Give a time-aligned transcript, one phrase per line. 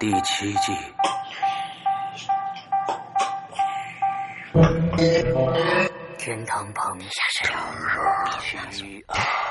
[0.00, 0.72] 第七季。
[6.18, 7.54] 天堂旁，虚二。
[9.06, 9.43] 二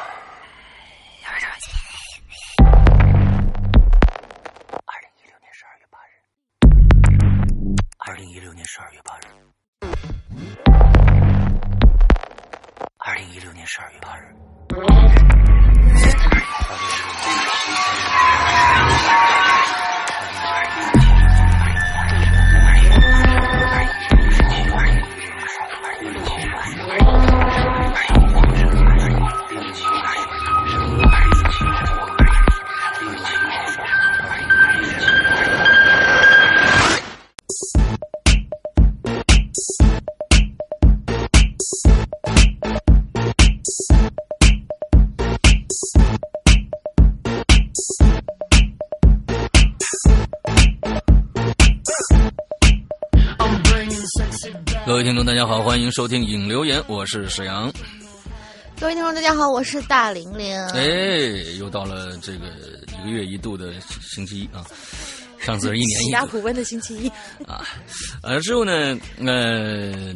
[55.94, 57.72] 收听《影留言》，我是沈阳。
[58.80, 60.60] 各位听众，大家好，我是大玲玲。
[60.70, 60.88] 哎，
[61.60, 62.48] 又到了这个
[63.00, 64.66] 一个月一度的星期一啊，
[65.38, 67.08] 上次是一年一度 压苦温的星期一
[67.46, 67.64] 啊。
[68.24, 70.16] 呃，之后呢，呃。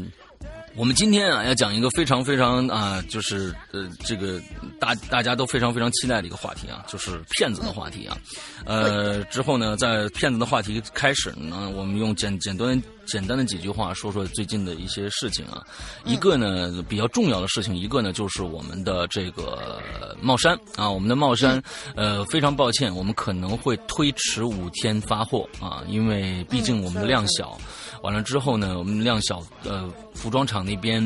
[0.75, 4.39] 我们今天啊，要讲一个非常非常啊，就是呃，这个
[4.79, 8.15] 大大家都非常非常期待的一个话题啊，就是骗子的话题啊。
[8.63, 15.65] 呃，之后呢，在骗子的话题开始呢，我们用简简单简单的几句话说说最近的一些事情啊。
[16.05, 19.81] 一个呢比较重要的事情，一个呢就是我们的这个
[20.21, 21.61] 帽衫啊，我们的帽衫
[21.95, 27.57] 呃，非常抱歉，我们可能会推迟五天发货啊，因为毕竟我们的量小。
[28.03, 31.01] 完了之后呢，我们量小，呃，服装厂那边，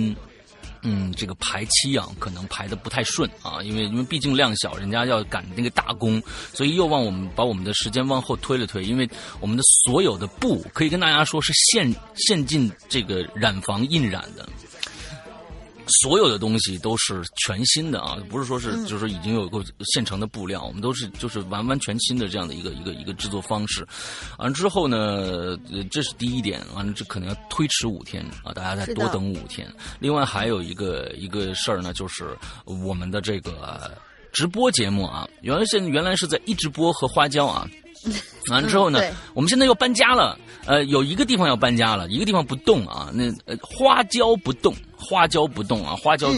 [0.83, 6.21] 嗯，这个排期啊，可能排的不太顺啊，因为因为毕竟量小，人家要赶那个大工，
[6.53, 8.83] 所以又往我们把我们的时间往后推了推。
[8.83, 9.09] 因为
[9.39, 14.47] 我们的所有的布，可以跟大家说是现现进这个染房印染的。
[16.02, 23.85] 所有的东西都是全新的啊，不是说是就是说已经有个现成的布料，我们都是就是完完全新的这样的一个一个一个制作方式。
[24.39, 25.57] 完之后呢，
[25.89, 29.67] 这是第一点，完了这可能要推迟五天啊，大家再多等五天。
[29.99, 33.91] 另外还有一个一个事儿呢，就是我们的这个
[34.31, 37.67] 直播节目啊，原来现原来是在一直播和花椒啊。
[38.50, 39.00] 完了之后呢，
[39.34, 40.38] 我们现在要搬家了。
[40.66, 43.10] 呃，有一个地方要搬家了，一个地方不动啊。
[43.14, 46.30] 那呃，花椒不动，花椒不动啊，花椒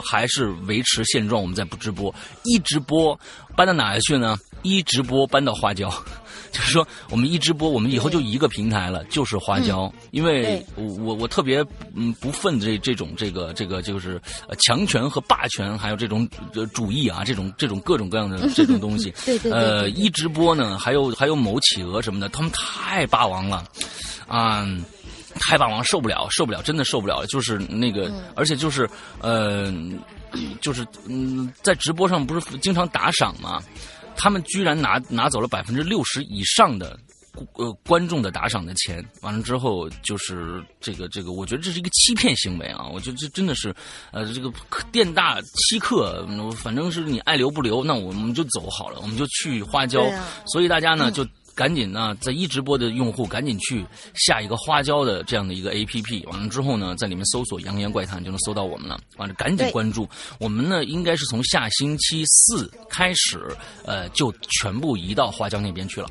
[0.00, 1.42] 还是维持现状。
[1.42, 2.14] 我们再不直播，
[2.44, 3.18] 一直播
[3.56, 4.38] 搬到哪去呢？
[4.64, 5.88] 一直播搬到花椒。
[6.50, 9.92] 就是说，我们一直播，我们以后就一个平台了，就是花椒。
[10.12, 11.64] 因为我我我特别
[11.96, 14.22] 嗯不忿这这种这个这个就是
[14.60, 16.28] 强权和霸权，还有这种
[16.72, 19.12] 主义啊，这种这种各种各样的 这种东西。
[19.26, 19.52] 对对对。
[19.52, 23.64] 呃，一直播呢，还有还有某企鹅什么的，他们太霸王了，
[24.28, 24.64] 啊，
[25.40, 27.26] 太霸王受不了，受不了，真的受不了。
[27.26, 28.88] 就是那个，而且就是
[29.20, 29.74] 呃，
[30.60, 33.60] 就是嗯，在直播上不是经常打赏吗？
[34.16, 36.98] 他们居然拿拿走了百分之六十以上的
[37.54, 42.88] 呃观众的打赏的钱，完了之后就是这个这个，我觉得这是一个欺骗行为啊！
[42.88, 43.74] 我觉得这真的是，
[44.12, 44.52] 呃，这个
[44.92, 46.26] 店大欺客，
[46.56, 50.04] 反正是你爱留不留，那我们就走好了，我们就去花椒。
[50.46, 51.26] 所以大家呢就。
[51.54, 53.84] 赶紧呢，在一直播的用户赶紧去
[54.14, 59.00] 下一个花椒的这样的一个 A P P，完了之后呢，在里面搜索“扬言怪谈”就能搜到我们了。
[59.16, 66.10] 完了，赶紧关注我们呢，应该是从下星期四开始，呃，就全部移到花椒那边去了。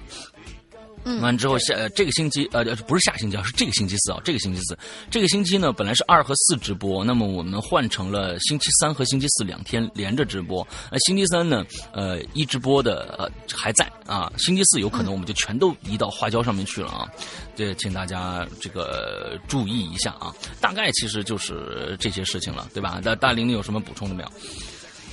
[1.22, 4.78] 完之后下呃这个星期呃不是下星期啊是这个星期四啊这个星期四。
[5.09, 10.68] 这个星期呢本来是二和四直播那么我们换成了星期三和星期四两天连着直播。
[10.91, 17.08] 那星期三呢呃一直播的呃还在啊星期四有可能我们就全都移到花椒上面去了啊。
[17.56, 20.34] 这请大家这个注意一下啊。
[20.59, 23.02] 大概其实就是这些事情了对吧？
[23.03, 24.32] 大大玲玲有什么补充的没有？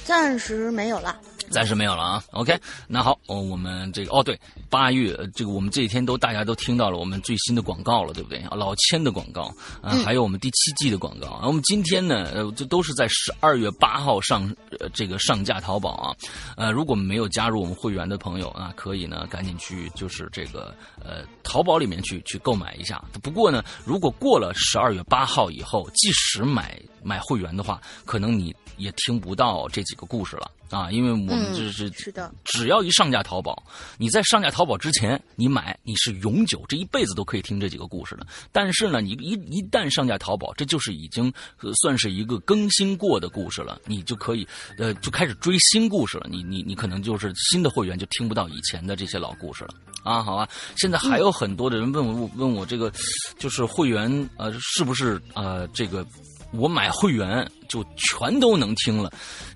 [0.04, 1.16] 暂时没有了。
[1.48, 4.38] 暂时没有了啊，OK，那好，哦，我们这个哦，对，
[4.68, 8.44] 八月这个我们这几天都大家都听到了我们最新的广告了，对不对？
[8.50, 9.52] 老千的广告
[9.82, 11.46] 啊，还有我们第七季的广告啊。
[11.46, 16.14] 我们今天呢，呃，这都是在十二月八号上呃这个上架淘宝啊。
[16.56, 23.02] 呃，如果没有加入我们会员的朋友啊，可以呢赶紧去就是这个呃淘宝里面去去购买一下。
[23.22, 33.62] 不过呢，如果过了十二月八号以后，即使买买会员的话，可能你也听不到这几个故事了啊，因为我们这是是的，只要一上架淘宝，
[33.98, 38.26] 你在上架淘宝之前，你买你是永久，这一辈子都可以听这几个故事的。
[38.52, 44.46] 但是呢，你一一旦上架淘宝，这就是已经、呃算是一个更新过的故事了，你就可以
[44.78, 46.26] 呃就开始追新故事了。
[46.30, 50.22] 你你你可能就是新的会员就听不到以前的这些老故事了啊。
[50.22, 52.92] 好啊，现在还有很多的人问我问我这个
[53.38, 56.06] 就是会员呃是不是呃这个
[56.52, 59.10] 我买会员就全都能听了，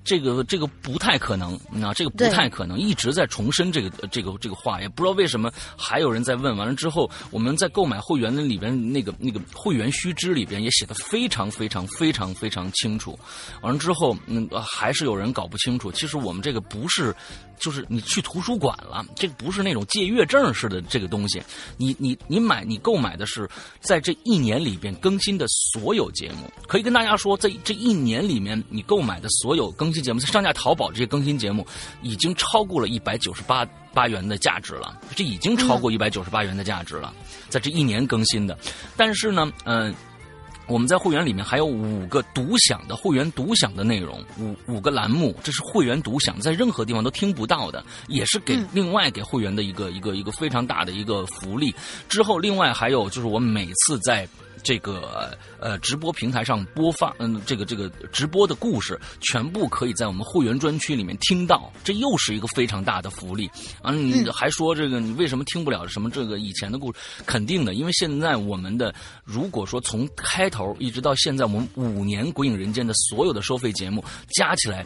[0.04, 6.54] 这个这个不太可能啊，这个不太可能，一直在重申这个这个这个话，也不知道为什么还有人在问。
[6.56, 13.18] 完了之后，我们在购买会员的里边那个那个会员须知里边也写的非常非常非常非常清楚。
[13.62, 15.90] 完了之后，嗯，呃还是有人搞不清楚。
[15.90, 17.14] 其实我们这个不是，
[17.58, 21.42] 就是你去图书馆了，这个不是那种借阅证似的这个东西。
[21.78, 23.48] 你你你买你购买的是
[23.80, 26.52] 在这一年里边更新的所有节目。
[26.68, 31.64] 可以跟大家说，在这一年里面你购买的所有更新节目，在上架淘宝这些更新节目，
[32.02, 33.64] 已经超过了一百九十八
[33.94, 35.00] 八元的价值了。
[35.14, 37.14] 这已经超过一百九十八元的价值了，
[37.48, 38.58] 在这一年更新的。
[38.96, 39.94] 但是呢，嗯、
[40.66, 51.74] 我们在会员里面还有五个独享的会员独享的内容，五五个栏目，这是会员独享，在任何地方都听不到的，也是给嗯另外给会员的一个一个一个非常大的一个福利。
[52.08, 54.28] 之后，另外还有就是我每次在。
[54.64, 63.48] 这个呃直播平台上播放，嗯，这个这个直播的故事，全部可以在我们会员专区里面听到，这又是一个非常大的福利
[63.82, 63.92] 啊！
[63.92, 66.98] 你嗯还说这个你为什么听不了什么这个以前的故事？
[67.26, 74.84] 肯定的，因为现在我们的如果说从开头一直到现在，我们五年《鬼影人间》的所有的收费节目加起来，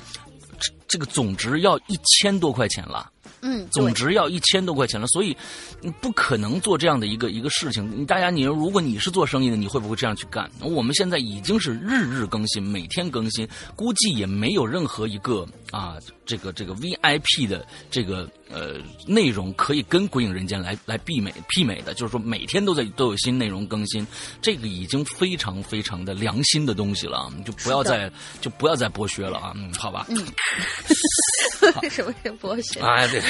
[0.58, 3.08] 这这个总值要一千多块钱了。
[3.40, 5.36] 嗯，总值要一千多块钱了，所以
[5.80, 8.04] 你不可能做这样的一个一个事情。
[8.04, 10.50] 大家，你如果你是做生意的，你会不会这样去干？
[10.60, 15.96] 我们现在已经是日日更新，每天更新，估计也没有任何一个啊，
[16.28, 18.74] 这个这个 VIP 的这个呃
[19.06, 24.06] 内容可以跟《鬼影人间》来来媲美媲美的，就是说每天都在都有新内容更新，
[24.42, 30.16] 这个已经非常非常的良心的东西了啊，就不要再就不要再剥削了啊，嗯，好吧，嗯
[31.90, 32.78] 什么是剥削？
[32.80, 33.22] 哎，对。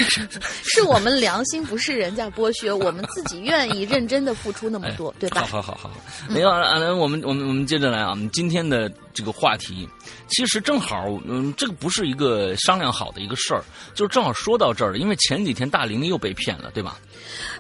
[0.65, 5.43] 是我们良心，不是人家剥削，我们自己愿意认真的付出那么多，对吧？
[5.43, 5.91] 好好好好，
[6.29, 9.89] 没有啊，那我们我们我们接着来啊，我们今天的这个话题，
[10.29, 13.63] 其实正好，嗯，这个不是一个商量好的一个事儿，
[13.95, 16.99] 就是正好说到这儿了，因为前几天大玲玲又被骗了，对吧？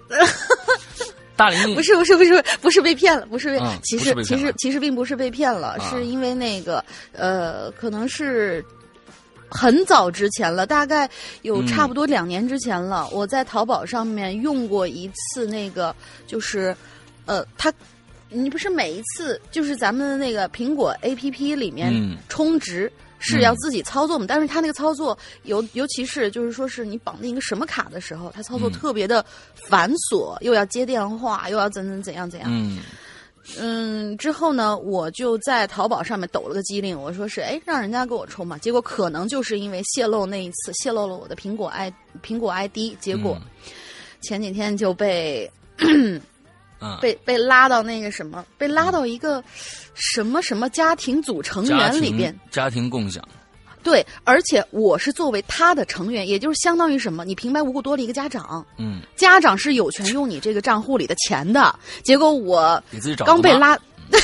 [1.36, 8.64] 大玲玲不是不是不是不是被骗了，不是被，嗯其实其实其实并不是被骗了，啊是因为那个呃，可能是
[9.48, 11.08] 很早之前了，大概
[11.42, 15.94] 有嗯差不多两年之前了，我在淘宝上面用过一次那个，
[16.26, 16.76] 就是
[17.24, 17.72] 呃，它。
[18.30, 24.26] 你不是每一次就是咱们的那个苹果 A P P 里面嗯充值是要自己操作嘛？
[24.28, 32.48] 但是它那个操作尤尤其是就是说是你绑定一个什么卡的时候，它操作嗯特别的繁琐，又要接电话，又要怎怎怎样怎样。
[32.52, 32.78] 嗯
[33.58, 38.58] 嗯，之后呢，我就在淘宝上面抖了个机灵，我说是哎，让人家给我充嘛。
[38.58, 41.90] 结果可能就是因为泄露那一次泄露了我的苹果 i
[42.22, 43.40] 苹果 ID，结果
[44.20, 46.20] 前几天就被嗯
[47.00, 49.42] 被被拉到那个什么，被拉到一个
[49.94, 52.34] 什么什么家庭组成员里边。
[52.50, 53.22] 家庭共享，
[53.82, 57.24] 对，而且我是作为他的成员，也就是相当于什么？
[57.24, 61.74] 你平白无故多了一个家长，嗯，家长是有权用你这个账户里的钱的。
[62.04, 62.82] 结果我
[63.24, 63.76] 刚被拉，
[64.10, 64.20] 对，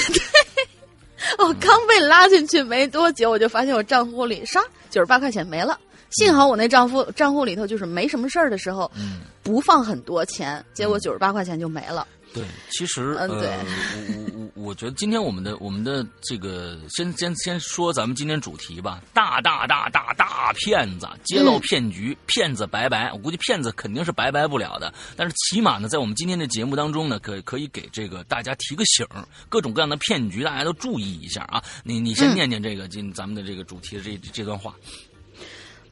[1.39, 5.79] 我刚被拉进去没多久，我就发现我账户里刷九十八块钱没了。
[6.11, 9.23] 幸好我那账户账户里头就是没什么事儿的时候，嗯。
[9.43, 12.07] 不放很多钱，结果九十八块钱就没了。
[12.35, 23.13] 对，其实嗯对呃，我我我我觉得今天我们的我们的这个先先先说咱们今天主题吧，大大大大大骗子揭露嗯骗局，骗子拜拜。
[23.13, 29.07] 我估计骗子肯定是拜拜不了的，但是起码呢，在我们今天的节目当中呢，可可以给这个大家提个醒，
[29.49, 31.63] 各种各样的骗局大家都注意一下啊。
[31.85, 34.75] 你你先嗯念念这个今咱们的这个主题的这这段话。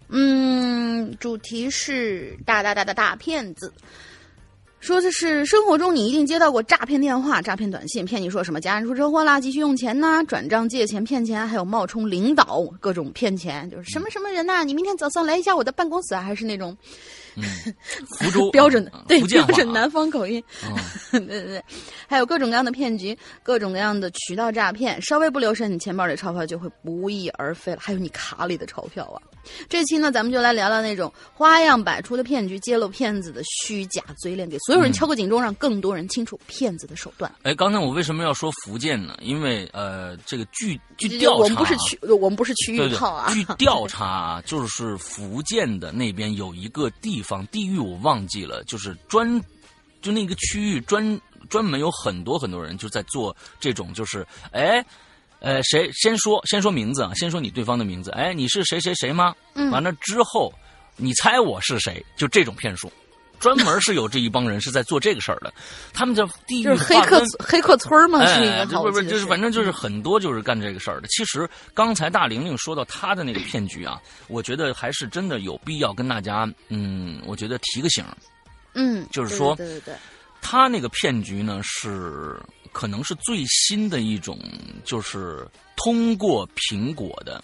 [0.08, 3.72] 嗯，主题是大大大大大骗子。
[4.82, 16.76] 说的是生活中你一定接到过诈骗电话、诈骗短信，骗你说什么家人出车祸啦、急需用钱呐、转账借钱骗钱，还有冒充领导各种骗钱，就是什么什么人呐、你明天早上来一下我的办公室啊，还是那种
[17.36, 17.44] 嗯，
[18.18, 20.42] 福州 标准的对标准南方口音，
[21.12, 21.64] 嗯 对对对，
[22.08, 29.22] 还有各种各样的骗局，各种各样的渠道诈骗，稍微不留神，你钱包里钞票就会不翼而飞了，还有你卡里的钞票啊。
[29.68, 37.32] 这期呢，咱们就来聊聊那种花样百出的骗局，揭露骗子的虚假嘴脸，给所有人敲个警钟，让更多人清楚骗子的手段。
[37.42, 39.16] 哎，刚才我为什么要说福建呢？
[39.20, 43.32] 因为呃，这个据据调查，我们不是区，我们不是区域炮啊。
[43.32, 49.40] 据调查啊，就是福建的那边有一个地方，地域我忘记了，就是专
[50.00, 54.84] 就那个区域专专门有很多很多人就在做这种，就是哎。
[55.42, 56.40] 呃，谁先说？
[56.46, 58.12] 先说名字啊，先说你对方的名字。
[58.12, 59.34] 哎，你是谁谁谁吗？
[59.54, 60.54] 嗯完了之后，
[60.96, 62.04] 你猜我是谁？
[62.16, 62.90] 就这种骗术，
[63.40, 65.52] 专门是有这一帮人是在做这个事儿的。
[65.92, 71.08] 他们叫地域就是黑客黑客村儿嘛，哎，是一个不是不是，就是反正就是是很多就是干这个事儿的。
[71.08, 78.04] 其实刚才大玲玲说到他的那个骗局啊，我觉得还是真的有必要跟大家，嗯，我觉得提个醒。
[78.74, 79.94] 嗯，就是说对对对对，
[80.40, 82.40] 她那个骗局呢是
[82.72, 84.38] 可能是最新的一种，
[84.84, 87.42] 就是通过苹果的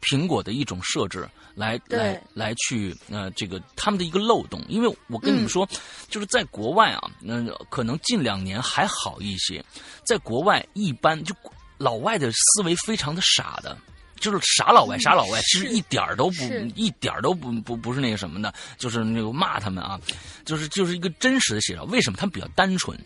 [0.00, 5.68] 苹果的一种设置来来来去呃这个他们的一个漏洞，因为我跟你们嗯说，
[6.08, 9.64] 就是在国外啊，那、可能近两年还好一些，
[10.04, 11.34] 在国外一般就
[11.78, 13.76] 老外的思维非常的傻的。
[14.20, 16.44] 就是傻老外，傻老外，其实一点儿都不，
[16.76, 20.00] 一点儿都不不不是那个什么的，就是那个骂他们啊，
[20.44, 21.82] 就是就是一个真实的写照。
[21.86, 22.96] 为什么他们比较单纯？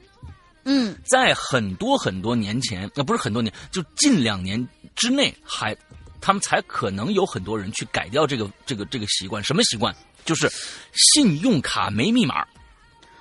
[0.67, 5.75] 嗯在很多很多年前，呃，不是很多年，就近两年之内还，
[6.21, 9.43] 他们才可能有很多人去改掉这个这个这个习惯。
[9.43, 9.95] 什么习惯？
[10.25, 10.51] 就是
[10.93, 12.45] 信用卡没密码，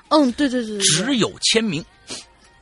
[0.09, 1.85] 嗯，对对对对对，只有签名。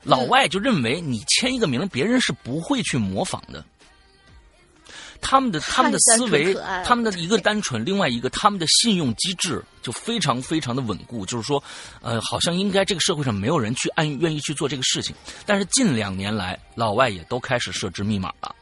[0.03, 3.65] 老外就认为你签一个名，别人是不会去模仿的。
[5.23, 6.53] 他们的他们的思维
[6.85, 11.25] 他们的一个单纯，另外一个他们的信用机制就非常非常的稳固。
[11.25, 11.63] 就是说，
[12.01, 15.15] 呃，好像应该这个社会上没有人去按愿意去做这个事情。
[15.45, 18.53] 但是近两年来，老外也都开始设置密码了，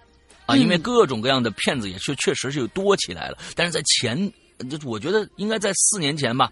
[0.45, 3.37] 啊，因为嗯各种各样的骗子也确确实是多起来了。
[3.55, 4.31] 但是在前，
[4.69, 6.49] 就我觉得应该在四年前吧，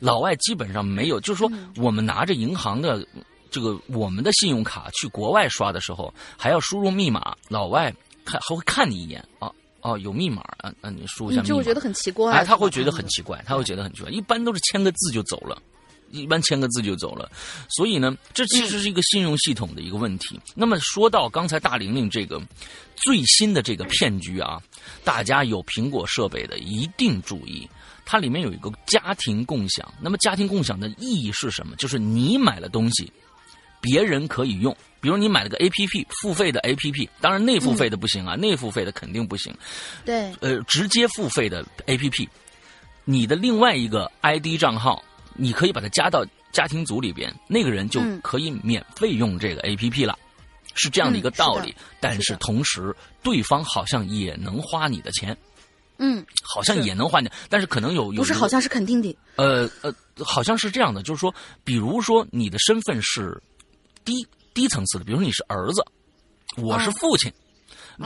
[0.00, 3.06] 老外基本上没有，就是说嗯我们拿着银行的。
[3.52, 9.50] 这个我们的信用卡去国外刷的时候，还要输入密码，老外看还会看你一眼啊
[9.80, 11.42] 哦，有密码啊，那你输一下密码。
[11.42, 14.10] 你就会觉得很奇怪，哎，他会觉得很奇怪，他会觉得很奇怪。
[14.10, 15.60] 一般都是签个字就走了，
[16.10, 17.30] 一般签个字就走了。
[17.68, 20.38] 所以呢，这其实是一个信用系统的一个问题。
[20.54, 22.40] 那么说到刚才大玲玲这个
[22.94, 24.62] 最新的这个骗局啊，
[25.02, 27.68] 大家有苹果设备的一定注意。
[28.04, 31.76] 它里面有一个家庭共享，那么家庭共享的意义是什么？
[31.76, 33.12] 就是你买了东西，
[33.82, 34.74] 别人可以用。
[35.00, 39.52] 比如你买了个 A P P 付费的 A P P，当然内付费的不行啊，内付费的肯定不行。
[40.04, 42.28] 对，呃，直接付费的 APP，
[43.04, 45.02] 你的另外一个 ID 账号，
[45.34, 48.20] 你可以把它加到家庭组里边，那个人就嗯。
[48.22, 50.16] 可以免费用这个 APP 了，
[50.74, 51.74] 是这样的一个道理。
[51.98, 55.36] 但是是同时，对方好像也能花你的钱，
[55.98, 59.92] 嗯，好像也能花你，但是可能有有是好像是肯定的，呃呃，
[60.24, 61.34] 好像是这样的，就是说，
[61.64, 63.42] 比如说你的身份是
[64.04, 65.82] 低低层次的，比如说你是儿子，
[66.56, 67.32] 我是嗯父亲，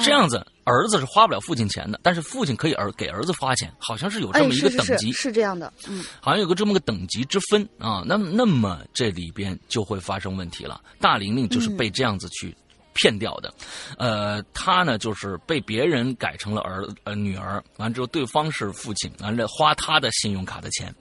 [0.03, 8.03] 这样子儿子是花不了父亲钱的，但是父亲可以儿给儿子花钱，好像是有这哎，么一个等级，是是这样的，嗯，好像有个这么个等级之分啊。
[8.07, 10.81] 那那么这里边就会发生问题了。
[11.01, 12.57] 大玲玲就是被这样子去。
[12.99, 13.53] 骗掉的，
[13.99, 20.95] 呃，他呢就是被别人改成了儿呃女儿，完之后对方是父亲，完了花他的信用卡的钱，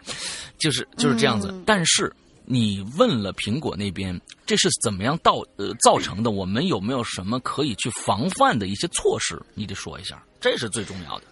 [0.58, 1.52] 就是就是这样子。
[1.54, 2.14] 嗯但是
[2.48, 6.32] 你问了苹果那边，这是怎么样造呃造成的？
[6.32, 9.42] 我们有没有什么可以去防范的一些措施？
[9.54, 11.24] 你得说一下，这是最重要的。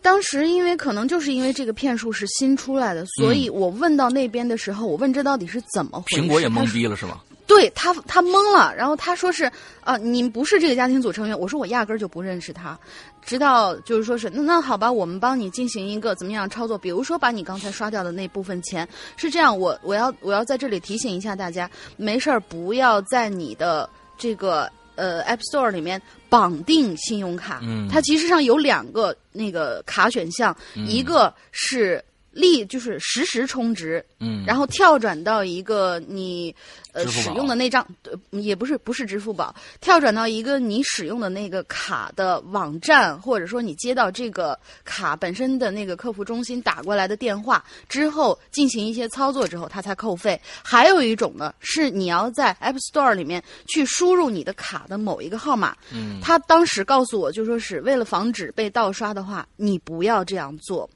[0.00, 7.22] 当时因为可能就是因为这个骗术是新出来的，所以我问到那边的时候，我问这到底是怎么回事，嗯苹果也懵逼了是吧？
[7.46, 11.38] 对他，他懵了，然后他说是，啊，你不是这个家庭组成员。
[11.38, 12.78] 我说我压根儿就不认识他，
[13.20, 36.54] 直到就是说是那那好吧，我们帮你进行一个怎么样操作，比如说把你刚才刷掉的那部分钱是这样，我我要我要在这里提醒一下大家，没事儿不要在你的这个呃 App Store 里面绑定信用卡，嗯它其实上有两个那个卡选项，一个是立就是实时充值，嗯，然后跳转到一个你
[36.92, 50.40] 呃，使用的那张，呃也不是不是支付宝，跳转到一个你使用的那个卡的网站，或者说你接到这个卡本身的那个客服中心打过来的电话之后，进行一些操作之后，它才扣费。
[50.62, 55.76] 还有一种呢，是你要在 App Store 里面去输入你的卡的某一个号码。
[55.92, 60.88] 嗯，他当时告诉我，就说是为了防止被盗刷的话，你不要这样做。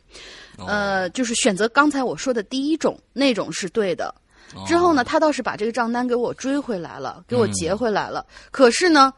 [0.59, 4.15] 哦呃，就是选择刚才我说的第一种，那种是对的。
[4.67, 8.25] 之后呢，他倒是把这个账单给我追回来了，给我结回来了。
[8.51, 9.13] 可是呢，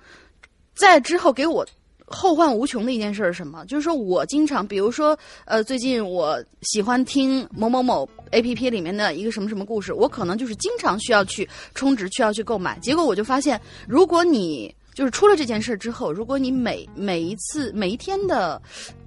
[0.75, 1.67] 在之后给我
[2.07, 3.63] 后患无穷的一件事是什么？
[3.67, 12.79] 就是说我经常，比如说，呃，最近我喜欢听某某某 A P P 里面的一个什么什么故事，我可能就是经常需要去充值，需要去购买。
[12.79, 18.61] 结果我就发现，如果你就是出了这件事之后，如果你每每一次每一天的，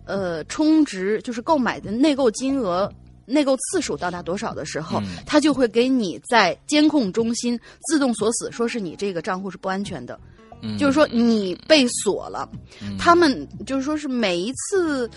[0.05, 2.89] 呃，充值就是购买的内购金额。
[3.25, 10.17] 内购次数到达多少的时候，嗯它就会给你在监控中心自动锁死，说是你这个账户是不安全的。
[10.62, 12.50] 嗯就是说你被锁了，
[12.81, 15.10] 嗯他们就是说是每一次，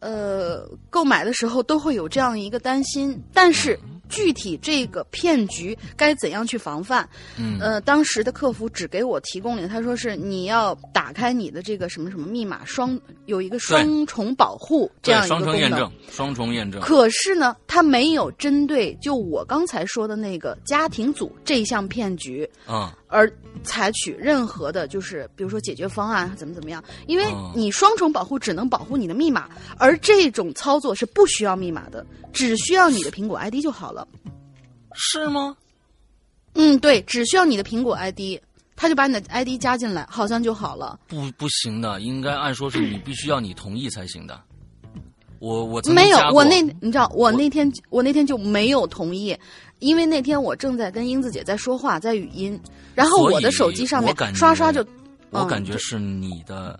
[0.00, 7.08] 呃，购买的时候都会有这样一个担心，但是具体这个骗局该怎样去防范？
[7.38, 15.58] 嗯呃，当时的客服只给我提供了，他说是你要打开你的这个什么什么密码双有一个双重保护这样一个双功能。
[15.58, 16.80] 重验证，双重验证。
[16.80, 23.30] 可是呢，他没有针对就我刚才说的那个家庭组这一项骗局，啊，而
[23.64, 29.48] 采取任何的，就是比如说解决方案怎么怎么样，因为哦你双重保护只能保护你的密码，
[29.78, 34.06] 而这种操作是不需要密码的，只需要你的苹果 ID 就好了。
[34.94, 35.56] 是吗？
[36.54, 38.40] 嗯，对，只需要你的苹果 ID，
[38.74, 40.98] 他就把你的 ID 加进来，好像就好了。
[41.06, 44.40] 不，不行的，应该按说是你必须要你同意才行的。
[45.40, 49.36] 我我没有我那你知道，我那天我那天就没有同意，
[49.78, 52.60] 因为那天我正在跟英子姐在说话，在语音，
[52.94, 54.80] 然后我的手机上面刷刷就，
[55.30, 56.78] 我嗯感觉是你的。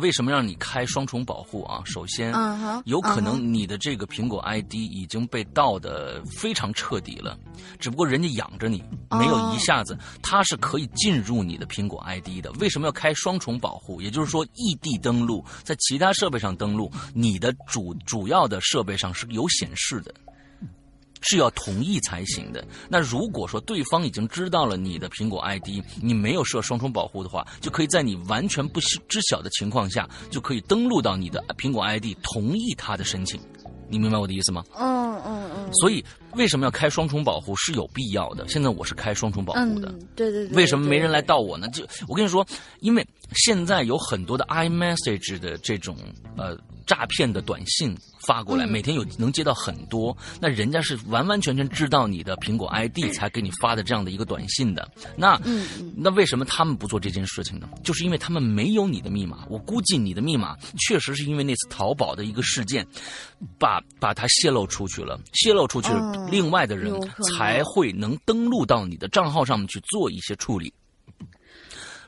[0.00, 1.80] 为什么让你开双重保护啊？
[1.84, 2.34] 首先，
[2.84, 7.38] 有可嗯能你的这个苹果 ID 已经被盗的非常彻底了，
[7.78, 12.50] 只不过人家养着你，没有一下子，它是可以进入你的苹果 ID 的。
[12.58, 14.02] 为什么要开双重保护？
[14.02, 20.12] 也就是说，异地登录，在其他设备上登录，你的主主要的设备上是有显示的。
[21.24, 22.64] 是要同意才行的。
[22.88, 33.40] 那如果说对方已经知道了你的苹果 ID，你没有设双重保护的话，就可以在你完全不知知晓的情况下，就可以登录到你的苹果 ID，同意他的申请。
[33.86, 34.64] 你明白我的意思吗？
[34.76, 36.02] 嗯嗯嗯所以
[36.32, 38.48] 为什么要开双重保护是有必要的。
[38.48, 39.88] 现在我是开双重保护的。
[39.88, 40.56] 嗯，对对对。
[40.56, 41.20] 为什么没人来？
[41.20, 41.68] 盗我呢？
[41.68, 42.46] 就我跟你说，
[42.80, 45.96] 因为现在有很多的 iMessage 的这种
[46.36, 54.90] 呃诈骗的短信发过来，嗯每天有能接到很多，那人家是完完全全知道你的苹果 ID 才给你发的这样的一个短信的。
[55.16, 55.40] 那、
[55.96, 57.68] 那为什么他们不做这件事情呢？
[57.82, 59.44] 就是因为他们没有你的密码。
[59.48, 62.86] 我估计你的密码确实是因为那次淘宝的一个事件，
[63.58, 66.92] 把把它泄露出去了，泄露出去了，嗯另外的人
[67.22, 70.72] 才会能登录到你的账号上面去做一些处理。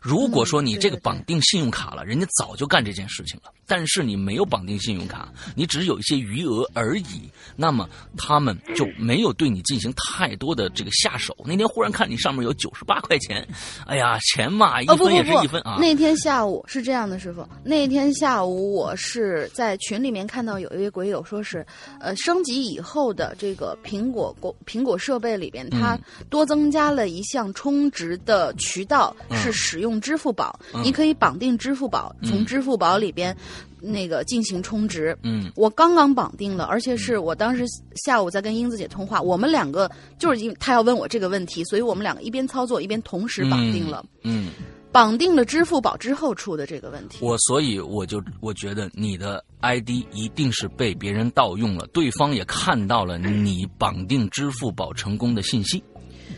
[0.01, 3.51] 如果说你这个绑定信用卡了，人家早就干这件事情了。
[3.69, 11.37] 但是你没有绑定信用卡，你只是有一些余额而已，那么他们就没有对你进行太多的这个下手。
[11.45, 13.45] 那天忽然看你上面有九十八块钱，
[13.85, 15.79] 哎呀，钱嘛，一分也是不一分啊。
[15.81, 17.45] 那天下午是这样的，师傅。
[17.65, 21.67] 那天下午我是在群里面看到有一位鬼友说是，
[21.99, 25.99] 呃，升级以后的这个苹果果苹果设备里边，它
[26.31, 30.59] 多增加了一项充值的渠道，嗯是使用支付宝。
[30.73, 33.37] 嗯你可以绑定支付宝，嗯从支付宝里边
[33.81, 35.17] 那个进行充值。
[35.23, 37.65] 嗯我刚刚绑定了，而且是我当时
[38.05, 44.05] 下午在跟英子姐通话，我们两个就是因为她要问我这个问题，所以我们两个一边操作一边同时绑定了。
[44.23, 44.51] 嗯，
[44.93, 47.19] 绑定了支付宝之后出的这个问题。
[47.21, 55.83] 我所以我就我觉得你的 ID 一定是被别人盗用了，对方也看到了你绑定支付宝成功的信息，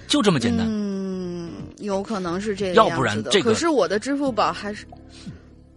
[0.06, 0.66] 就这么简单。
[0.68, 1.07] 嗯，
[1.78, 4.86] 有可能是这个要样子的不然这个可是我的支付宝还是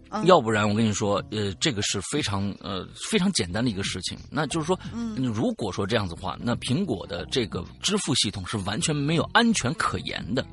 [0.09, 4.17] 嗯要不然我跟你说，呃，这个是非常呃非常简单的一个事情。
[4.29, 10.45] 那就是说，嗯你如果说这样子的话，那苹果的这个支付系统是完全没有安全可言的。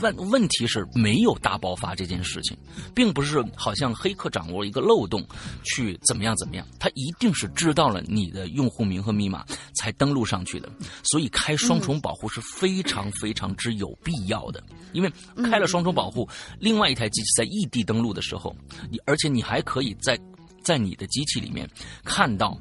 [0.00, 2.56] 那问问题是没有大爆发这件事情，
[2.94, 5.24] 并不是好像黑客掌握一个漏洞
[5.62, 10.70] 去怎么样怎么样，他一定是知道了你的用户名和密码才登录上去的，
[11.02, 14.62] 所以开双重保护是非常非常之有必要的。
[14.92, 15.12] 因为
[15.44, 18.54] 开了双重保护，另外一台机器在异地登录的时候，
[18.90, 20.18] 你而且你还可以在
[20.62, 21.68] 在你的机器里面
[22.04, 22.58] 看到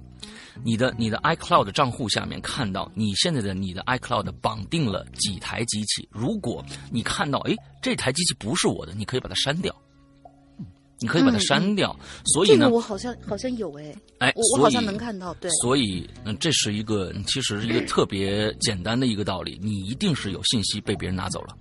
[0.64, 6.08] 你的你的 iCloud 账户下面看到你现在的你的 iCloud 绑定了几台机器。
[6.12, 9.76] 如果你看到哎这台机器不是我的，你可以把它删掉。
[11.00, 11.94] 你可以把它删掉，
[12.28, 21.58] 所以呢，这个我好像好像有哎，哎，我我好像能看到，对，所以嗯，这是一个其实是一个特别简单的一个道理，你一定是有信息被别人拿走了。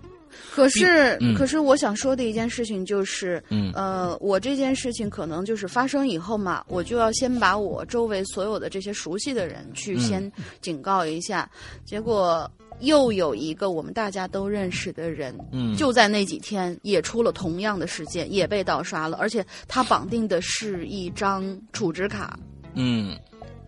[0.54, 1.34] 可是，嗯。
[1.34, 3.72] 可是我想说的一件事情就是，嗯。
[3.74, 10.00] 呃，我这件事情可能就是发生以后嘛，我就要先把我周围所有的这些熟悉的人去嗯。
[10.00, 11.50] 先警告一下，
[11.84, 22.38] 结果又有一个我们大家都认识的人，嗯，就在那几天也出了同样的事件，也被盗刷了，而且他绑定的是一张储值卡，
[22.74, 23.18] 嗯。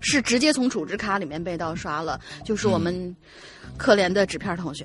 [0.06, 3.16] 是直接从储值卡里面被盗刷了，就是我们
[3.78, 4.84] 可怜的纸片同学。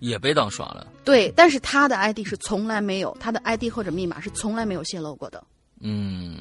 [0.00, 0.86] 也被盗刷了。
[1.04, 5.42] 对，但是他的 ID 是从来没有，他的 ID 或者密码是从来没有泄露过的。
[5.82, 6.36] 嗯，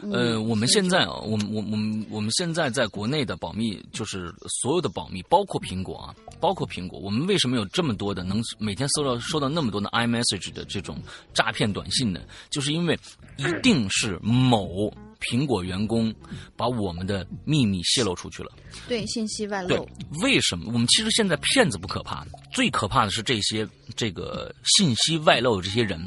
[0.00, 10.98] 嗯呃，我们现在啊，我们我我们我们现在在国内的保密，就是所有的保密，包括苹果啊，包括苹果，我们为什么有这么多的能每天收到收到那么多的 iMessage 的这种
[11.34, 12.20] 诈骗短信呢？
[12.48, 12.96] 就是因为
[13.38, 16.12] 一定是某苹果员工
[16.56, 18.50] 把我们的秘密泄露出去了。
[18.88, 19.88] 对，信息外对露。，
[20.22, 20.72] 为什么？
[20.72, 26.00] 我们其实现在骗子不可怕，最可怕的是这些这个信息外露的这些人，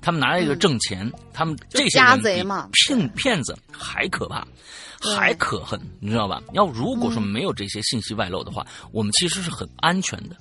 [0.00, 4.46] 他们拿来这个挣钱，他们这些家人比贼嘛骗骗子还可怕，
[5.00, 6.42] 还可恨，你知道吧？
[6.52, 10.36] 要如果说没有这些信息外露的话，我们其实是很安全的。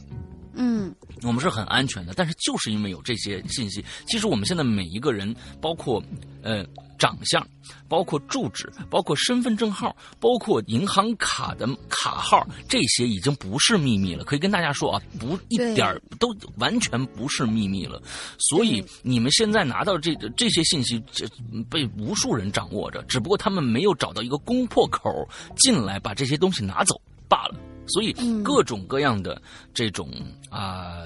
[0.55, 6.01] 嗯，我们是很安全的，但是就是因为有这些信息，其实我们现在每一个人，包括
[6.41, 6.65] 呃
[6.97, 7.45] 长相，
[7.89, 14.23] 包括住址，包括身份证号，包括银行卡的卡号，这些已经不是秘密了。
[14.23, 18.01] 可以跟大家说啊，不一点儿都完全不是秘密了。
[18.39, 21.27] 所以你们现在拿到这个这些信息，这
[21.69, 27.55] 被无数人掌握着，只不过他们没有找到一个攻破口进来把这些东西拿走罢了。
[27.87, 29.41] 所以嗯各种各样的
[29.73, 30.09] 这种
[30.49, 31.03] 啊、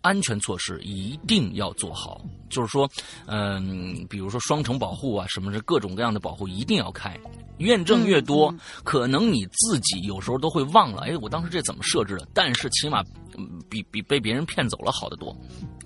[0.00, 2.20] 安全措施一定要做好。
[2.48, 2.86] 就是说，
[3.26, 7.18] 嗯，比如说双重保护啊，什么的各种各样的保护一定要开。
[7.58, 12.26] 验证越多，嗯可能你自己有时候都会忘了，哎，我当时这怎么设置的？
[12.34, 13.02] 但是起码
[13.38, 15.34] 嗯比比被别人骗走了好得多，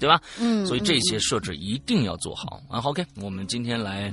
[0.01, 0.21] 对吧？
[0.41, 2.61] 嗯，所以这嗯些设置一定要做好。
[2.69, 4.13] 啊好，OK，我们今天来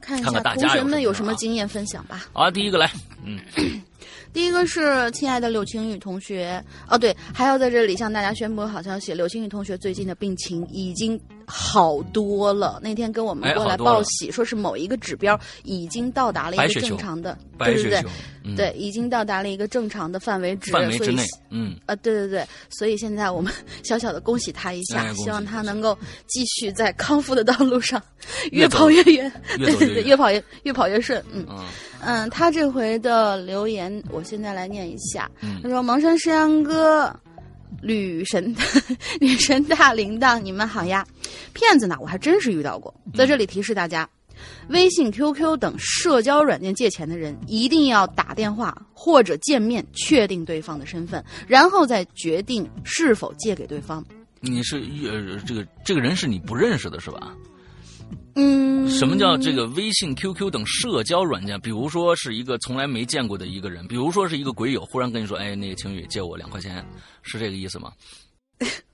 [0.00, 2.26] 看一看看大下同学家有什么们有什么啊经验分享吧。
[2.32, 2.92] 啊，第一个来，
[3.24, 3.40] 嗯，
[4.32, 12.80] 第一个是亲爱的柳青雨同学，哦对，还要在这里向大家宣布好消息，柳青雨同学最近的病情已经好多了。
[12.82, 18.04] 那天跟我们过来报喜，说是某一个指标已经到达了一个正常的，对对对，，
[18.44, 28.02] 嗯，对，已经到达了一个正常的范围值，范围之内，嗯，啊，对对对，所以现在我们小小的恭喜他一下，哎希望他能够继续在康复的道路上
[28.50, 31.22] 越越跑越远，越 对对对，越跑越越跑越顺。
[31.32, 31.44] 嗯。
[31.50, 31.64] 嗯
[32.04, 35.30] 嗯，他这回的留言，我现在来念一下。
[35.40, 37.14] 嗯他说：“蒙山山羊哥，
[37.80, 38.54] 女神
[39.20, 41.06] 女神大铃铛，你们好呀！
[41.52, 42.92] 骗子呢，我还真是遇到过。
[43.14, 44.08] 在这里提示大家。”
[44.70, 54.04] 微信、QQ 等社交软件借钱的人，一定要打电话或者见面确定对方的身份，然后再决定是否借给对方。
[54.40, 57.32] 你是呃这个这个人是你不认识的是吧？
[58.88, 61.60] 什么叫这个微信、QQ 等社交软件？
[61.60, 66.84] 比如说是一个从来没见过的一个人，比如说是一个鬼友，忽然跟你说：“哎，那个晴雨借我两块钱，
[67.22, 67.92] 是这个意思吗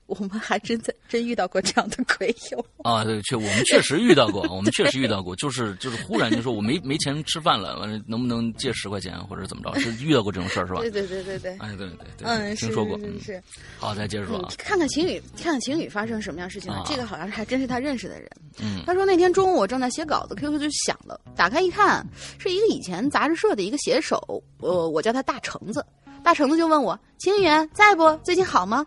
[0.09, 2.65] 我们还真在真遇到过这样的鬼友。
[2.83, 9.79] ”啊，对，确我们确实遇到过，我们确实遇到过，就是就是忽然就说我没没钱吃饭了，完了能不能借十块钱或者怎么着？
[9.79, 10.91] 是遇到过这种事儿是吧对？
[10.91, 12.97] 对对对对，哎，对对对，嗯，听说过。
[12.97, 13.43] 嗯是是是。
[13.77, 16.79] 好，再接着说嗯啊，，看看晴雨，看看晴雨发生什么样事情了。
[16.79, 18.29] 啊这个好像是还真是他认识的人。
[18.61, 22.05] 嗯他说那天中午我正在写稿子，QQ 就响了，打开一看，
[22.39, 25.85] 是一个以前杂志社的一个写手，呃，我叫他大橙子。
[26.21, 28.13] 大橙子就问我：“晴雨在不？
[28.23, 28.85] 最近好吗？”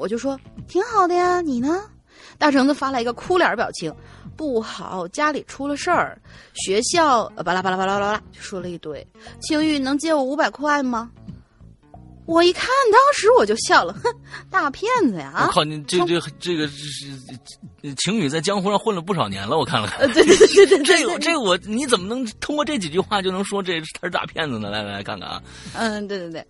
[0.00, 1.84] 我就说：“挺好的呀，你呢？”
[2.38, 3.94] 大橙子发来一个哭脸表情，
[4.34, 6.18] 不好，家里出了事儿，
[6.54, 9.06] 学校呃巴拉巴拉巴拉巴拉，就说了一堆。
[9.42, 11.10] 青玉能借我五百块吗？
[12.26, 14.02] 我一看，当时我就笑了，哼，
[14.48, 15.32] 大骗子呀！
[15.34, 17.08] 啊，我靠，你这这这个是
[17.96, 19.98] 晴雨在江湖上混了不少年了，我看了看。
[19.98, 24.70] 呃，对对对对对，这个这个我你怎么能通过这几句话就能说这他是大骗子呢？
[24.70, 25.42] 来来来看看啊！
[25.74, 26.46] 嗯，对对对，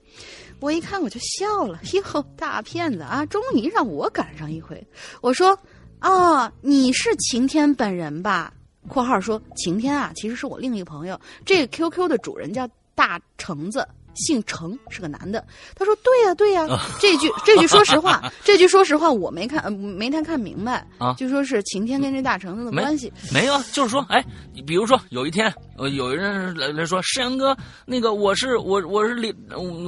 [0.60, 4.86] 我一看我就笑了， 哟，大骗子啊，终于让我赶上一回。
[5.20, 5.58] 我说，
[6.00, 8.52] 哦，你是晴天本人吧
[8.88, 13.86] ？（括号说晴天啊，其实是我另一个朋友，这个 QQ 的主人叫大橙子。
[14.20, 15.44] 姓程，是个男的。
[15.74, 16.66] 他说：“对呀、对呀、
[17.00, 23.12] 这句这句说实话， 这句说实话我没看呃没太看明白啊就说是晴天跟这大橙子的关系。
[23.32, 24.24] 没有啊，就是说，哎，
[24.66, 27.56] 比如说有一天呃，有人来来说，世阳哥，
[27.86, 29.34] 那个我是我我是李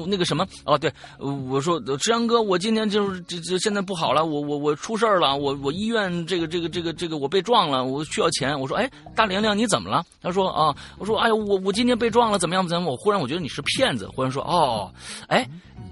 [0.07, 8.59] 那个什么哦，对，我说石阳哥，我今天就是这这现在不好了，我我我出事了，我我医院这个这个这个这个我被撞了，我需要钱。
[8.59, 10.05] 我说，哎，大玲玲你怎么了？
[10.23, 12.91] 他说啊，我说，哎呀，我我今天被撞了，怎么样怎么样？
[12.91, 14.93] 我忽然我觉得你是骗子，忽然说，哦，
[15.27, 15.49] 哎，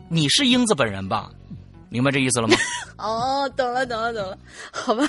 [0.09, 1.31] 你是英子本人吧？
[1.89, 2.57] 明白这意思了吗？
[2.97, 4.39] 哦，懂了懂了懂了，
[4.71, 5.09] 好吧。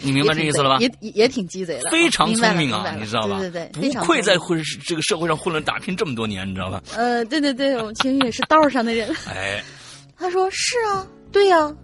[0.00, 0.78] 你明白这意思了吧？
[0.78, 3.38] 也也挺鸡贼的，非常聪明啊，你知道吧？
[3.40, 6.82] 对对对，不愧在混这个社会上混了打拼这么多年，你知道吧？
[6.94, 9.12] 呃，对对对，我们青云也是道上的人。
[9.26, 9.62] 哎，
[10.16, 11.74] 他说是啊，对呀。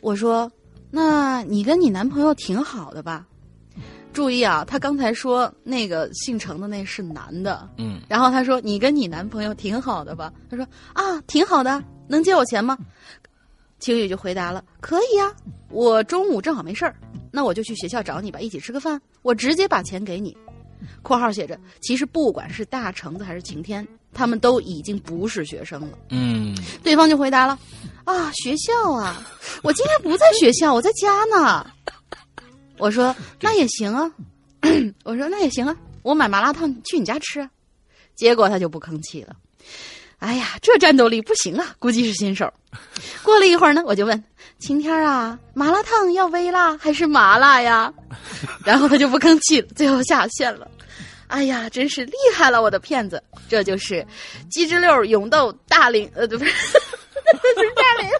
[0.00, 0.50] 我说，
[0.90, 3.26] 那你跟你男朋友挺好的吧？
[4.16, 8.00] 注意啊，他刚才说那个姓程的那是男的，嗯。
[8.08, 10.32] 然后他说你跟你男朋友挺好的吧？
[10.48, 12.78] 他说啊，挺好的，能借我钱吗？
[13.78, 15.30] 晴雨就回答了，可以呀，
[15.68, 16.96] 我中午正好没事儿。
[17.30, 18.98] 那我就去学校找你吧，一起吃个饭。
[19.20, 20.34] 我直接把钱给你。
[21.02, 25.98] 括号写着，其实不管是大橙子还是晴天，他们都已经不是学生了。
[26.08, 27.58] 嗯，对方就回答了
[28.04, 29.22] ：“啊，学校啊，
[29.62, 31.66] 我今天不在学校，我在家呢。”
[32.78, 34.10] 我说：“那也行啊。
[35.04, 37.48] ”我说：“那也行啊，我买麻辣烫去你家吃。”
[38.14, 39.36] 结果他就不吭气了。
[40.18, 42.50] 哎呀，这战斗力不行啊，估计是新手。
[43.22, 44.24] 过了一会儿呢，我就问
[44.58, 47.92] 晴天啊，麻辣烫要微辣还是麻辣呀？
[48.64, 50.66] 然后他就不吭气了，最后下线了。
[51.26, 53.22] 哎呀，真是厉害了，我的骗子！
[53.48, 54.06] 这就是
[54.50, 56.48] 鸡汁溜、勇斗、大龄呃，不是，不
[57.60, 58.10] 是大龄，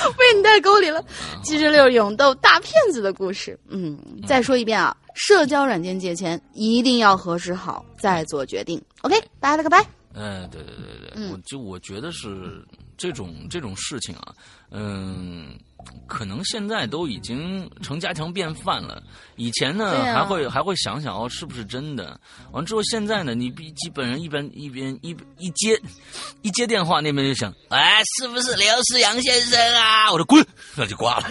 [0.16, 1.04] 被你带沟里了。
[1.44, 3.58] 七十六勇斗大骗子的故事。
[3.68, 8.80] 嗯，再说一遍啊，社交软件借钱一定要核实好再做决定。
[9.02, 9.84] OK，拜了个拜。
[10.14, 12.62] 嗯，对对对对，我就我觉得是
[12.96, 14.34] 这种这种事情啊，
[14.70, 15.58] 嗯，
[16.06, 19.02] 可能现在都已经成家常便饭了。
[19.36, 22.20] 以前呢，还会还会想想哦，是不是真的？
[22.52, 25.80] 完之后，现在呢，你比基本上一边一边一一接
[26.42, 30.10] 一接电话，那边就想，哎，是不是刘思阳先生啊？
[30.12, 31.30] 我说滚，那就挂了。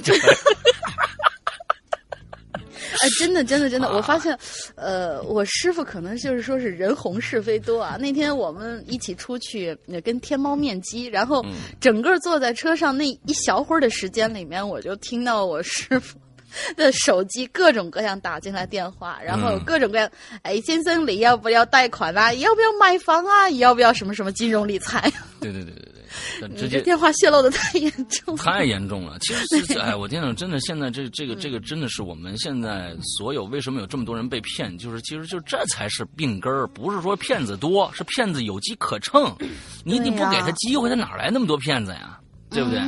[2.91, 4.38] 就 哎，真的，真的，真的，我发现，
[4.75, 7.95] 呃，我师傅可能就是说是人红是非多啊。
[8.01, 11.45] 那天我们一起出去跟天猫面基，然后
[11.80, 16.17] 整个坐在车上那一小会儿的时间里面，我就听到我师傅
[16.75, 20.10] 的手机各种各样打进来电话，然后各种各样，
[20.41, 22.34] 哎，先生，你要不要贷款啊？
[22.34, 23.49] 要不要买房啊？
[23.51, 25.01] 要不要什么什么金融理财？
[25.39, 26.01] 对对对对对。
[26.50, 29.17] 你这电话泄露的太严重，太严重了。
[29.19, 39.36] 其实， 哎，我天呐，真的，现在这这个这个真的是我们现在所有为什么有这么多人被骗，就是其实就这才是病根儿，不是说骗子多，是骗子有机可乘。
[39.84, 42.17] 你你不给他机会，他哪来那么多骗子呀？
[42.50, 42.80] 对不对？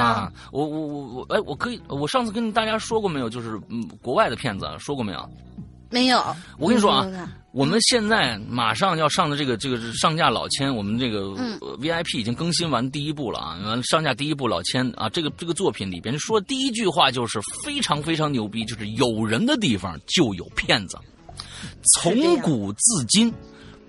[0.00, 3.30] 啊，我我我我，哎，我可以，我上次跟大家说过没有？
[3.30, 5.30] 就是嗯，国外的骗子说过没有？
[5.90, 6.22] 没有。
[6.58, 7.32] 我跟你说啊。
[7.52, 11.20] 我们现在马上要上的这个这个上架老千，我们这个
[11.78, 20.98] VIP 已经更新完第一部了啊，完上架第一部老千啊，这个这个作品里边说第一句话就是非常非常牛逼，就是有人的地方就有骗子，
[21.94, 23.32] 从古至今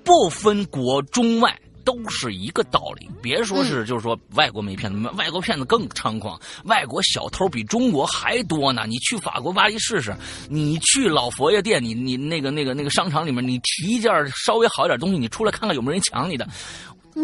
[0.01, 1.53] 不分国中外。
[1.87, 8.83] 都是一个道理，别说是就是说外国没骗子，外国骗子更猖狂，外国小偷比中国还多呢。
[8.85, 10.13] 你去法国巴黎试试，
[10.49, 16.45] 你去老佛爷店，你你那个那个那个商场里面，你提一件稍微好一点东西，你出来看看有没有人抢你的。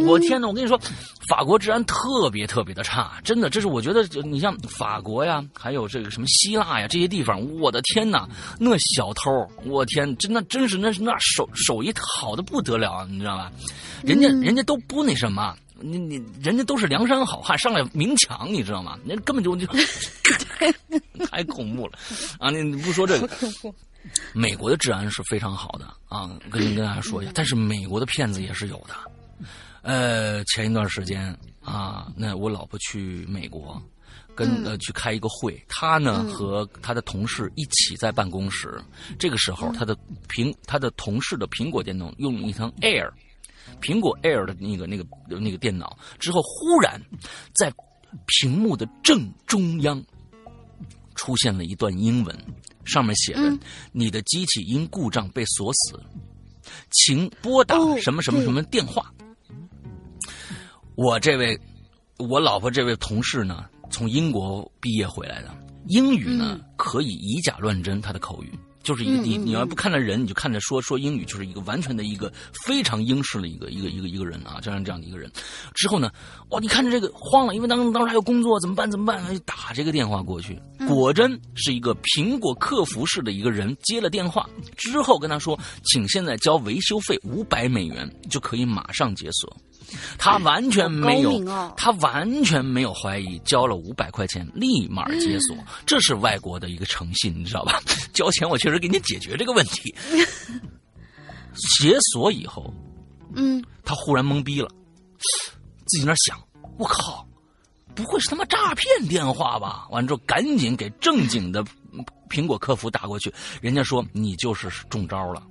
[0.06, 0.48] 我天哪！
[0.48, 0.80] 我跟你说，
[1.30, 8.28] 法国治安特别特别的差，真的，这是我觉得，你像法国呀，还有这个什么希腊呀这些地方，我的天哪，
[8.60, 13.52] 那小偷，我天，真的真是那是那手手艺好的不得了，你知道吧？
[14.04, 18.98] 人家人家都不那什么，你你人家都是梁山好汉上来明抢，你知道吗？
[19.06, 19.68] 人根本就就
[21.28, 22.00] 太恐怖了
[22.40, 22.50] 啊！
[22.50, 23.30] 你你不说这个，
[24.34, 28.96] 美国的治安是非常好的啊，跟跟大家说一下，但是美国的骗子也是有的。
[29.84, 33.82] 呃，前一段时间啊，那我老婆去美国，
[34.34, 38.82] 跟呃去开一个会，她呢和她的同事一起在办公室。
[39.20, 39.94] 这个时候，她的
[40.30, 43.12] 苹她的同事的苹果电脑用了一层 Air，
[43.82, 45.06] 苹果 Air 的那个那个
[45.38, 46.98] 那个电脑之后，忽然
[47.54, 47.70] 在
[48.28, 50.02] 屏幕的正中央
[51.16, 52.34] 出现了一段英文，
[52.86, 53.42] 上面写着
[53.92, 56.00] ：“你的机器因故障被锁死，
[56.92, 59.14] 请拨打什么什么什么电话。”
[60.96, 61.60] 我这位，
[62.18, 65.50] 我老婆这位同事呢，从英国毕业回来的，
[65.88, 68.52] 英语呢可以以假乱真，他的口语
[68.84, 72.32] 就是一个你你要不看着人，你就看着说说英语，就是一个完全的一个
[72.66, 75.32] 非常英式的一个一个一个一个人啊，这样这样的一个人。
[75.74, 76.12] 之后呢，
[76.50, 78.92] 哇，你看着这个慌了，因为当当时还有工作，怎么办？
[78.92, 79.26] 怎么办？
[79.34, 89.58] 就打这个电话过去，果真是一个苹果客服式的一个人接了电话之后跟他说，请现在交维修费五百美元就可以马上解锁。
[90.18, 91.44] 他完全没有
[91.78, 97.82] 他完全没有怀疑，交了五百块钱立马解锁，嗯这是外国的一个诚信，你知道吧？
[98.14, 99.94] 交钱我确实给你解决这个问题。
[101.78, 102.74] 解锁以后，
[103.36, 104.70] 嗯，他忽然懵逼了，
[105.86, 106.40] 自己那想，
[106.78, 107.28] 我靠，
[107.94, 109.88] 不会是他妈诈骗电话吧？
[109.92, 115.44] 完了之后赶紧给正经的嗯苹果客服打过去，人家说你就是中招了。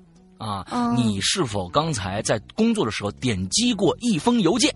[0.42, 4.74] 啊，哦你是否刚才在工作的时候点击过一封邮件？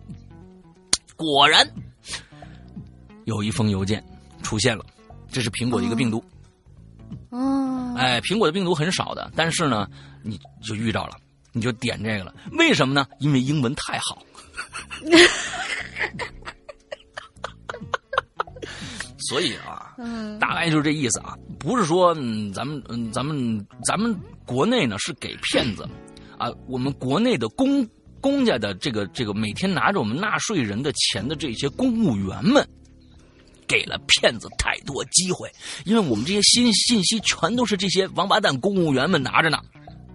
[1.16, 1.68] 果然，
[3.24, 4.04] 有一封邮件
[4.42, 4.86] 出现了，
[5.28, 6.22] 这是苹果的一个病毒。
[7.30, 9.88] 哦，哎，苹果的病毒很少的，但是呢，
[10.22, 11.16] 你就遇到了，
[11.50, 12.32] 你就点这个了。
[12.52, 13.04] 为什么呢？
[13.18, 14.22] 因为英文太好。
[19.28, 25.88] 所以啊，嗯大概就是这意思啊，不是说嗯，咱们嗯，咱们咱们国内呢是给骗子
[26.38, 27.86] 啊，我们国内的公
[28.20, 32.66] 公家的这个这个每天拿着我们纳税人的钱的这些公务员们。
[33.68, 35.50] 给了骗子太多机会，
[35.84, 39.58] 因为我们这些新信息全都是这些王八蛋公务员们拿着呢。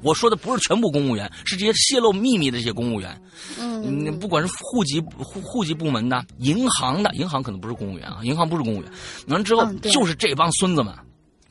[0.01, 3.21] 我说的不是全部公务员，是这些泄露秘密的这些公务员。
[3.59, 8.91] 嗯，嗯，不管是户籍户户籍部门的、银行的，银行可能不是公务员啊，银行不是公务员。
[9.27, 10.93] 完了之后嗯，就是这帮孙子们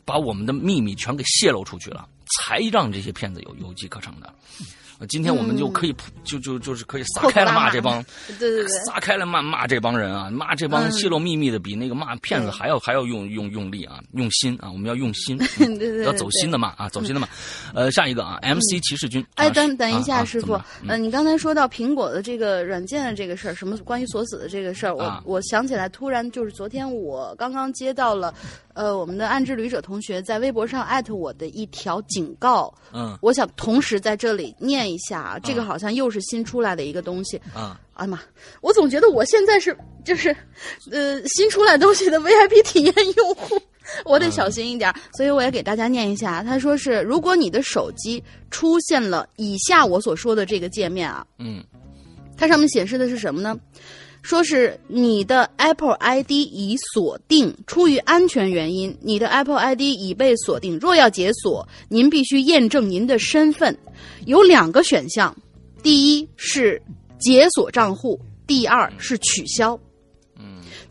[0.05, 2.09] 把我们的秘密全给泄露出去了，
[2.39, 4.33] 才让这些骗子有有机可乘的。
[5.01, 10.93] 呃今天我们就可以普就就就是可以撒开了骂骂这帮，对对对， 撒开了骂骂这帮人啊，骂这帮嗯。
[10.93, 17.27] 泄露秘密的比那个骂骗子还要还要用用用力啊，用心啊，我们要用心，对对对，要走心的骂啊，走心的骂。
[17.75, 25.23] 呃，下一个啊，MC 骑士军，哎，啊等等一下，师傅嗯，呃，你刚才说到苹果的这个软件的这个事儿，什么关于锁死的这个事儿，我、啊。
[25.25, 28.35] 我想起来，突然就是昨天我刚刚接到了，
[28.75, 33.17] 呃，我们的暗之旅者同学在微博上艾特我的一条警告，嗯。
[33.23, 37.41] 我想同时在这里念一下啊，这个好像又是新出来的一个东西。
[37.55, 38.21] 啊哎呀妈，
[38.63, 40.35] 我总觉得我现在是就是，
[40.91, 43.61] 呃，新出来东西的 VIP 体验用户，
[44.05, 46.43] 我得小心一点儿，所以我也给大家念一下。
[46.43, 51.63] 他说是，如果你的手机出现了以下我所说的这个界面啊，嗯
[52.39, 53.55] 它上面显示的是什么呢？
[54.23, 60.79] 说是你的 Apple ID 已锁定，出于安全原因，你的 Apple ID 已被锁定。
[60.79, 63.77] 若要解锁，您必须验证您的身份。
[64.27, 65.35] 有两个选项，
[65.83, 66.81] 第一是
[67.19, 69.79] 解锁账户，第二是取消。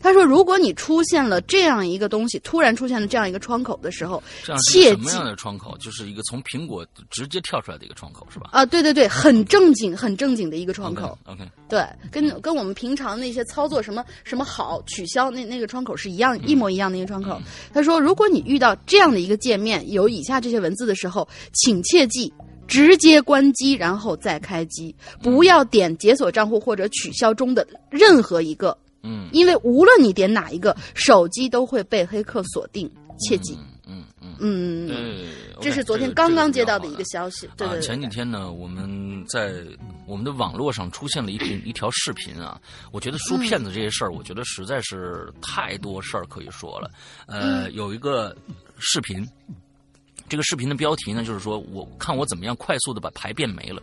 [0.00, 4.22] 嗯，他说，如果你出现了这样一个东西，突然出现了这样一个窗口的时候，
[4.70, 5.76] 切记什么样的窗口？
[5.78, 8.48] 就是一个从苹果直接跳出来的一个窗口，是吧？
[8.52, 11.16] 啊，对对对，很正经、很正经的一个窗口。
[11.26, 17.40] OK，, 对，跟跟我们平常那些操作什么什么好取消那那个窗口是一样、一模一样的一个窗口。
[17.72, 22.32] 他说，如果你遇到这样的一个界面，有以下这些文字的时候，请切记。
[22.66, 32.90] 直接关机，然后再开机，不要点解锁账户或者取消中的任何一个，嗯因为无论你点哪一个，手机都会被黑客锁定。
[33.22, 35.28] 切记，嗯嗯嗯，
[35.60, 37.46] 这是昨天刚刚接到的一个消息。
[37.54, 39.62] 对啊，对对，前几天呢，我们在
[40.06, 42.58] 我们的网络上出现了一篇一条视频啊，
[42.92, 46.90] 我觉得说骗子这些事儿，我觉得实在是太多事儿可以说了。
[47.26, 48.34] 呃，有一个
[48.78, 49.22] 视频，
[50.30, 53.82] 这个视频的标题呢，就是说我看我怎么样快速的把牌变没了。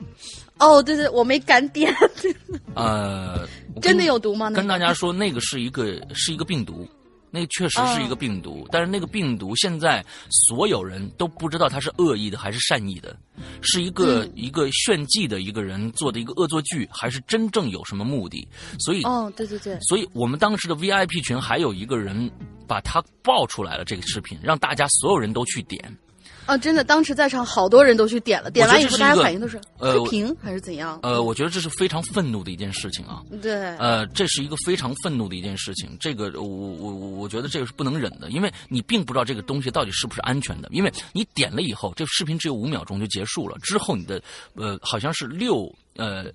[0.60, 1.94] 哦，对对，我没敢点，
[2.76, 3.48] 呃，
[3.82, 4.50] 真的有毒吗？
[4.52, 6.88] 跟大家说，那个是一个是一个病毒，
[7.30, 13.16] 那个确实是一个病毒，但是那个病毒现在所有人都不知道它是恶意的还是善意的，
[13.62, 14.32] 是一个、嗯。
[14.36, 18.48] 一个炫技的一个人做的一个恶作剧，还是真正有什么目的？
[18.80, 22.30] 所以，哦，对对对，所以我们当时的 VIP 群还有一个人
[22.68, 25.98] 把它爆出来了这个视频，让大家所有人都去点。
[26.48, 30.98] 哦，真的，当时在场好多人都去点了，点完以后大家反应都是呃黑屏还是怎样？
[31.04, 33.22] 呃，我觉得这是非常愤怒的一件事情啊。
[33.42, 44.22] 对，呃，这是一个非常愤怒的一件事情，这个我我我我觉得这个是不能忍的，因为你并不知道这个东西到底是不是安全的，因为你点了以后，这视频只有五秒钟就结束了，之后你的
[44.54, 46.26] 呃好像是六呃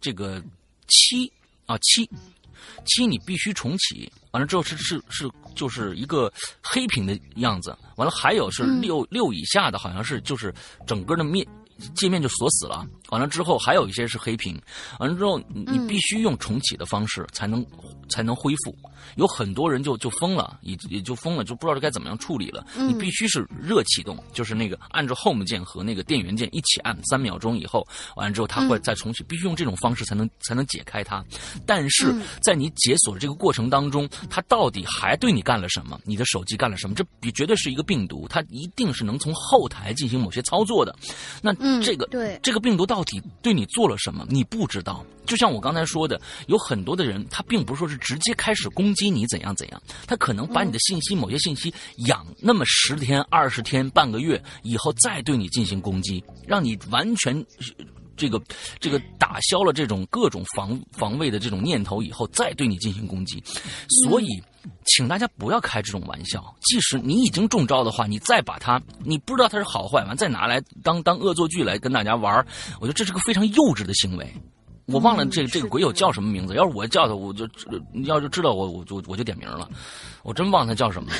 [0.00, 0.42] 这个
[0.88, 1.30] 七
[1.66, 2.08] 啊七
[2.84, 10.54] 七你必须重启，完了之后是是是就是一个黑屏的样子，完了还有是六、六以下的，好像是就是
[10.86, 11.46] 整个的面
[11.94, 12.86] 界面就锁死了。
[13.10, 14.60] 完了之后还有一些是黑屏，
[14.98, 17.64] 完了之后你必须用重启的方式才能
[18.08, 18.74] 才能恢复。
[19.16, 22.64] 有很多人就就疯了，也也就疯了，就不知道该怎么样处理了。
[22.76, 31.24] 你必须是热启动，就是那个按着 Home 键和那个电源键一起按三秒钟以后，完了之后它会再重启，必须用这种方式才能才能解开它。
[31.64, 35.98] 但是在你解锁的这个过程当中，它到底还对你干了什么？
[36.04, 36.94] 你的手机干了什么？
[36.94, 40.94] 这比绝对是一个病毒，它一定是能从后台进行某些操作的。
[41.40, 44.26] 那嗯这个、对这个病毒到到底对你做了什么？
[44.28, 45.06] 你不知道。
[45.24, 51.72] 就像我刚才说的，有很多的人，他并不是说是直接开始攻击你怎样怎样，他可能把你的信息、某些信息
[52.08, 57.46] 养那么十天、二十天、半个月以后，再对你进行攻击，让你完全。
[58.16, 58.42] 这个
[58.80, 63.40] 这个打消了这种各种防防卫的这种念头以后，再对你进行攻击，
[64.02, 64.26] 所以，
[64.84, 66.54] 请大家不要开这种玩笑。
[66.60, 72.46] 即使你已经中招的话，你再把它，你不知道它是好坏，完再拿来当当恶作剧来跟大家玩儿
[72.80, 74.26] 我觉得这是个非常幼稚的行为。
[74.86, 77.46] 我忘了这个这个鬼友叫什么名字，要是我叫他，我就
[77.92, 79.68] 你要是知道我，我就我就点名了。
[80.22, 81.16] 我真忘他叫什么了。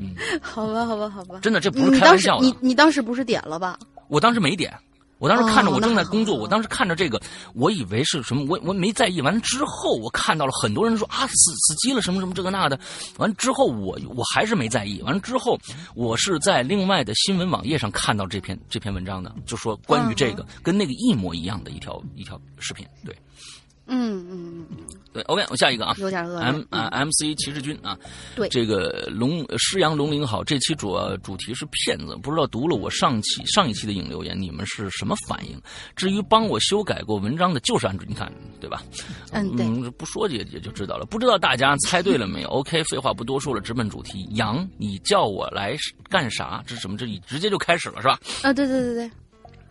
[0.00, 1.38] 嗯 好吧，好吧，好吧。
[1.40, 2.44] 真的，这不是开玩笑的。
[2.44, 3.78] 你你当时不是点了吧？
[4.08, 4.76] 我当时没点，
[5.24, 7.18] 我当时看着哦我正在工作，我当时看着这个，
[7.54, 9.22] 我以为是什么，我我没在意。
[9.22, 12.78] 完了之后，我看到了很多人说啊死死机了什么什么这个那的。
[13.16, 15.00] 完了之后，我我还是没在意。
[15.00, 15.58] 完了之后，
[15.94, 22.86] 我是在另外的新闻网页上看到这篇这篇文章的，就说关于这个、跟那个一模一样的一条一条视频。
[23.02, 23.16] 对
[23.86, 24.76] 嗯嗯嗯，
[25.12, 25.94] 对，OK，我下一个啊。
[25.98, 27.98] 有点饿 M 啊，M C 骑士军啊，
[28.34, 35.60] 对这个龙师阳龙鳞好，这期主要主题是骗子，不知道读了我上期上一期的影留言，你们是什么反应？
[35.94, 38.82] 至于帮我修改过文章的就是安主，你看对吧？
[39.32, 41.04] 嗯对嗯，不说也也就知道了。
[41.04, 42.48] 不知道大家猜对了没有？
[42.54, 44.26] OK，废话不多说了，直奔主题。
[44.32, 45.76] 杨，你叫我来
[46.08, 46.62] 干啥？
[46.66, 46.96] 这什么？
[46.96, 48.18] 这直接就开始了是吧？
[48.42, 49.06] 啊，对对对对，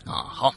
[0.06, 0.54] 啊，好，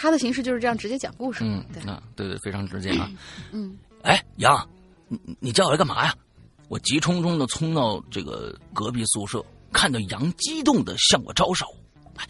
[0.00, 1.42] 他的形式就是这样，直接讲故事。
[1.42, 3.10] 嗯，对，啊，对对，非常直接啊。
[3.50, 4.66] 嗯，哎，杨，
[5.08, 6.14] 你你叫我来干嘛呀？
[6.68, 11.66] 我急冲冲的冲到这个隔壁宿舍，看到杨激动的向我招手，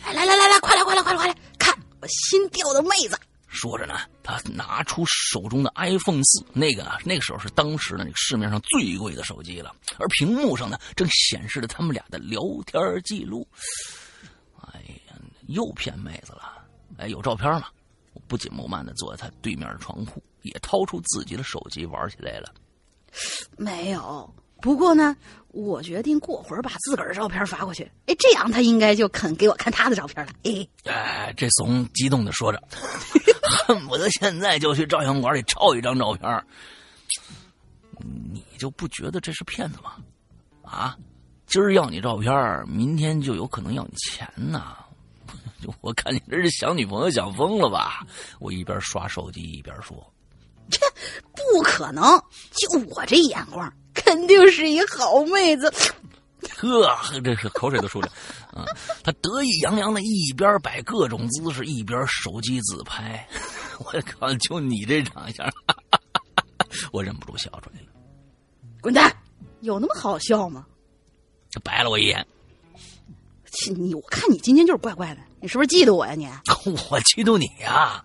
[0.06, 3.18] 来来来来来，快来快来快来快来，看我新钓的妹子。
[3.48, 13.46] 说着呢，他拿出手中的 iPhone 四，那个啊，那个时候是当时的那个市面上最贵的手机了，而屏幕上呢，正显示着他们俩的聊天记录。
[14.72, 15.14] 哎呀，
[15.48, 16.57] 又骗妹子了！
[16.98, 17.68] 哎，有照片吗？
[18.14, 22.52] 我不紧不慢的坐在他对面的床铺，也掏出自己的手机玩起来了。
[23.56, 25.16] 没有，不过呢，
[25.48, 27.84] 我决定过会儿把自个儿的照片发过去。
[28.06, 30.32] 哎，这样他应该就肯给我看他的照片了。
[30.42, 32.60] 哎，哎，这怂激动的说着，
[33.66, 36.44] 恨不得现在就去照相馆里照一张照片
[38.32, 39.96] 你就不觉得这是骗子吗？
[40.62, 40.96] 啊，
[41.46, 44.76] 今儿要你照片明天就有可能要你钱呐！
[44.78, 44.87] 就
[45.80, 48.06] 我看你这是想女朋友想疯了吧？
[48.38, 49.96] 我一边刷手机一边说
[51.34, 52.02] 不可能，
[52.52, 55.72] 就我这眼光，肯定是一好妹子。
[56.56, 58.08] ：“呵，这是口水都出来。”
[58.52, 58.64] 啊，
[59.02, 63.26] 他得意洋洋的一边摆各种姿势，一边手机自拍。
[63.80, 65.48] 我靠，就你这长相，
[66.92, 67.86] 我忍不住笑出来了。
[68.80, 69.14] 滚蛋！
[69.60, 70.66] 有那么好笑吗？
[71.52, 72.37] 他白了我一眼，切
[73.76, 76.26] 你，我看你今天就是怪怪的，你是不是嫉妒我呀你？
[76.90, 78.04] 我嫉妒你呀、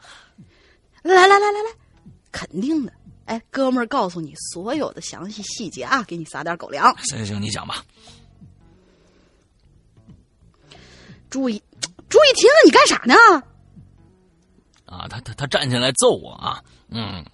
[1.03, 1.69] 来来来来来来，
[2.31, 2.91] 肯定的。
[3.25, 6.93] 哎，哥们儿，告诉你所有的详细细节啊，给你撒点狗粮。
[7.05, 7.83] 行行行，你讲吧。
[11.29, 11.61] 注意，
[12.09, 12.57] 注意听啊！
[12.65, 13.15] 你干啥呢？
[14.85, 17.25] 啊，他他他站起来揍我啊，嗯，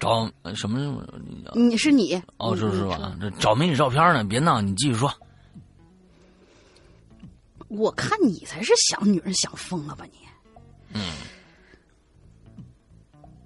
[0.00, 1.06] 找呃什么
[1.54, 3.14] 你是你哦，你是是吧？
[3.20, 5.12] 这找美女照片呢，别闹，你继续说。
[7.72, 10.18] 我看你才是想女人想疯了吧你？
[10.94, 11.12] 嗯，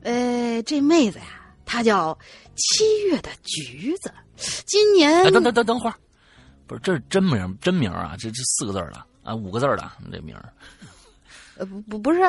[0.03, 2.19] 呃，这妹子呀，她叫
[2.57, 4.13] 七月的橘子，
[4.67, 5.95] 今年哎，等等等等会儿，
[6.67, 10.53] 不是，这是真名真名啊，这这四个字儿的啊，五个字儿的这名儿
[11.57, 12.21] 呃不不不是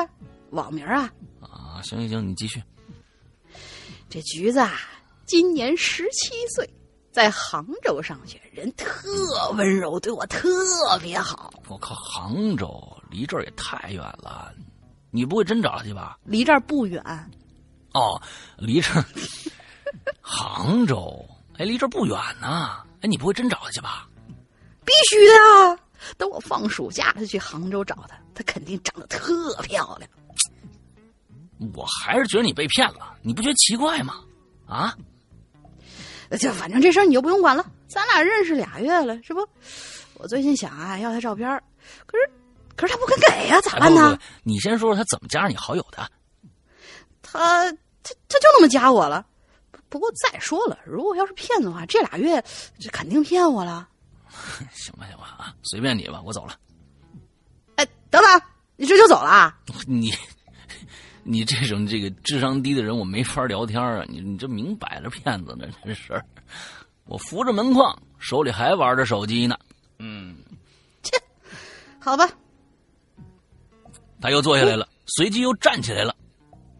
[0.50, 2.62] 网名啊，啊，行行行，你继续。
[4.08, 4.80] 这橘子啊，
[5.26, 6.68] 今年十七岁，
[7.10, 9.10] 在杭州上学，人特
[9.56, 10.48] 温柔，对我特
[11.00, 11.52] 别好。
[11.68, 14.52] 我靠，杭州离这儿也太远了，
[15.10, 16.18] 你不会真找他去吧？
[16.24, 17.02] 离这儿不远，
[17.92, 18.20] 哦，
[18.56, 19.04] 离这儿
[20.20, 22.82] 杭州，哎，离这儿不远呢。
[23.00, 24.08] 哎，你不会真找他去吧？
[24.84, 25.78] 必须的啊！
[26.16, 30.10] 等我放暑假就去杭州找他，他肯定长得特漂亮。
[31.74, 34.14] 我还是觉得你被骗了，你不觉得奇怪吗？
[34.66, 34.96] 啊，
[36.36, 39.46] 就反正这事儿你就不用管了，咱俩认识俩月了，是不？
[40.14, 41.48] 我最近想啊要他照片，
[42.06, 42.30] 可是
[42.76, 44.18] 可是他不肯给呀，咋办呢？
[44.42, 46.10] 你先说说他怎么加上你好友的？
[47.22, 49.24] 他他他就那么加我了。
[49.88, 52.44] 不过再说了，如果要是骗子的话，这俩月
[52.78, 53.88] 这肯定骗我了。
[54.74, 56.54] 行吧，行吧啊，随便你吧，我走了。
[57.76, 58.42] 哎，等等，
[58.76, 59.56] 你这就走了？
[59.86, 60.12] 你
[61.30, 64.02] 你这种这个智商低的人，我没法聊天啊！
[64.08, 66.18] 你你这明摆着骗子呢，真是！
[67.04, 69.54] 我扶着门框，手里还玩着手机呢。
[69.98, 70.34] 嗯，
[71.02, 71.20] 切，
[72.00, 72.26] 好吧。
[74.22, 76.16] 他又坐下来了，随即又站起来了。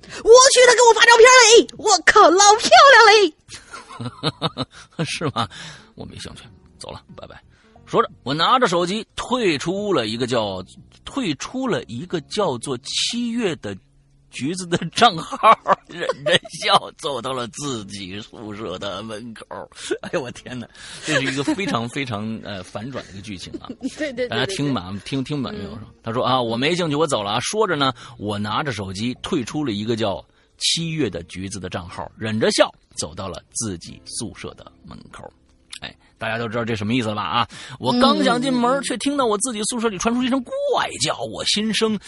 [0.03, 1.69] 我去，他给我发照片嘞！
[1.77, 3.07] 我靠，老漂亮
[4.97, 5.05] 嘞！
[5.05, 5.47] 是吗？
[5.95, 6.45] 我没兴趣，
[6.79, 7.39] 走了，拜拜。
[7.85, 10.65] 说着，我拿着手机退出了一个叫
[11.05, 13.77] 退出了一个叫做七月的
[14.31, 15.59] 橘子的账号，
[15.89, 19.47] 忍着笑走到了自己宿舍的门口。
[20.03, 20.69] 哎呦，我天哪！
[21.05, 23.69] 这是一个非常非常呃反转的一个剧情啊！
[23.97, 25.79] 对对，大家听满听听满没有？
[26.03, 27.41] 他说啊，我没兴趣，我走了啊。
[27.41, 30.25] 说着呢，我拿着手机退出了一个叫
[30.59, 35.31] 七月的橘子的账号，忍着笑走到了自己宿舍的门口。
[35.81, 37.23] 哎，大家都知道这什么意思了吧？
[37.23, 37.49] 啊，
[37.79, 41.99] 我刚想进门，却听到我自己宿舍里传出一声怪叫，我心生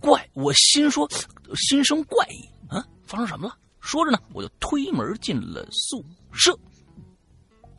[0.00, 1.08] 怪，我心说
[1.54, 3.54] 心生怪异啊，发生什么了？
[3.80, 6.56] 说着呢，我就推门进了宿舍。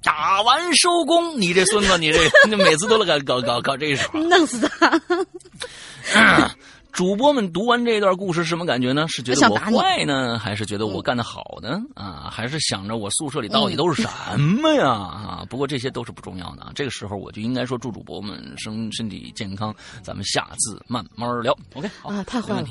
[0.04, 5.02] 打完收工，你这孙子，你这你每次都搞搞搞搞这一手，弄死他！
[6.98, 9.06] 主播们读完这段故事什么感觉呢？
[9.08, 11.80] 是觉得我坏呢，还是觉得我干得好呢？
[11.94, 14.90] 啊，还是想着我宿舍里到底都是什么呀？
[14.90, 16.72] 啊，不过这些都是不重要的啊。
[16.74, 19.72] 这个时候我就应该说祝主播们身身体健康，
[20.02, 21.56] 咱们下次慢慢聊。
[21.76, 22.68] OK，好啊，太坏了。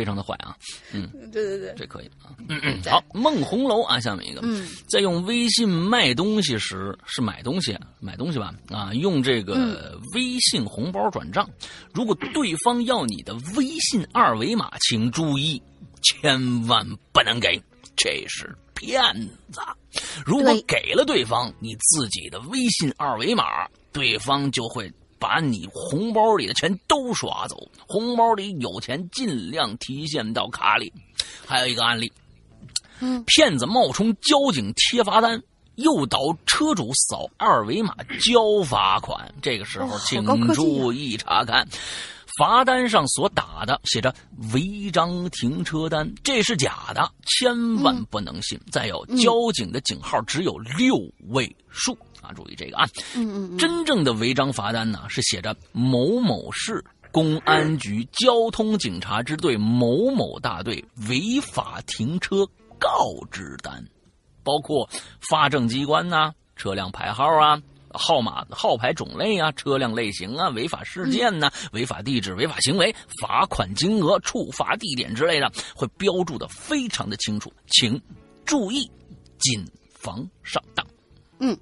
[0.00, 0.56] 非常的坏啊，
[0.94, 11.46] 嗯，对对对，这可以啊，嗯嗯，好，梦红楼啊，下面一个，嗯，在用微信卖东西时是买东西，买东西吧，啊，用这个微信红包转账，
[11.92, 15.60] 如果对方要你的微信二维码，请注意，
[16.00, 16.82] 千万
[17.12, 17.60] 不能给，
[17.94, 19.02] 这是骗
[19.52, 19.60] 子。
[20.24, 24.90] 如果给了对方你自己的微信二维码，对方就会。
[25.20, 30.90] 把你红包里的钱都刷走，红包里有钱尽量提现到卡里。
[31.46, 32.10] 还有一个案例，
[33.00, 35.40] 嗯，骗子冒充交警贴罚单，
[35.74, 37.94] 诱导车主扫二维码
[38.24, 39.32] 交罚款。
[39.42, 41.68] 这个时候请注意查看，
[42.38, 44.14] 罚单上所打的写着
[44.54, 48.58] 违章停车单，这是假的，千万不能信。
[48.70, 50.96] 再有，交警的警号只有六
[51.28, 51.96] 位数。
[52.30, 52.88] 啊，注意这个啊！
[53.16, 62.46] 嗯嗯，真正的违章罚单呢，是写着某某市公安局交通警察支队某某大队违法停车
[62.78, 62.88] 告
[63.30, 63.84] 知单，
[64.44, 64.88] 包括
[65.28, 67.60] 发证机关呐、车辆牌号啊、
[67.92, 78.00] 号码、号牌种类啊、车辆类型啊、违法事件呐、违法地址、违法行为、罚款金额、处罚地点之类的，会标注的非常的清楚，请
[78.44, 78.88] 注意，
[79.38, 80.86] 谨防上当。
[81.40, 81.58] 嗯。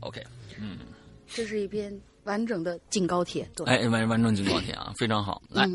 [0.00, 0.22] OK，
[0.60, 0.78] 嗯，
[1.26, 1.92] 这是一篇
[2.24, 5.42] 完整的警告帖，对，哎，完完整警告帖啊，非常好。
[5.48, 5.68] 来，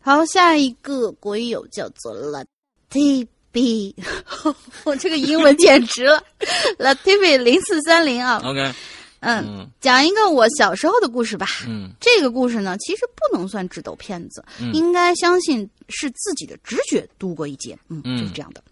[0.00, 3.94] 好，下一个国友叫做 Latifi，
[4.84, 6.22] 我这个英文简直了，
[6.78, 8.40] Latifi 零四三零啊。
[8.44, 8.72] OK，
[9.20, 11.46] 嗯，讲一个我小时候的故事吧。
[11.66, 17.78] 嗯，这个故事呢，其实不能算智斗骗子，应该相信是自己的直觉度过一劫。
[17.88, 18.62] 嗯，就是这样的。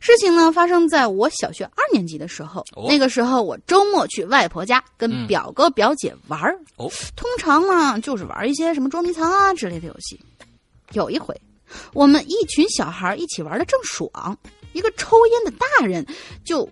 [0.00, 6.58] 事情呢发生在我小学二年级的时候，那个时候我周末去外婆家跟表哥表姐玩儿，
[7.16, 10.20] 通常呢就是玩一些什么捉迷藏啊之类的游戏。
[10.92, 11.38] 有一回，
[11.92, 14.38] 我们一群小孩一起玩的正爽，
[14.72, 16.06] 一个抽烟的大人
[16.44, 16.68] 就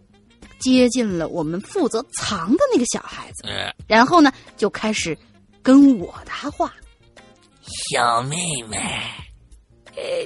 [0.58, 3.42] 接近了我们负责藏的那个小孩子，
[3.86, 5.16] 然后呢就开始
[5.62, 6.72] 跟我搭话
[7.92, 8.36] ：“小妹
[8.70, 8.78] 妹，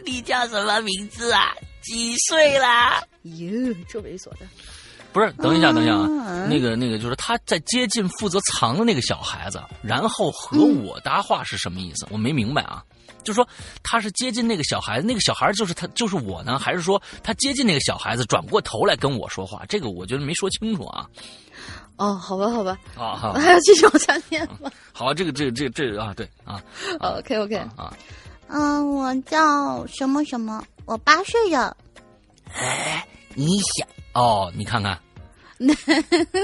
[0.05, 3.01] 你叫什么名字啊？”几岁啦？
[3.23, 4.47] 哟，这猥琐的！
[5.13, 6.47] 不是，等一下，等一下啊！
[6.47, 12.07] 那个，那个，就是他在接近负责藏的那个小孩子，然后和我搭话是什么意思？
[12.11, 12.85] 我没明白啊！
[13.25, 13.47] 就是说
[13.83, 16.59] 他是接近那个小孩子，那个小孩就是他，就是我呢？
[16.59, 19.65] 还是说他接近那个小孩子，转过头来跟我说话？
[19.69, 21.09] 这个我觉得没说清楚啊！
[21.97, 24.71] 哦，好吧，好吧，啊，好，还要继续往下念吗？
[24.93, 26.63] 好，这个，这个，这，这啊，对啊
[27.01, 27.93] ，OK，OK，啊，
[28.47, 30.65] 嗯，我叫什么什么。
[30.87, 31.77] 我八岁了，
[32.55, 34.53] 哎，你想哦？
[34.57, 34.99] 你看看，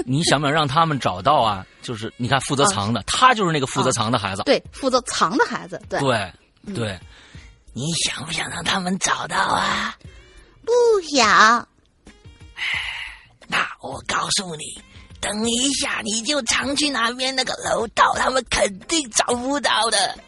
[0.04, 1.66] 你想不想让他们找到啊？
[1.82, 7.00] 就是你看负责藏的，他就是那个负责藏的孩子，对，负责藏的孩子，对，对，对，
[7.72, 9.96] 你想不想让他们找到啊？
[10.64, 10.72] 不
[11.02, 11.66] 想。
[13.48, 14.64] 那我告诉你，
[15.20, 20.18] 等一下你就常去那边那个楼道，他们肯定找不到的。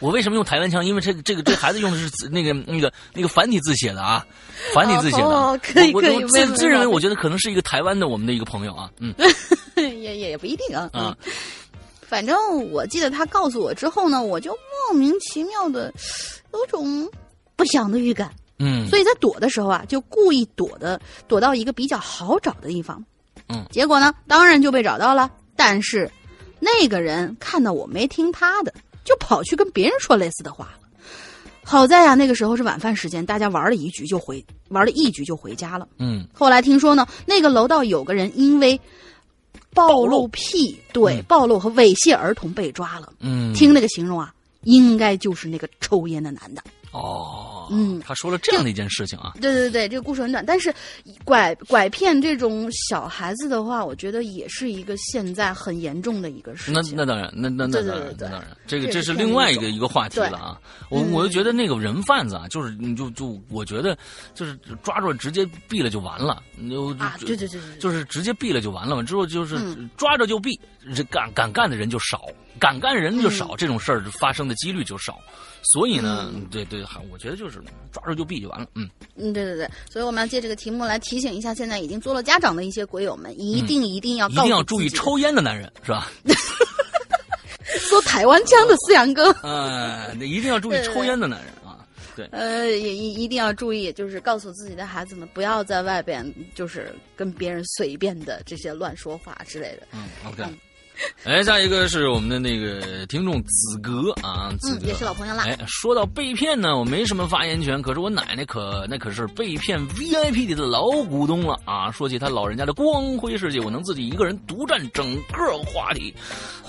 [0.00, 0.84] 我为什么用台湾腔？
[0.84, 4.26] 因为这个这个这孩子用的是那个那个那个繁体字写的啊，
[4.74, 5.24] 繁体字写的。
[5.24, 9.14] 哦可以我我可以我自自认为我觉得可能是一个台湾的我们的一个朋友啊，嗯
[9.76, 10.88] 也也也不一定啊。
[10.92, 11.32] 啊嗯，
[12.00, 12.36] 反正
[12.72, 14.56] 我记得他告诉我之后呢，我就
[14.88, 15.92] 莫名其妙的
[16.52, 17.08] 有种
[17.56, 23.04] 不祥的预感，嗯，所以在躲的时候啊，就故意躲的躲到一个比较好找的地方。
[23.48, 25.30] 嗯，结果呢，当然就被找到了。
[25.56, 26.10] 但是
[26.58, 28.72] 那个人看到我没听他的，
[29.10, 30.88] 就跑去跟别人说类似的话了。
[31.64, 35.86] 好在呀、那个时候是晚饭时间，大家玩了一局就回，玩了一局就回家了。
[35.98, 38.80] 嗯后来听说呢，那个楼道有个人因为
[39.74, 43.12] 暴暴露露癖，对、嗯暴露和猥亵儿童被抓了。
[43.20, 44.32] 嗯，听那个形容啊，
[44.62, 46.62] 应该就是那个抽烟的男的。
[46.92, 48.00] 哦，嗯。
[48.00, 50.74] 他说了这样的一件事情啊，对对对，这个故事很短，但是
[51.24, 56.96] 拐拐骗这种小孩子的话，我觉得也是一个现在很严重的一个事那情。
[56.96, 60.60] 那那当然，那那那当然，那当然，这个这这是是另外一个一一个话题了啊。
[60.88, 63.96] 我嗯我就觉得那个人贩子啊，就是你就就我觉得
[64.34, 69.02] 就是抓住直接毙了就完了，你就啊，就对对对对对，就是直接毙了就完了嘛。
[69.02, 69.88] 之后就是嗯。
[69.96, 70.58] 抓着就毙，
[70.94, 72.24] 这敢敢干的人就少，
[72.58, 73.30] 敢干人就嗯。
[73.30, 75.18] 少，这种事儿发生的几率就少。
[75.62, 77.60] 所以呢，对对，还我觉得就是
[77.92, 78.66] 抓住就毙就完了。
[78.74, 86.10] 嗯，嗯，对对对，所以我们要借这个题目来提醒一下现在已经做了家长的一些鬼友们，一定一定要嗯一定要注意抽烟的男人是吧？
[87.78, 89.30] 说台湾腔的思阳哥。
[89.42, 91.86] 呃，一定要注意抽烟的男人啊。
[92.16, 99.86] 对，呃，也一一定要注意，就是告诉自己的孩子们，不要在外边就是跟别人随便的这些乱说话之类的。
[99.92, 100.56] 嗯，OK 嗯。
[101.24, 105.44] 哎，下一个是我们的那个听众子格啊，子嗯，格也是老朋友啦。
[105.46, 111.90] 哎，说到被骗呢，我没什么发言权，可是我奶奶可那可是被骗 VIP 里的老股东了啊！
[111.90, 116.14] 说起她老人家的光辉事迹，我能自己一个人独占整个话题。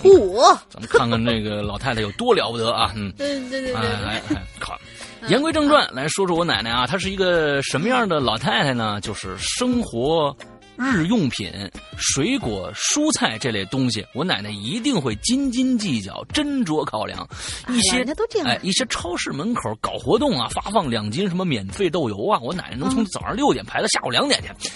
[0.02, 0.58] 嚯！
[0.70, 2.92] 咱们看看这个老太太有多了不得啊！
[2.96, 4.78] 嗯， 对对对对哎对，哎哎，靠。
[5.28, 9.00] 言归正传，来说说我奶奶啊，她是一个什么样的老太太呢？
[9.02, 10.36] 就是生活
[10.94, 11.52] 日用品、
[11.98, 17.28] 水果、蔬菜这类东西，我奶奶一定会斤斤计较、斟酌考量。
[17.70, 24.70] 一些人家都这样哎，一些超市门口搞活动啊，发放两斤什么免费豆油啊，我奶奶能从早上六点排到下午两点去。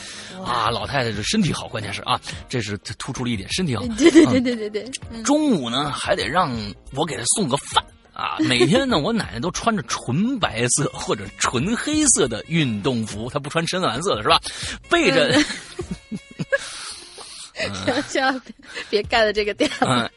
[0.43, 3.83] 啊，老太太这身体好，关键是啊，这是突出了一点身体好。
[3.97, 6.51] 对对对对对对，嗯中午呢，还得让
[6.93, 7.83] 我给她送个饭
[8.15, 8.37] 啊。
[8.39, 14.39] 每天呢，我奶奶都穿着纯白色或者纯黑色的运动服，她不穿深蓝色的是吧？
[14.89, 15.31] 背着，
[18.09, 18.53] 千万别
[18.89, 20.09] 别盖了这个店了。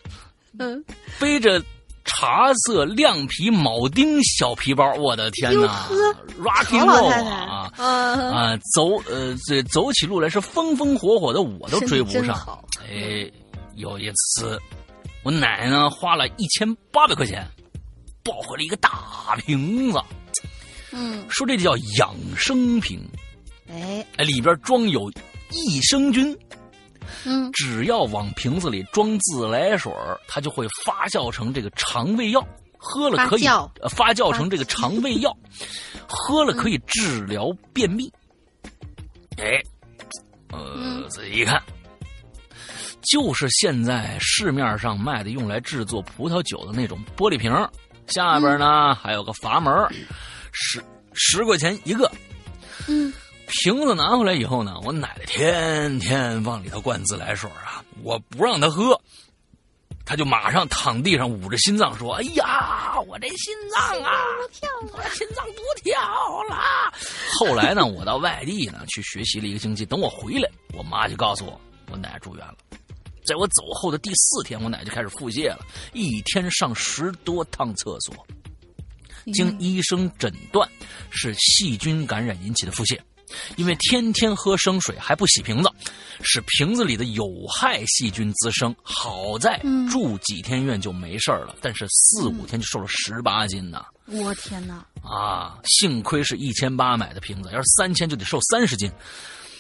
[0.59, 0.85] 嗯，嗯，
[1.21, 1.63] 背着
[2.05, 5.95] 茶色亮皮铆钉小皮包，我的天哟哪呵
[6.41, 7.71] ！Rocky 好老 Roll 太太啊！
[7.77, 12.59] 啊，啊，走呃，这走起路来是风风火火的，我都追不上。
[12.91, 13.31] 哎，
[13.77, 14.59] 有一次，
[15.23, 17.47] 我奶奶呢花了一千八百块钱，
[18.29, 19.99] 抱回了一个大瓶子，
[20.93, 23.01] 嗯，说这叫养生瓶，
[23.71, 25.11] 哎，哎，里边装有
[25.51, 26.37] 益生菌，
[27.25, 33.45] 嗯，只要往瓶子里装自来水儿它就会发酵成这个肠胃药，喝了可以
[33.91, 34.31] 发酵。
[34.35, 35.35] 成这个肠胃药，
[36.07, 38.13] 喝了可以治疗便秘。
[39.39, 39.63] 哎，
[40.53, 41.09] 呃，嗯。
[41.09, 41.63] 仔细一看，
[43.11, 47.71] 就是现在市面上卖的用来制作葡萄酒的那种玻璃瓶儿，
[48.09, 49.73] 下边呢、还有个阀门，
[50.53, 50.83] 十
[51.15, 52.11] 十块钱一个。
[52.87, 53.13] 嗯，
[53.47, 58.99] 瓶子拿回来以后呢，我奶奶天天往里头灌自来水啊，我不让她喝，
[60.05, 64.11] 她就马上躺地上捂着心脏说：“哎呀，我这心脏啊，
[64.93, 66.01] 我心脏不跳
[66.45, 66.93] 了。”
[67.39, 72.57] 后来呢，我到外地呢去学习了一个星期，等我回来，我妈就告诉我，我奶奶住院了。
[73.29, 78.27] 在我走后的第四天，我奶奶就开始腹泻了，一天上十多趟厕所。
[79.35, 80.67] 经医生诊断
[81.11, 82.99] 是细菌感染引起的腹泻，
[83.57, 85.71] 因为天天喝生水还不洗瓶子，
[86.23, 88.75] 使瓶子里的有害细菌滋生。
[88.83, 93.85] 好在嗯住几天院就没事儿了，但是四五天就瘦了十八斤呢。
[94.07, 94.83] 我天哪！
[95.03, 98.91] 啊，幸亏是一千八买的瓶子，要是三千就得瘦三十斤。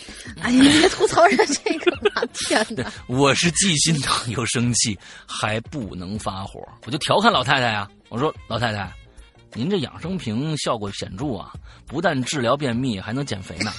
[0.42, 2.22] 哎呀，你别吐槽人这个吧！
[2.34, 2.90] 天哪！
[3.06, 8.92] 我是既心疼又生气，还不能发火，我就调侃老太太啊，我说老太太，
[9.54, 11.52] 您这养生瓶效果显著啊，
[11.86, 13.72] 不但治疗便秘，还能减肥呢。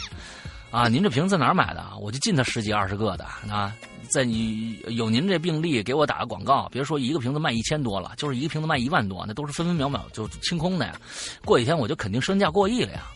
[0.71, 1.95] 啊，您这瓶在哪儿买的啊？
[1.99, 3.75] 我就进他十几二十个的啊，
[4.11, 10.99] 在你有您这病例，给我打个广告，别说一个瓶子卖一千多了，就是一个瓶子卖一万多，那都是分分秒秒就清空的呀。
[11.43, 13.07] 过几天我就肯定身价过亿了呀。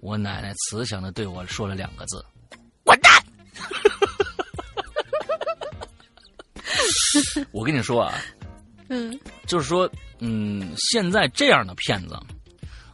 [0.00, 2.24] 我奶奶慈祥的对我说了两个字：
[7.52, 8.14] 我跟你说啊，
[8.88, 9.90] 嗯就是说，
[10.20, 12.18] 嗯，现在这样的骗子，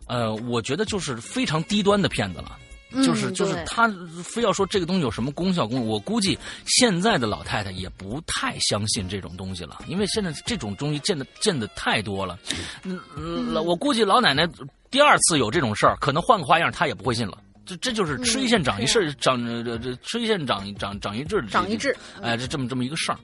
[0.07, 2.59] 呃，我觉得就是非常低端的骗子了。
[3.05, 3.93] 就是就是他
[4.23, 12.39] 非要说这个东西有什么功效功，我估计现在的老太太也不太相信这种东西了，因为现在这种东西见的见的太多了。
[12.85, 14.49] 嗯，老我估计老奶奶
[14.93, 17.37] 第二次有这种事儿，可能换个花样，她也不会信了。
[17.67, 23.19] 这这就是吃一堑长一智，长这这吃一堑长长长一智，长一智，哎，这这么这么一个事儿。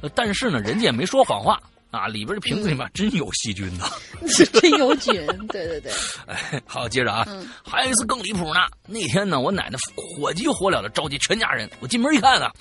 [0.00, 3.84] 呃，但是呢，人家也没说谎话啊，里边这瓶子里面真有细菌呢。
[4.52, 5.14] 真有菌，
[5.48, 5.92] 对对对，
[6.26, 8.60] 哎，好，接着啊，嗯还有一次更离谱呢。
[8.86, 12.52] 那天呢，我奶奶火急火燎的召集全家人，我进门一看啊，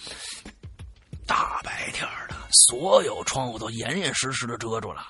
[1.26, 2.36] 大白天的，
[2.70, 5.04] 所有窗户都严严实实的遮住了。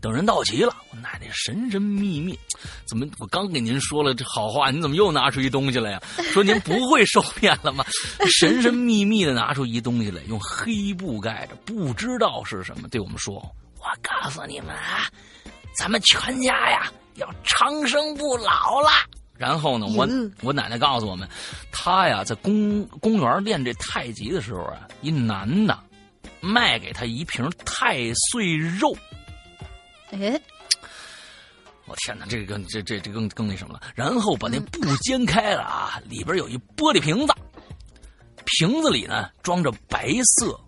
[0.00, 2.38] 等人到齐了，我奶奶神神秘秘，
[2.84, 6.02] 怎么我刚给您说了这好话，你怎么又拿出一东西来呀？
[6.32, 7.84] 说您不会受骗了吗？
[8.38, 13.34] 神神秘秘的拿出一东西来，用黑布盖着，不知道是什么，对我们说
[13.80, 15.08] ：“我告诉你们啊，
[15.76, 18.90] 咱们全家呀要长生不老了。
[19.36, 21.28] 然后呢，我嗯我奶奶告诉我们，
[21.72, 25.76] 她呀在公公园练这太极的时候啊，一男的
[26.40, 28.94] 卖给她一瓶太岁肉。
[30.20, 30.40] 哎，
[31.86, 33.80] 我天哪，这个更这这这更更那什么了。
[33.94, 37.34] 然后把那布掀开了啊，里边有一玻璃瓶子，
[38.44, 40.58] 瓶子里呢装着白色、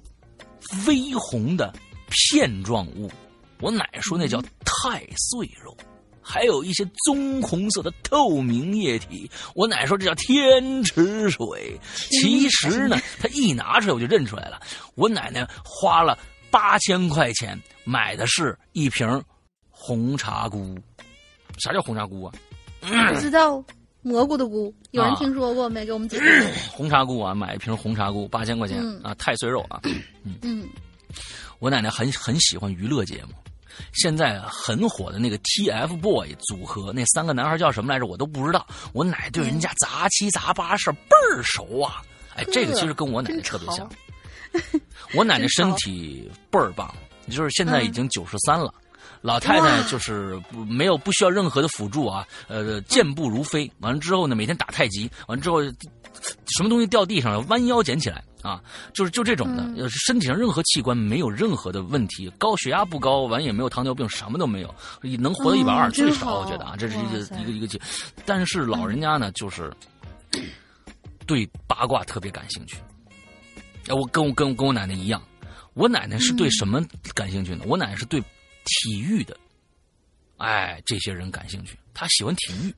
[0.86, 1.72] 微红的
[2.09, 3.11] 片状物。
[3.61, 5.76] 我奶奶说那叫太岁肉。
[6.28, 11.80] 还有一些棕红色的透明液体，我奶奶说这叫天池水。
[11.94, 14.61] 其实呢，她一拿出来我就认出来了。
[14.97, 16.18] 我奶奶花了
[16.51, 19.07] 八千块钱买的是一瓶
[19.87, 20.76] 红茶菇。
[21.59, 22.32] 啥叫红茶菇啊？
[22.80, 23.62] 不知道
[24.03, 25.87] 蘑菇的菇，有人啊听说过没？
[25.87, 26.53] 给我们解释。
[26.72, 29.80] 红茶菇啊，买一瓶红茶菇八千块钱、嗯啊，太岁肉啊。
[30.43, 30.68] 嗯，
[31.61, 33.34] 我奶奶很很喜欢娱乐节目，
[33.93, 38.07] 现在啊很火的那个 TFBOY 组合，那三个男孩叫什么来着？
[38.07, 38.66] 我都不知道。
[38.93, 42.03] 我奶对人家杂七杂八事儿倍儿熟啊！
[42.34, 43.89] 哎，这个其实跟我奶奶特别像。
[45.14, 46.95] 我奶奶 身体倍儿棒，
[47.30, 48.72] 就是现在已经九十三了。
[49.27, 53.68] 老太太就是没有不需要任何的辅助啊，呃，健步如飞。
[53.81, 58.62] 完了之后呢，每天打太极，完了之后什么东西掉地上了，弯腰捡起来啊，
[58.95, 64.72] 就是就这种的，呃身体上任何器官没有任何的问题，高血压不高，完也没有糖尿病，什么都没有，
[65.18, 67.81] 能活到一百二哦最少，我觉得啊，这是一个一个一个技。
[68.24, 69.72] 但是老人家呢，就是
[71.27, 72.77] 对八卦特别感兴趣。
[73.89, 75.20] 哎，我跟我跟跟我奶奶一样，
[75.74, 76.81] 我奶奶是对什么
[77.12, 77.64] 感兴趣呢？
[77.66, 78.22] 我奶奶是对
[78.67, 79.37] 体育的，
[80.37, 82.75] 哎，这些人感兴趣，他喜欢体育。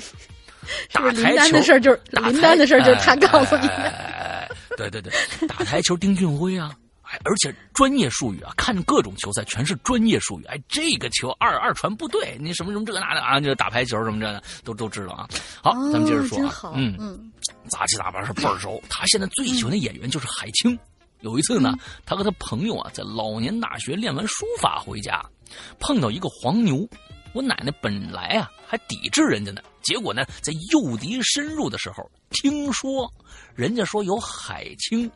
[0.92, 3.74] 打台球的事儿就是打林丹的事儿就是他哎告诉你的。
[3.74, 5.12] 哎哎哎对对对，
[5.46, 10.44] 打台球丁俊晖啊，哎，而且专业术语啊，看各种球赛全是专业术语。
[10.44, 15.28] 哎，这个球二二传不对，你什么什么这个那的啊，就打排球什么这的都都知道啊。
[15.62, 17.32] 好，咱们接着说啊哦，，嗯，嗯
[17.68, 18.82] 杂七杂八是倍儿熟。
[18.88, 20.76] 他现在最喜欢的演员就是海清。
[21.24, 25.24] 有一次呢，他和他朋友啊在老年大学练完书法回家，
[25.80, 26.86] 碰到一个黄牛。
[27.32, 33.10] 我奶奶本来啊还抵制人家呢，结果呢在诱敌深入的时候，听说
[33.56, 35.10] 人家说有海清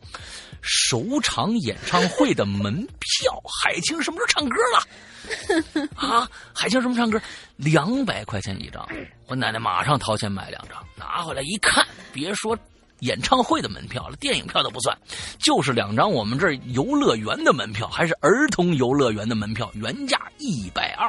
[0.63, 5.89] 首场演唱会的门票，海清什么时候唱歌了？
[5.95, 7.21] 啊，海清什么唱歌？
[7.57, 8.89] 两百块钱一张，
[9.29, 12.59] 我奶奶马上掏钱买两张，拿回来一看，别说
[13.01, 14.97] 演唱会的门票了，电影票都不算，
[15.39, 21.09] 就是两张我们这儿游乐园的门票，还是儿童游乐园的门票，原价一百二，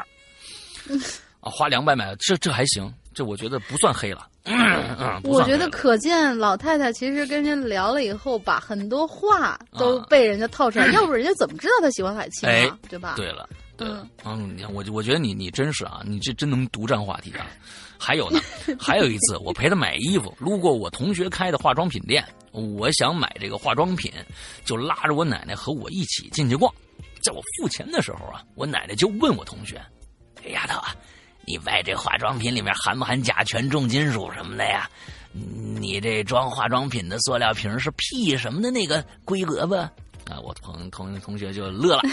[1.41, 4.27] 啊，花两百买，这这还行，这我觉得不算黑了。
[4.45, 12.77] 嗯嗯，我觉得可见老太太其实跟人聊了以后，把很多话都啊被人家套出来， 要不人家怎么知道她喜欢海清哎啊？
[12.89, 13.13] 对吧？
[13.15, 13.47] 对了，
[13.79, 17.47] 对嗯，嗯，你看我我觉得你你真是啊，你这真能独占话题啊。
[17.97, 18.39] 还有呢，
[18.79, 24.11] 还有一次我陪他买衣服，路过我同学开的化妆品店，我想买这个化妆品，
[24.63, 26.73] 就拉着我奶奶和我一起进去逛。
[27.21, 29.81] 在我付钱的时候啊，我奶奶就问我同学
[30.41, 30.95] 这丫头啊，
[31.45, 34.89] 你买这化妆品里面含不含甲醛、重金属什么的呀？
[35.33, 39.91] 你这装化妆品的塑料瓶是 P 什么的那个规格吧？
[40.29, 42.03] 啊，我同同同学就乐了。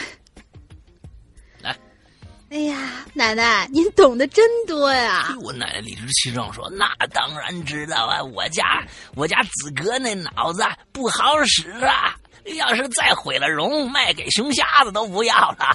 [2.48, 5.34] 哎呀，奶奶，您懂得真多呀！
[5.42, 8.84] 我奶奶理直气壮说：“那当然知道啊，我家
[9.16, 12.14] 我家子哥那脑子不好使啊，
[12.56, 15.66] 要是再毁了容，卖给熊瞎子都不要了。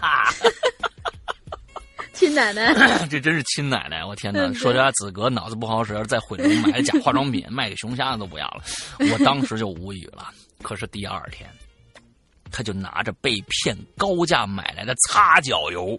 [2.13, 2.73] 亲奶奶，
[3.09, 4.05] 这真是亲奶奶！
[4.05, 8.63] 我天哪，嗯说家子哥脑子不好使，再毁容买了假化妆品卖给熊瞎子都不要了，
[9.11, 10.29] 我当时就无语了。
[10.63, 11.49] 可是第二天，
[12.51, 15.97] 他就拿着被骗高价买来的擦脚油，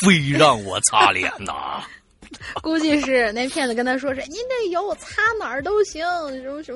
[0.00, 1.82] 非让我擦脸呐。
[2.62, 6.04] 估计是那骗子跟他说是您这油擦哪儿都行，
[6.42, 6.72] 什么什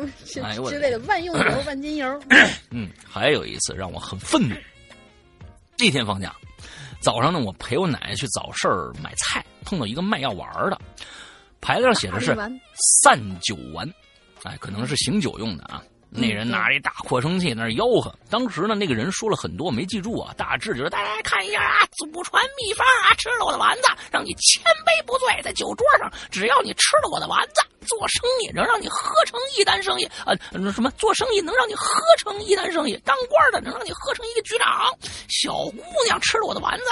[0.62, 2.22] 么之类的万用油、 万金油。
[2.70, 4.54] 嗯，还有一次让我很愤怒。
[5.78, 6.32] 那天放假，
[7.00, 10.80] 早上呢，我陪我奶奶去早市儿买菜，碰到一个卖药丸的，
[11.60, 12.36] 牌子上写着是
[13.02, 13.88] 散酒丸，
[14.44, 15.82] 哎，可能是醒酒用的啊。
[16.10, 18.14] 那人拿着一大扩声器在那吆喝。
[18.30, 20.34] 当时呢，那个人说了很多，我没记住啊。
[20.36, 25.28] 大致就是大家看一下啊，祖传秘方啊，吃了我的丸子，让你千杯不醉。
[25.42, 34.92] 在酒桌上，只要你吃了我的丸子，做生意能让你喝成一单生意啊、呃什么做生意能让你喝成一单生意，当官的能让你喝成一个局长。
[35.28, 36.84] 小姑娘吃了我的丸子，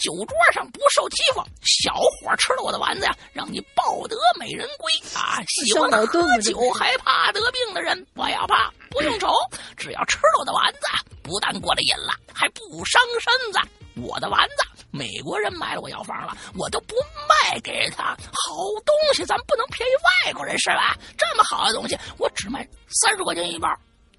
[0.00, 5.38] 酒桌上不受欺负；小伙吃了我的丸子呀，让你抱得美人归啊！
[5.46, 9.28] 喜欢喝酒还怕得病的人，不要怕，不用愁，
[9.76, 10.80] 只要吃了我的丸子，
[11.22, 13.60] 不但过了瘾了，还不伤身子。
[14.00, 16.94] 我的丸子，美国人买了我药方了，我都不
[17.28, 18.16] 卖给他。
[18.32, 19.92] 好东西，咱不能便宜
[20.26, 20.96] 外国人是吧？
[21.18, 23.68] 这么好的东西，我只卖三十块钱一包，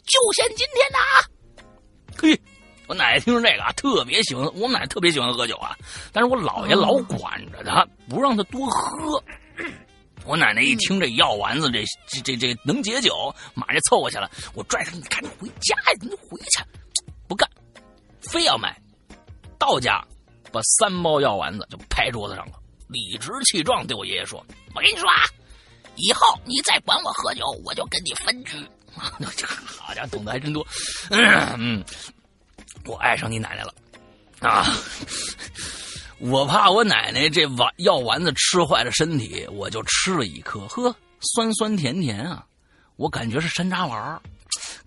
[0.06, 1.26] 就限今天的啊！
[2.22, 2.40] 嘿，
[2.92, 5.74] 我奶奶听说这个啊，特别喜欢，我奶奶特别喜欢喝酒啊，
[6.12, 9.24] 但是我姥爷老管着她，不让她多喝。
[10.26, 14.30] 我奶奶一听这药丸子这这这这能解酒，马上就凑过去了。
[14.54, 16.62] 我拽着你赶紧回家呀，你回去，
[17.30, 17.50] 不干，
[18.20, 18.78] 非要买。
[19.58, 20.06] 到家，
[20.52, 22.56] 把三包药丸子就拍桌子上了，
[22.90, 25.24] 理直气壮对我爷爷说：“我跟你说啊，
[25.96, 28.58] 以后你再管我喝酒，我就跟你分居。”
[29.38, 30.68] 这个好家伙，懂得还真多。
[31.58, 31.82] 嗯，
[32.86, 33.74] 我爱上你奶奶了。
[34.40, 34.66] 啊！
[36.18, 42.46] 我怕我奶奶这丸药丸子吃坏了身体，我就吃了一颗，呵，酸酸甜甜啊，
[42.96, 44.22] 我感觉是山楂丸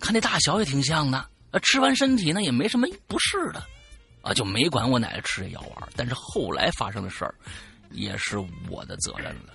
[0.00, 3.64] 看那大小也挺像的，呃，吃完身体呢也没什么不适的，
[4.22, 7.34] 啊，就没管我奶奶吃这药丸但是后来发生的事儿，
[7.90, 8.38] 也是
[8.68, 9.53] 我的责任了。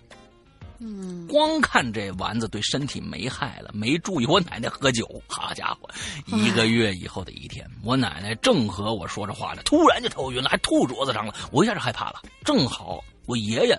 [0.80, 5.22] 嗯，光看这丸子对身体没害了，没注意我奶奶喝酒。
[5.28, 5.90] 好家伙，
[6.28, 11.34] 一个月以后的一天，我奶奶正和我说着话呢，突然就头晕了，还吐桌子上了。
[11.52, 12.22] 我一下就害怕了。
[12.46, 13.78] 正好我爷爷，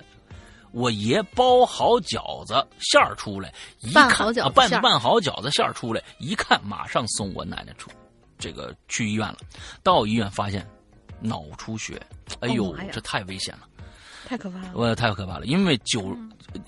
[0.72, 7.90] 我爷包好饺子馅儿出来，一看拌好饺子啊拌拌好饺子馅儿出来，一看马上送我奶奶出
[8.38, 9.38] 这个去医院了。
[9.82, 10.68] 到医院发现
[11.20, 12.00] 脑出血，
[12.40, 13.66] 哎呦，这太危险了。
[14.30, 14.70] 太可怕了。
[14.76, 16.16] 我太可怕了，因为酒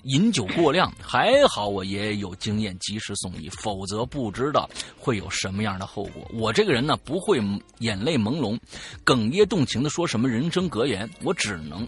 [0.03, 6.29] 饮酒过量，还好我爷爷有经验，及时送医，否则不知道会有什么样的后果。
[6.33, 7.41] 我这个人呢，不会
[7.79, 8.59] 眼泪朦胧、
[9.05, 11.87] 哽咽动情的说什么人生格言，我只能，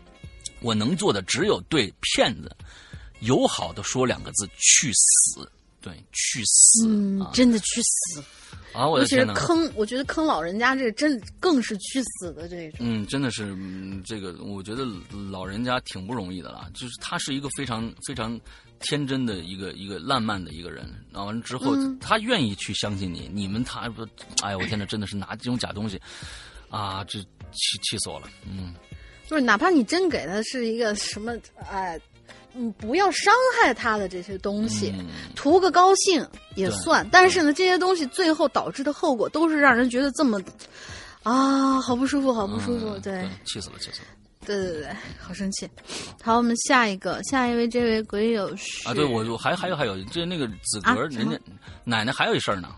[0.61, 2.55] 我能做的只有对骗子
[3.19, 5.51] 友好的说两个字：去死。
[5.81, 7.31] 对，去死、嗯啊，！
[7.33, 8.23] 真的去死！
[8.75, 8.87] 啊！
[8.87, 9.23] 我尤其！
[9.33, 12.79] 坑，我觉得坑老人家这真更是去死的这种。
[12.81, 14.85] 嗯，真的是，嗯，这个我觉得
[15.31, 16.69] 老人家挺不容易的了。
[16.73, 18.39] 就是他是一个非常非常
[18.79, 24.05] 天真的一个一个烂漫的一个人，然后完之后、嗯他愿意去相信你，你们他不，
[24.43, 25.99] 哎呀，我天呐，真的是拿这种假东西，
[26.69, 28.27] 啊，这气气死我了。
[28.45, 28.75] 嗯，
[29.27, 31.33] 就是哪怕你真给他是一个什么，
[31.69, 31.99] 哎，
[32.55, 36.25] 嗯，不要伤害他的这些东西，嗯图个高兴
[36.55, 37.07] 也算。
[37.11, 40.41] 但是呢，这些东西最后导致的后果都是让人觉得这么
[41.23, 42.89] 啊，好不舒服，好不舒服。
[42.95, 44.07] 嗯对，气死了，气死了。
[44.45, 44.89] 对对对，
[45.19, 45.67] 好生气。
[46.21, 51.39] 好，我们下一个，下一位，这位鬼友是啊，对我我还还有还有，这那个子格，啊人家
[51.83, 52.69] 奶奶还有一事儿呢，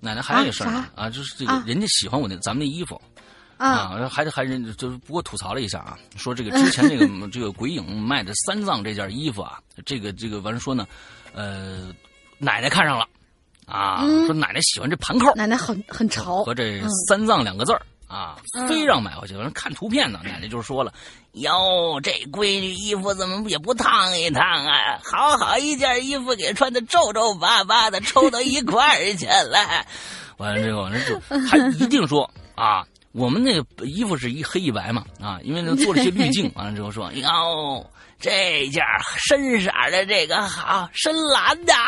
[0.00, 3.00] 奶奶还有一事儿呢啊啊，就是这个、啊人家喜欢我那咱们那衣服。
[3.56, 10.86] 啊，啊，还还人就是不过吐槽了一下啊，说这个之前这个 这个鬼影卖的三藏这件衣服啊，这个这个完了说呢，
[11.32, 11.92] 呃，
[12.38, 13.06] 奶奶看上了，
[13.66, 19.34] 啊，嗯说奶奶喜欢这盘扣奶奶很很潮和，这嗯三藏两个字儿啊，嗯非让买回去。
[19.36, 20.92] 完了看图片呢，奶奶就说了，
[21.32, 25.00] 哟，这闺女衣服怎么也不烫一烫啊？
[25.02, 29.58] 好好一件衣服给穿的皱皱巴巴的， 抽到一块儿去了。
[30.36, 32.86] 完了之后，完了就还一定说啊。
[33.16, 37.90] 我们那个衣服是一黑一白嘛，啊，因为那做了些滤镜，完了之后说，哟，
[38.20, 38.84] 这件
[39.16, 41.72] 深色的这个好，深蓝的。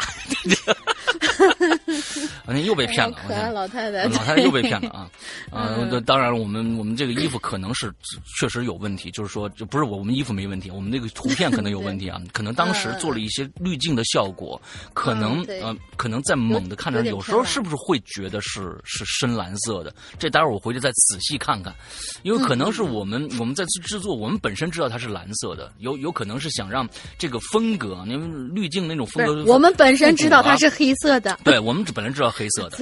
[2.47, 5.07] 完了又被骗了，可爱老太太，老太太又被骗了啊！
[5.51, 5.89] 啊，嗯。
[5.89, 7.93] 对当然了，我们我们这个衣服可能是
[8.39, 14.61] 确实有问题，就是说，就不是我们衣服没问题，我们那个图片可能有问题啊， 可能当时做了一些滤镜的效果，
[14.93, 19.95] 可能嗯呃，可能在猛的看着，有有时候是不是会觉得是是深蓝色的？
[20.19, 21.75] 这待会儿我回去再仔细看看，
[22.23, 32.79] 因为可能嗯是我们我们在制作，我们本身知道它是蓝色的，有有可能是想让这个风格，因为滤镜那种风格，我们本身知道它是黑色的，对我们本来知道黑色的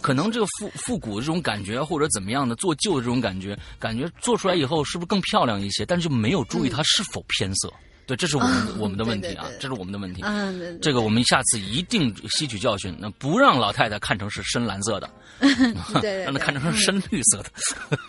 [0.00, 5.84] 可能这个复复古这种感觉或者怎么样的做旧的这种感觉，感觉做出来以后是不是更漂亮一些？
[5.86, 7.72] 但是就没有注意它是否偏色。
[8.06, 10.20] 对，这是我们我们的问题啊对对，对这是我们的问题。
[10.24, 15.08] 嗯，对对这个我们下次一定吸取教训，那不让老太太看成是深蓝色的，
[16.24, 17.50] 让她看成是深绿色的。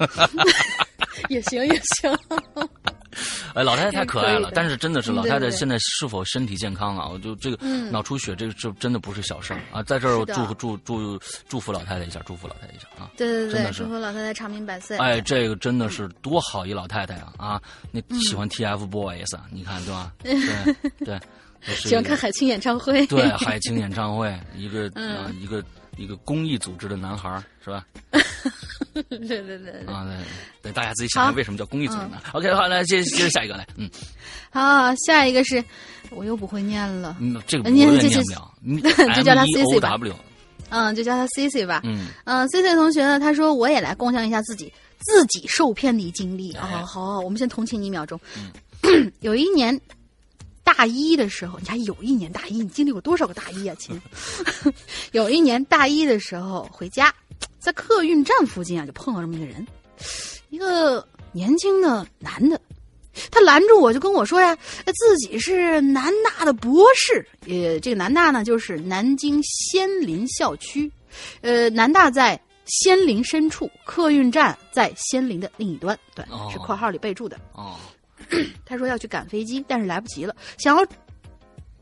[1.30, 2.12] 也 行也行。
[3.54, 7.10] 哎，老太太太可爱了但是真的是老太太现在是否身体健康啊？
[7.12, 9.84] 我就这个嗯脑出血，这个这真的不是小事儿啊！
[9.84, 13.12] 在这儿我祝福祝祝祝福老太太一下，祝福老太太一下啊！
[13.18, 14.98] 对对对，祝福老太太长命百岁。
[14.98, 17.34] 哎，这个真的是多好一老太太啊！
[17.38, 20.14] 啊，那喜欢 TFBOYS 啊，你看对吧？
[20.24, 20.40] 对
[21.66, 23.06] 对，喜欢看海清演唱会。
[23.08, 25.62] 对海清演唱会，一个嗯啊一个
[26.02, 27.86] 一个公益组织的男孩儿是吧？
[28.94, 29.72] 对对对对。
[29.86, 30.18] 啊，对
[30.64, 33.90] 对，大家自己想想好为什么叫公益组织呢？OK，好，来接接着下一个来，嗯
[34.52, 35.64] 好，下一个是，
[36.10, 37.16] 我又不会念了。
[37.20, 40.16] 嗯，这个我念也就念不了， 就叫他 M E CC O 吧 W，
[40.70, 41.82] 嗯，就叫他 C C 吧。
[41.84, 46.86] 嗯嗯，C C 同学呢，他说我也来共享一下自己自己受骗的经历啊、哎好
[47.16, 48.20] 好，我们先同情你一秒钟。
[48.38, 48.52] 嗯
[49.22, 49.80] 有一年
[50.74, 54.02] 大一的时候，你还有一年大一，你经历过多少个大一啊，亲？
[55.12, 57.14] 有一年大一的时候回家，
[57.60, 59.68] 在客运站附近啊，就碰到这么一个人，
[60.50, 62.60] 一个年轻的男的。
[63.30, 67.28] 他拦住我，就跟我说呀，自己是南大的博士。
[67.42, 70.90] 呃，这个南大呢，就是南京仙林校区。
[71.42, 75.98] 呃，南大在仙林深处，客运站在仙林的另一端。
[76.16, 77.38] 对，哦是括号里备注的。
[77.54, 77.76] 哦，
[78.66, 80.86] 他说要去赶飞机，但是来不及了，想要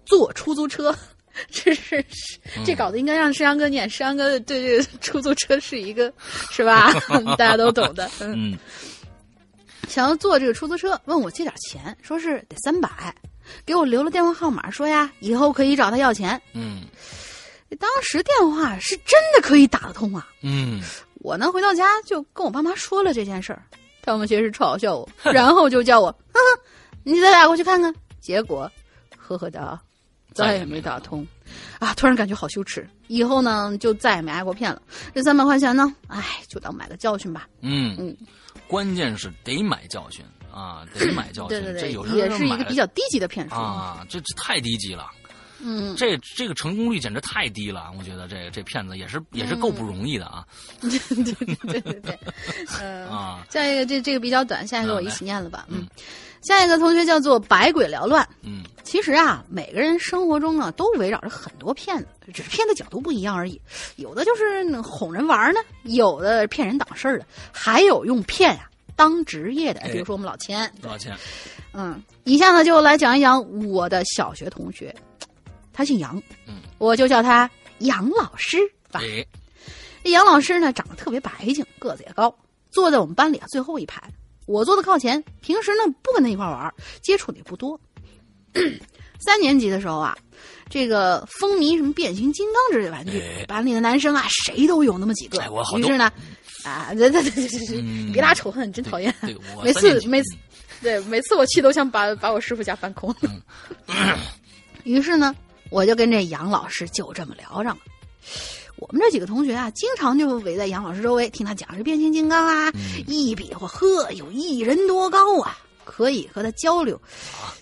[0.05, 0.95] 坐出租车。
[1.49, 6.11] 这是是这稿子应该让山羊哥念，山羊哥对这个出租车是一个
[6.51, 6.91] 是吧？
[7.37, 8.09] 大家都懂的。
[8.19, 8.59] 嗯，嗯
[9.87, 13.15] 想要坐这个出租车，问我借点钱，说是得三百，
[13.65, 16.39] 给我留了电话号码，说呀以后可以找他要钱。
[16.53, 16.81] 嗯
[17.77, 20.27] 当时电话是真的可以打得通啊！
[20.41, 20.81] 嗯，
[21.19, 23.63] 我呢回到家就跟我爸妈说了这件事儿，
[24.01, 26.61] 他们先是嘲笑我， 然后就叫我，哈哈，
[27.03, 27.93] 你再打过去看看。
[28.19, 28.69] 结果，
[29.17, 29.79] 呵呵哒，
[30.33, 31.25] 再也没打通。
[31.79, 34.81] 啊，突然感觉好羞耻，以后呢就再也没挨过骗了。
[35.15, 37.47] 这三百块钱呢，哎，就当买个教训吧。
[37.61, 38.15] 嗯嗯，
[38.67, 40.23] 关键是得买教训
[40.53, 41.59] 啊，得买教训。
[41.59, 43.55] 对对对这有，时候也是一个比较低级的骗术。
[43.55, 45.09] 啊，这这太低级了。
[45.61, 50.45] 嗯，这这个成功率简直太低了，我觉得这这骗子也是也是够不容易的啊、
[50.81, 50.89] 对
[51.23, 52.19] 对对对对，
[52.81, 53.45] 嗯、 啊！
[53.49, 55.65] 下一个这这个比较短，下一个我一起念了吧。
[55.69, 55.87] 嗯，
[56.41, 58.27] 下一个同学叫做百鬼缭乱。
[58.41, 63.61] 嗯其实啊，每个人生活中呢都围绕着很多骗子，只是骗的角度不一样而已。
[63.97, 70.71] 有的就是哄人玩呢，有的骗人挡事儿的，还有用骗呀、当职业的，哎比如说我们老千。
[70.81, 71.15] 多少钱？
[71.71, 74.95] 嗯，以下呢就来讲一讲我的小学同学，
[75.79, 78.57] 他姓杨，嗯，我就叫他杨老师
[78.91, 78.99] 吧。
[79.01, 79.25] 哎，
[80.11, 82.35] 杨老师呢，长得特别白净，个子也高，
[82.69, 84.03] 坐在我们班里啊最后一排。
[84.45, 87.79] 我坐的靠前，平时呢不跟他一块玩，接触的也不多。
[89.19, 90.17] 三年级的时候啊，
[90.69, 95.39] 这个风靡什么变形金刚之类的玩具，哎班里的男生啊谁都有那么几个。
[95.39, 96.11] 哎我好于是呢，
[96.65, 96.91] 啊，
[98.11, 99.15] 别拉仇恨，真讨厌。
[99.63, 100.35] 每次每次，
[100.81, 103.15] 对每次我气都想把把我师傅家翻空。
[104.83, 105.35] 于是呢，
[105.69, 107.81] 我就跟这杨老师就这么聊上了。
[108.77, 116.99] 我们这几个同学啊，经常就围在杨老师周围听他讲这变形金刚啊，嗯一比划，呵，有一人多高啊，可以和他交流。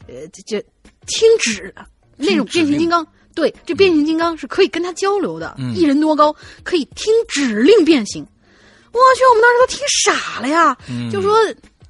[0.07, 0.61] 呃，这这
[1.07, 1.85] 听指的
[2.15, 8.25] 那种变形金刚，对，这变形金刚是可以跟他交流的，嗯一人多高，可以听指令变形。
[8.91, 11.35] 我去，我们当时都听傻了呀，嗯就说：“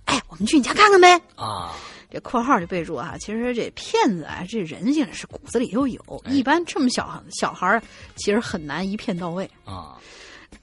[0.06, 1.76] 哎，我们去你家看看呗。”啊，
[2.10, 7.82] 这括号就备注啊，其实这骗子啊，这人性是骨子里就有，哎一般这么小小孩儿，
[8.16, 9.50] 其实很难一骗到位。
[9.66, 9.98] 啊，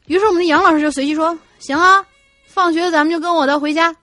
[0.07, 2.05] 于是我们的杨老师就随机说：“行啊，
[2.47, 3.95] 放学咱们就跟我的回家。”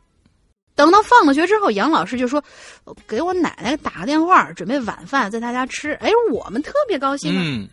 [0.76, 2.44] 等到放了学之后，杨老师就说
[2.86, 7.42] ：“呃给我奶奶打个电话，准备晚饭在她家吃。”哎，我们特别高兴啊。
[7.44, 7.68] 嗯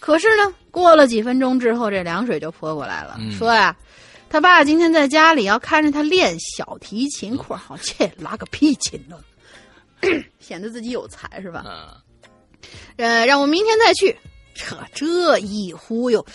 [0.00, 3.74] 可是呢，过了几分钟之后，这凉水就泼过来了，嗯说呀，
[4.34, 9.16] 他爸今天在家里要看着他练小提琴（括号 切拉个屁琴呢），
[10.40, 11.60] 显得自己有才是吧？
[11.60, 12.02] 啊，
[12.96, 14.16] 呃，让我明天再去。
[14.52, 16.26] 这这一忽悠，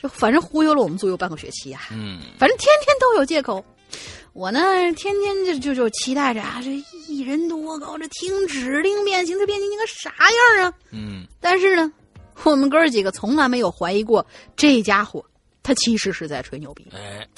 [0.00, 1.82] 这反正忽悠了我们足有半个学期啊。
[1.90, 3.64] 嗯反正天天都有借口。
[4.34, 4.60] 我呢，
[4.92, 6.70] 天天就就就期待着啊，这
[7.08, 10.12] 一人多高，这听指令变形，这变形金刚啥
[10.60, 10.72] 样啊？
[10.92, 11.92] 嗯但是呢，
[12.44, 15.24] 我们哥儿几个从来没有怀疑过这家伙，
[15.68, 16.86] 他其实是在吹牛逼。
[16.96, 17.28] 哎，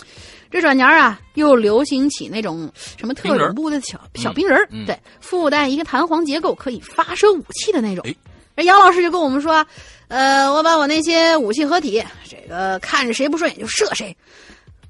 [0.53, 8.15] 这转年啊，又流行起那种什么特种部的小小兵人儿，嗯对，附带一个弹簧结构，可以发射武器的那种哎。
[8.57, 9.67] 这杨老师就跟我们说，
[10.07, 14.17] 呃，我把我那些武器合体，这个看着谁不顺眼就射谁。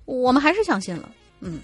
[0.05, 1.09] 我们还是相信了，
[1.41, 1.61] 嗯，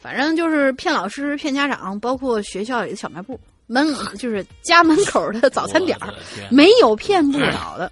[0.00, 6.14] 反正就是骗老师、骗家长，包括学校里的小卖部门， 就是家门口的早餐点儿，
[6.48, 7.90] 没有骗不了的。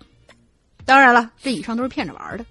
[0.84, 2.44] 当然了，这以上都是骗着玩的，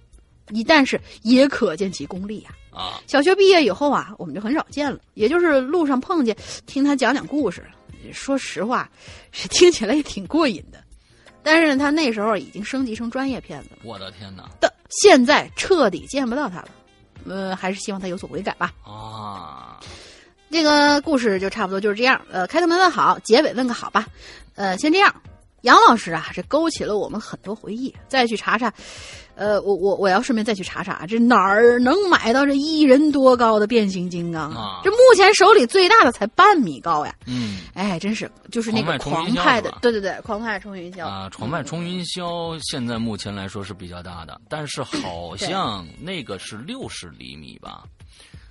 [0.49, 2.51] 一但是也可见其功力呀。
[2.71, 6.35] 啊，小学毕业以后啊，我们就很少见了，也就是路上碰见，
[6.65, 7.63] 听他讲讲故事。
[8.11, 8.89] 说实话，
[9.31, 10.83] 是听起来也挺过瘾的。
[11.41, 13.77] 但是他那时候已经升级成专业骗子了。
[13.83, 14.43] 我的天哪！
[14.59, 16.69] 的现在彻底见不到他了。
[17.25, 18.73] 呃，还是希望他有所悔改吧。
[18.83, 19.79] 啊，
[20.49, 22.19] 这个故事就差不多就是这样。
[22.29, 24.07] 呃，开头没问好，结尾问个好吧。
[24.55, 25.13] 呃，先这样。
[25.61, 27.93] 杨老师啊，这勾起了我们很多回忆。
[28.09, 28.73] 再去查查，
[29.35, 34.81] 呃，我我我要顺便再去查查，这哪儿能买到这一人多高的变形金刚啊？
[34.83, 37.15] 这目前手里最大的才半米高呀。
[37.25, 47.83] 嗯，哎，真是就是那个狂派的，对对对，狂派冲云霄啊，狂派冲云霄现在目前来说是比较大的，但是好像那个是六十厘米吧。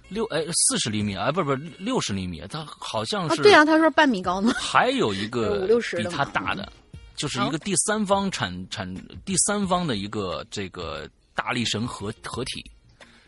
[0.08, 3.40] 六哎，四十厘米啊，不不，六十厘米，它好像是。
[3.40, 4.52] 对啊，他说半米高呢。
[4.54, 6.70] 还有一 个五六十比它大的。
[7.16, 8.94] 就是一个第三方产产
[9.24, 12.64] 第三方的一个这个大力神合合体，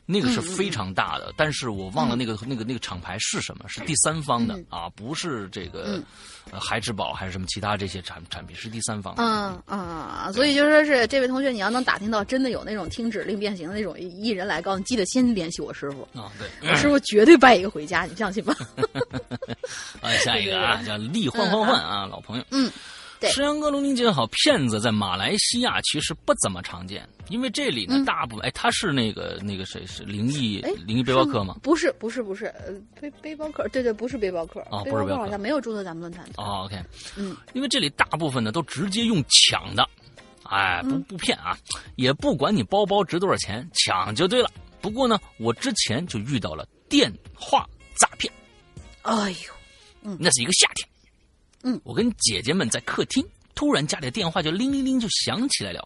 [0.06, 6.02] 那个是非常大的，但是我忘了那个那个那个厂牌是什么，是第三方的啊，不是这个
[6.50, 9.14] 呃孩之宝还是什么其他这些产产品，是第三方。
[9.16, 18.54] 嗯嗯，所以就说是这位同学，你要能打听到真的有那种听指令变形的那种艺人来告，你记得先联系我师傅啊，对，我师傅绝对拜一个回家，你相信吧？
[20.02, 22.70] 啊，下一个啊，叫力换换换啊，老朋友，嗯。
[23.28, 24.26] 石阳哥，龙玲姐好。
[24.44, 31.56] 骗子在马来西亚其实不怎么常见，因为这里呢，大部分哎，他是那个那个谁是灵异灵异背包客吗？
[31.62, 36.24] 不是，不是，不是，呃，背背包客，对对，不是背包客背包客，好像没有注册咱们论坛。
[36.36, 36.76] 哦，OK，
[37.16, 39.88] 嗯，因为这里大部分呢都直接用抢的，
[40.42, 41.56] 哎，不不骗啊，
[41.96, 44.50] 也不管你包包值多少钱，抢就对了。
[44.80, 47.66] 不过呢，我之前就遇到了电话
[47.96, 48.30] 诈骗，
[49.02, 49.52] 哎呦，
[50.02, 50.88] 嗯，那是一个夏天。
[51.64, 55.82] 嗯，我跟姐姐们在客厅，突然家里的电话就铃铃铃就响起来了。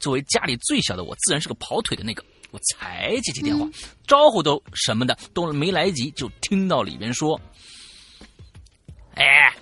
[0.00, 2.24] 作为家里最小的我，自然是个跑腿的那个。
[2.50, 3.68] 我才接起电话，
[4.06, 7.40] 招呼都什么的都没来及，就听到里边说
[9.16, 9.52] ：“哎，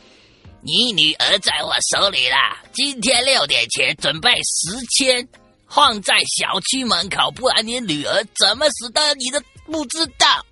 [0.61, 2.36] 你女儿在我手里了，
[2.74, 5.26] 今天六点前准备十千，
[5.68, 10.45] 放在小区门口，不然你女儿怎么死的，你都不知道。”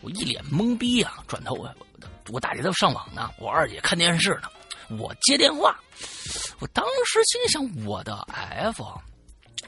[0.00, 1.70] 我一脸懵逼啊，转头我。
[2.30, 4.48] 我大姐在上网呢，我二姐看电视呢，
[4.98, 5.78] 我接电话。
[6.58, 8.84] 我当时心里想，我的 F，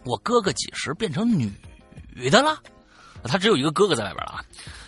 [0.04, 1.52] 我哥哥几时变成女
[2.30, 2.58] 的了？
[3.24, 4.44] 他只有一个哥哥在外边了啊，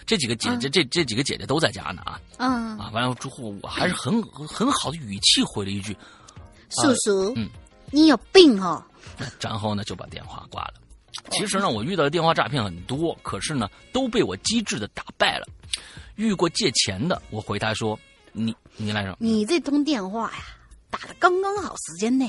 [0.07, 2.21] 这几个姐姐这这几个姐姐都在家呢啊。
[2.39, 2.79] 嗯。
[2.79, 5.97] 啊，完了之后，我还是很很好的语气回了一句
[6.71, 7.49] ：“叔叔，嗯，
[7.91, 8.83] 你有病哦。”
[9.41, 10.75] 然后呢，就把电话挂了。
[11.31, 15.47] 其实呢，我遇到的电话诈骗很多，可是呢，都被我机智的打败了。
[16.19, 17.97] 遇过借钱的，我回答说
[18.35, 19.17] ：“你你来着？
[19.21, 20.39] 你这通电话呀，
[20.91, 22.29] 打的刚刚好时间内，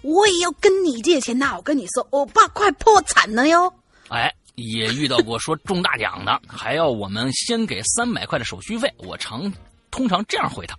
[0.00, 3.70] 我也要跟你借钱那我跟你说，我爸快破产了哟。”
[4.08, 8.90] 哎，也遇到过说中大奖的，还要我们先给三百块的手续费。
[8.96, 9.52] 我常
[9.90, 10.74] 通常这样回他：“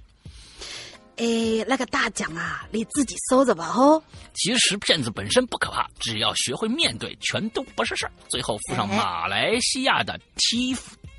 [1.18, 4.02] 哎，那个大奖啊，你自己收着吧。”哦，
[4.34, 8.12] 其实骗子本身不可怕，只要学会面对，全都不是事儿。
[8.30, 10.76] 最后附上马来西亚的 T。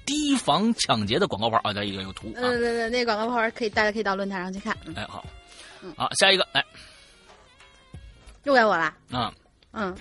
[0.09, 2.41] 提防抢劫的广告牌啊，这一个有图啊。
[2.41, 4.75] 对对对，那广告牌可以，大家可以到论坛上去看。
[4.97, 5.23] 哎，好，
[5.83, 6.65] 嗯好，下一个，来，
[8.45, 8.95] 又该我了。
[9.11, 9.31] 嗯
[9.73, 9.95] 嗯，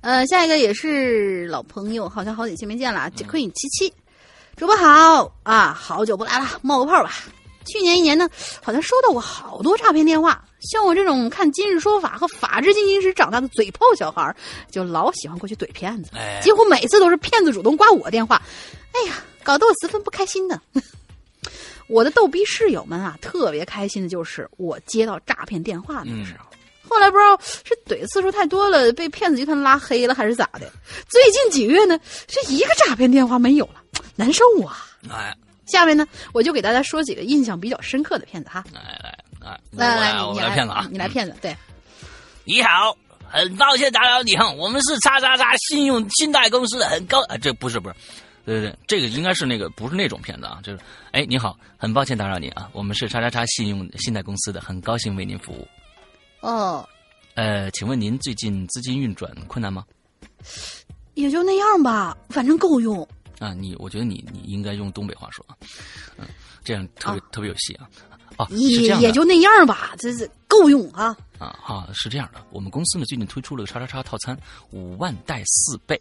[0.00, 3.08] 呃，下一个也是老朋友，好像好几期没见了。
[3.10, 3.94] 杰克影七七，
[4.56, 7.12] 主播好啊，好久不来了，冒个泡吧。
[7.66, 8.28] 去年一年呢，
[8.62, 10.44] 好像收到过好多诈骗电话。
[10.60, 14.34] 像我这种看《今日说法》和《法制进行时》长大的嘴炮小孩，
[14.70, 16.10] 就老喜欢过去怼骗子。
[16.42, 18.42] 几乎每次都是骗子主动挂我电话，
[18.92, 20.60] 哎呀，搞得我十分不开心的。
[21.86, 26.46] 我的逗逼室友们啊，特别开心的就是我接到诈骗电话那个时候。
[26.88, 30.70] 后来不知道是怼次数太多了，被骗子集团拉黑了，还是咋的？
[31.08, 33.82] 最近几个月呢，这一个诈骗电话没有了，
[34.16, 34.86] 难受啊！
[35.08, 35.36] 哎。
[35.66, 38.64] 下面呢，我就给大家说几个印象比较深刻的骗子哈。
[38.72, 40.88] 来来来，来来，你来骗子啊！
[40.90, 41.56] 你来骗子，对。
[42.42, 42.96] 你好，
[43.28, 47.94] 很抱歉打扰你哈，我们是叉叉叉信用信贷公司的，很高啊，这不是不是，
[48.50, 50.80] 对对对，这个应该是那个不是那种骗子啊，就是
[51.12, 55.68] 哎你好，很抱歉打扰你啊，我们是叉叉叉信用信贷公司的，很高兴为您服务。
[56.40, 56.84] 哦，
[57.34, 59.84] 呃，请问您最近资金运转困难吗？
[61.14, 63.06] 也就那样吧，反正够用。
[63.38, 65.54] 啊，你我觉得你你应该用东北话说啊，
[66.18, 66.26] 嗯，
[66.64, 67.88] 这样特别特别有戏啊。
[68.36, 71.16] 哦，是也也就那样吧，这是够用啊。
[71.38, 74.36] 啊啊，是这样的，我们公司呢最近推出了个叉叉叉套餐，
[74.72, 76.00] 五万带四倍。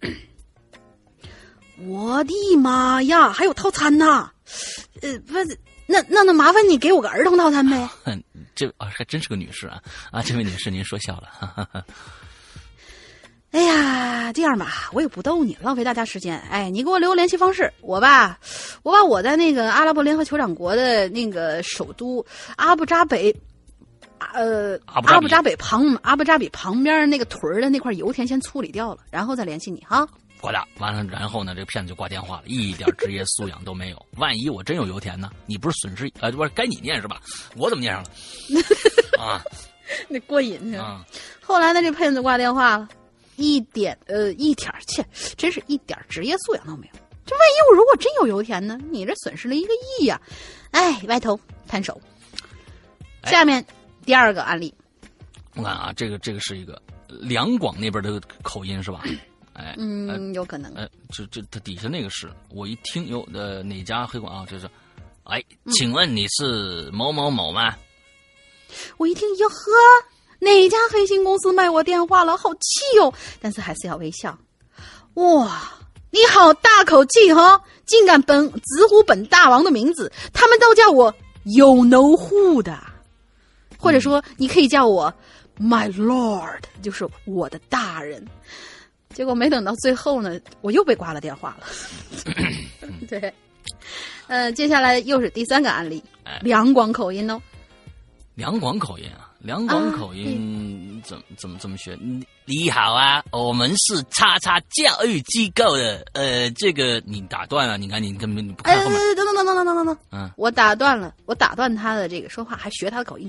[1.86, 4.30] 我的妈呀，还有套餐呐！
[5.00, 7.88] 呃，不是，那那那麻烦你给我个儿童套餐呗。
[8.04, 8.22] 哼，
[8.54, 9.80] 这啊还真是个女士啊
[10.10, 10.22] 啊！
[10.22, 11.84] 这位女士您说笑了，哈哈哈。
[13.50, 16.38] 哎呀，这样吧，我也不逗你，浪费大家时间。
[16.50, 18.38] 哎，你给我留个联系方式，我吧，
[18.82, 22.24] 我把我在那个阿拉伯联合酋长国的那个首都
[22.56, 23.34] 阿布扎北，
[24.34, 30.06] 呃，阿布扎比阿布扎北旁阿布扎比旁边那个屯儿的那块油田先处理掉了，然后再联系你哈。
[30.40, 34.06] 挂掉，完了，然后呢，这个骗子就挂电话了，一点职业素养都没有。
[34.16, 35.30] 万一我真有油田呢？
[35.46, 36.10] 你不是损失？
[36.20, 37.20] 呃，不是该你念是吧？
[37.56, 38.10] 我怎么念上了？
[39.22, 39.42] 啊
[40.08, 40.84] 那过瘾是吧？
[40.84, 41.06] 啊！
[41.40, 42.88] 后来呢，这骗子挂电话了，
[43.36, 45.04] 一点呃一点儿切，
[45.36, 47.00] 真是一点职业素养都没有。
[47.24, 48.78] 这万一我如果真有油田呢？
[48.90, 50.20] 你这损失了一个亿呀、
[50.70, 52.00] 哎，歪头摊手。
[53.22, 53.64] 哎下面
[54.06, 54.72] 第二个案例，
[55.54, 59.02] 我看啊，这个这个是一个两广那边的口音是吧？
[59.58, 60.72] 哎，嗯，有可能。
[60.74, 64.46] 哎，这这它底下那个是我一听有呃哪家黑广啊？
[64.48, 64.70] 这是，
[65.24, 67.74] 哎，嗯请问你是某某某吗？
[68.98, 69.54] 我一听，哟呵，
[70.38, 72.36] 哪家黑心公司卖我电话了？
[72.36, 73.12] 好气哦！
[73.40, 74.38] 但是还是要微笑。
[75.14, 75.72] 哇，
[76.10, 81.12] 你好大口气哈、竟敢本直呼本大王的名字，他们都叫我
[81.44, 82.78] 有 no who 的，
[83.76, 85.12] 或者说你可以叫我
[85.58, 88.24] my lord，就是我的大人。
[89.18, 91.66] 结果没等到最后呢，我又被挂了电话了。
[93.10, 93.34] 对，
[94.28, 97.42] 呃，接下来又是第三个案例哎，两广口音哦。
[98.36, 101.98] 两广口音啊，两广口音怎么怎么怎么学？
[102.00, 113.28] 你你好啊，我们是叉叉教育机构的，呃，这个你打断了，你看你根本你不哎，看后面，等等等等等等等等，嗯，我打断了，我打断他的这个说话，还学他的口音。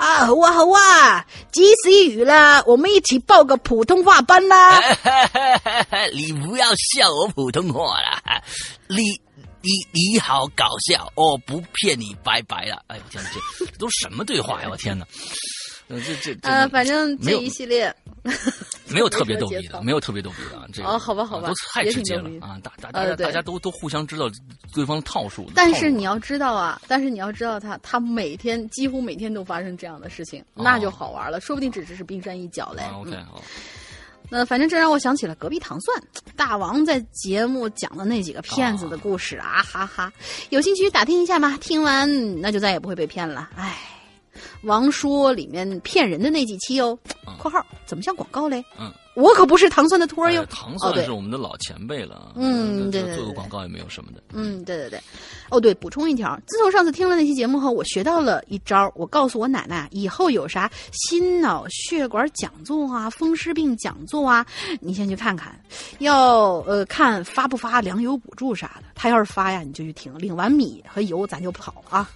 [0.00, 4.80] 啊，好啊好啊，及时雨了，我们一起报个普通话班啦。
[6.14, 8.42] 你不要笑我普通话啦，
[8.88, 9.02] 你
[9.60, 12.82] 你你好搞笑，我不骗你，拜拜了。
[12.86, 14.68] 哎呦天哪，这这都什么对话呀？
[14.70, 15.04] 我天哪！
[15.90, 17.94] 呃，这这这呃，反正这一系列，
[18.88, 20.64] 没有特别逗逼的，没有特别逗逼的啊。
[20.72, 22.58] 这个哦好吧好吧太也直接了啊！
[22.62, 24.30] 大大大家大家都都互相知道
[24.72, 25.48] 对方套数的。
[25.48, 32.82] 套路但是你要知道啊，但是你要知道他，他每天几乎每天都发生这样的事情，那就好玩了，说不定只是冰山一角嘞。
[32.84, 33.42] 啊，OK 嗯好，
[34.30, 36.00] 那反正这让我想起了隔壁糖蒜
[36.36, 40.12] 大王在节目讲的那几个骗子的故事啊，哈哈！
[40.50, 41.58] 有兴趣打听一下吗？
[41.60, 43.50] 听完那就再也不会被骗了。
[43.56, 43.76] 唉，
[44.62, 48.64] 王说里面骗人的那几期哦嗯，（括号怎么像广告嘞？
[48.78, 50.42] 嗯，我可不是糖蒜的托儿哟。
[50.42, 50.46] 哎。
[50.46, 52.16] 糖蒜是我们的老前辈了。
[52.16, 54.22] 啊，嗯对做个广告也没有什么的。
[54.32, 55.00] 嗯，对对对，
[55.50, 64.46] 哦对，补充一条，自从上次听了那期节目后，我学到了一招，我告诉我奶奶，以后有啥心脑血管讲座啊、风湿病讲座啊，
[64.80, 65.58] 你先去看看，
[65.98, 72.08] 要呃看发不发粮油补助啥的，他要是发呀，你就去听，领完米和油咱就跑啊。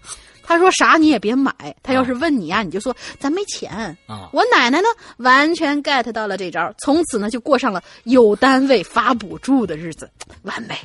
[0.47, 1.53] 他说啥你也别买，
[1.83, 3.97] 他要是问你呀、你就说咱没钱。
[4.07, 10.11] 啊我奶奶呢，完全 get 到了这招，从此呢就过上了有单位发补助的日子，
[10.43, 10.77] 完美。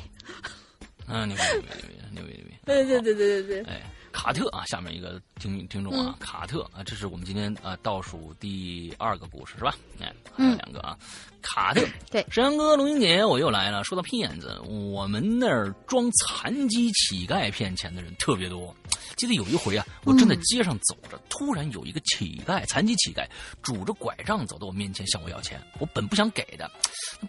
[1.07, 2.55] 嗯，牛逼牛逼牛逼牛逼牛逼！
[2.65, 3.73] 对对对对对对。
[3.73, 3.81] 哎，
[4.11, 9.75] 卡特啊，下面一个听听众嗯啊，卡特啊，这是我们今天啊倒数第二个故事是吧？
[9.99, 10.97] 哎，还有嗯两个啊，
[11.41, 13.83] 卡特，对沈阳哥、龙英姐，我又来了。
[13.83, 18.75] 说到骗子，我们那儿装残疾乞丐骗钱的人特别多。
[19.15, 23.27] 记得有一回啊，我正在街上走着，突然有一个乞丐，残疾乞丐，
[23.61, 25.61] 拄着拐杖走到我面前向我要钱。
[25.79, 26.69] 我本不想给的，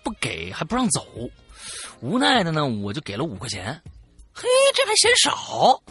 [0.04, 1.04] 不给还不让走，
[2.00, 3.80] 无奈的呢，我就给了五块钱。
[4.42, 5.82] 嘿，这还嫌少。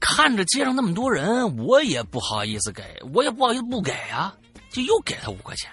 [0.00, 2.82] 看着街上那么多人，我也不好意思给，
[3.12, 4.34] 我也不好意思不给啊，
[4.70, 5.70] 就又给他五块钱，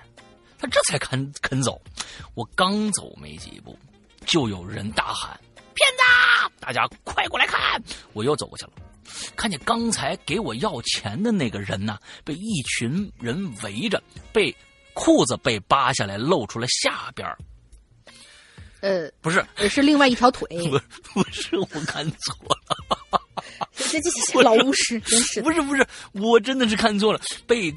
[0.59, 1.81] 他这才肯肯走。
[2.33, 3.79] 我刚走没几步，
[4.25, 5.39] 就有人大喊
[5.73, 6.53] ：“骗子！
[6.59, 7.81] 大家快过来看！”
[8.11, 8.71] 我又走过去了，
[9.37, 14.03] 看见刚才给我要钱的那个人呢，被一群人围着，
[14.33, 14.53] 被
[14.93, 17.37] 裤子被扒下来，露出了下边儿
[18.85, 20.47] 呃，不是，呃是另外一条腿。
[20.69, 23.19] 不不是，我看错了。
[23.75, 25.41] 这这这 老巫师，真是。
[25.41, 27.75] 不是不是，我真的是看错了，被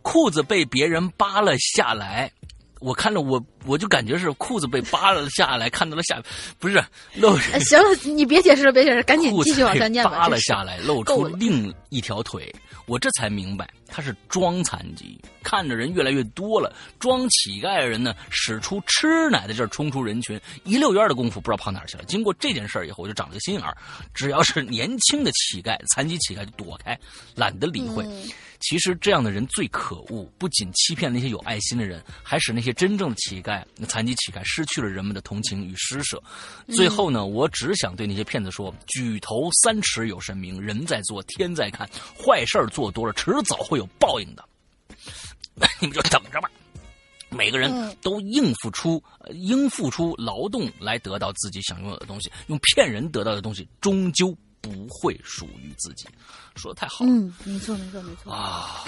[0.00, 2.32] 裤子被别人扒了下来。
[2.80, 6.20] 我看着，我我就感觉是裤子被扒了下来，看到了下，
[6.58, 6.82] 不是
[7.14, 10.10] 露哎行了，你别解释了，别解释，赶紧继续往下念吧。
[10.10, 12.52] 扒了下来，露出了另一条腿，
[12.86, 15.20] 我这才明白他是装残疾。
[15.42, 22.04] 看着人越来越多了，装乞丐的人呢，使出吃奶的劲儿冲出人群，一溜烟的功夫不知道跑哪儿去了。
[22.04, 23.76] 经过这件事儿以后，我就长了个心眼儿，
[24.14, 26.98] 只要是年轻的乞丐、残疾乞丐就躲开，
[27.34, 28.04] 懒得理会。
[28.04, 28.28] 嗯
[28.60, 36.22] 其实这样的人最可恶，不仅欺骗那些有爱心的人，还使那些真正的乞丐、残疾乞丐失去了人们的同情与施舍。
[36.68, 41.88] 最后呢，我只想对那些骗子说：举头三尺有神明，人在做，天在看。
[42.16, 44.44] 坏事儿做多了，迟早会有报应的。
[45.80, 46.50] 你们就等着吧。
[47.30, 56.06] 每个人嗯都应付出、呃应付出劳动来得到自己想拥有的东西，用骗人得到的东西，终究不会属于自己。
[56.56, 57.10] 说的太好了。
[57.10, 58.32] 嗯，没错没错没错。
[58.32, 58.84] 啊，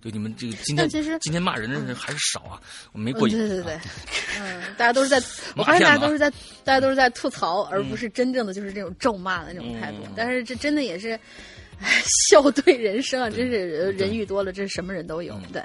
[0.00, 2.60] 对你们这个今天但其实今天骂人的人还是少啊，
[2.92, 3.36] 我没嗯过瘾。
[3.36, 3.80] 对对对啊，
[4.40, 5.20] 嗯，大家都是在，
[5.56, 6.30] 我发现大家都是在，
[6.64, 9.98] 大家都是在吐槽，而不是真正的就是这种咒骂的那种态度。
[10.04, 11.18] 嗯但是这真的也是，
[11.80, 15.34] 唉，笑对人生啊，真是呃人遇多了，这是什么人都有。
[15.34, 15.62] 嗯对，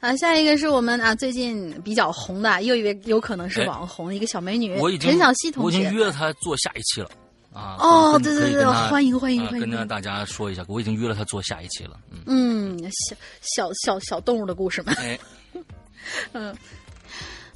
[0.00, 5.78] 啊，下一个是我们啊最近比较红的，又一位有可能是网红，一个小美女，哎我已经陈小希同学。
[5.78, 7.10] 我已经约了她做下一期了。
[7.58, 9.60] 啊，哦，对对对，欢迎欢迎啊欢迎！
[9.60, 11.98] 跟着大家说一下，我已经约了他做下一期了。
[12.10, 14.92] 嗯，嗯，小小小小动物的故事嘛。
[14.98, 15.18] 哎，
[16.32, 16.56] 嗯，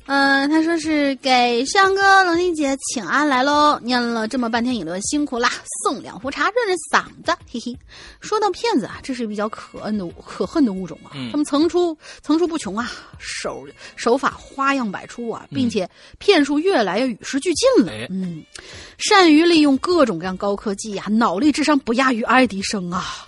[0.04, 5.50] 他说是给上哥、龙玲姐请安来喽，念了这么半天引论，辛苦啦，
[5.82, 7.76] 送两壶茶润润嗓子，嘿嘿。
[8.20, 11.30] 说到骗子啊，这是比较可恨的可恨的物种啊，嗯。
[11.30, 13.66] 他们层出层出不穷啊，手
[13.96, 15.54] 手法花样百出啊，嗯。
[15.54, 15.88] 并且
[16.18, 18.06] 骗术越来越与时俱进了，哎。
[18.10, 18.44] 嗯，
[18.98, 23.26] 善于利用各种各样高科技啊，脑力智商不亚于爱迪生啊。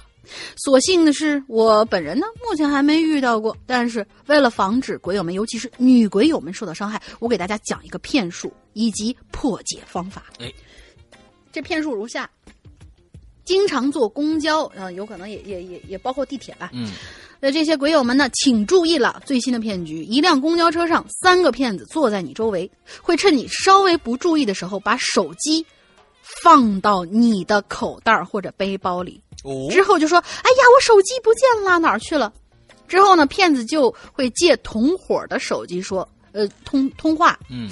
[0.56, 3.56] 所幸的是，我本人呢，目前还没遇到过。
[3.66, 10.24] 但是为了防止鬼友们，尤其是女鬼友们受到伤害，我给大家讲一个骗术以及破解方法。
[10.38, 10.52] 哎，
[11.52, 12.28] 这骗术如下：
[13.44, 16.70] 经常坐公交，啊、有可能也也也也包括地铁吧。
[16.72, 16.90] 嗯，
[17.40, 22.70] 那这些鬼友们呢，请注意了，最新的骗局：一辆公交车上，三个骗子坐在你周围，
[23.02, 25.64] 会趁你稍微不注意的时候，把手机
[26.42, 29.20] 放到你的口袋或者背包里。
[29.44, 32.32] 哦，之后就说：“哎呀，我手机不见了，哪儿去了？”
[32.88, 37.68] 之后呢，骗子就会借同伙的手机说：“呃，通通话，嗯，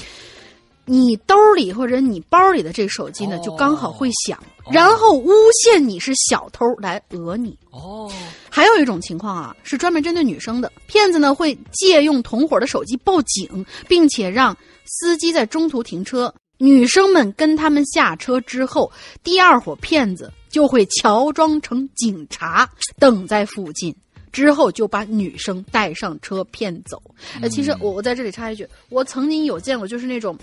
[0.84, 7.58] 你兜里或者你包里的这手机呢，哦就刚好会响，哦然后诬陷你是小偷来讹你。
[7.70, 8.10] 哦，
[8.50, 16.32] 还有一种情况啊，是专门针对女生的，骗子呢会借用同伙的手机报警，并且让司机在中途停车。
[16.62, 18.88] 女生们跟他们下车之后，
[19.24, 22.70] 第二伙骗子就会乔装成警察
[23.00, 23.92] 等在附近，
[24.30, 27.02] 之后就把女生带上车骗走。
[27.40, 30.38] 呃，其实我我在这里插一句，我曾经有见过，就是那种。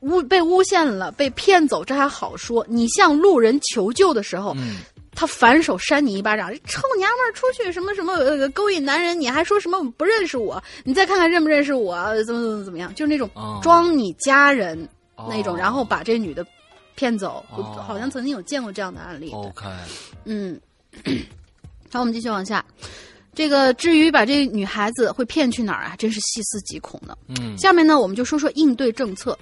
[0.00, 2.66] 诬被诬陷了，被骗走，这还好说。
[2.68, 4.78] 你向路人求救的时候，嗯，
[5.14, 10.60] 他反手扇你一巴掌，臭娘们儿出去什么什么呃勾引男人，你还说什么不认识我？
[10.82, 12.04] 你再看看认不认识我？
[12.24, 12.92] 怎么怎么怎么样？
[12.96, 14.88] 就是那种哦装你家人
[15.28, 16.46] 那种，哦然后把这女的
[16.94, 17.44] 骗走。
[17.50, 19.30] 好像曾经有见过这样的案例。
[19.32, 19.66] OK，
[20.24, 20.60] 嗯，
[21.90, 22.64] 好，我们继续往下。
[23.34, 27.16] 这个至于把这女孩子会骗去哪儿啊，真是细思极恐呢。
[27.28, 29.38] 嗯，下面呢，我们就说说应对政策。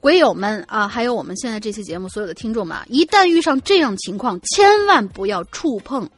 [0.00, 6.08] 鬼友们啊，还有我们现在这期节目所有的听众们啊，一旦遇上这样情况，千万不要触碰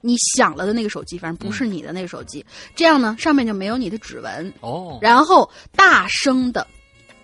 [0.00, 2.44] 你响了的那个手机，反正不是你的那个手机，
[2.74, 4.52] 这样呢，上面就没有你的指纹。
[4.60, 6.66] 哦，然后大声的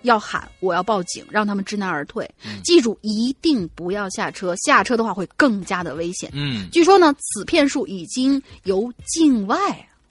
[0.03, 2.29] 要喊我要报警，让他们知难而退。
[2.45, 6.29] 嗯记住，一定不要下车，下车的话会更加的危险。
[6.33, 9.57] 嗯，据说呢，此骗术已经由境外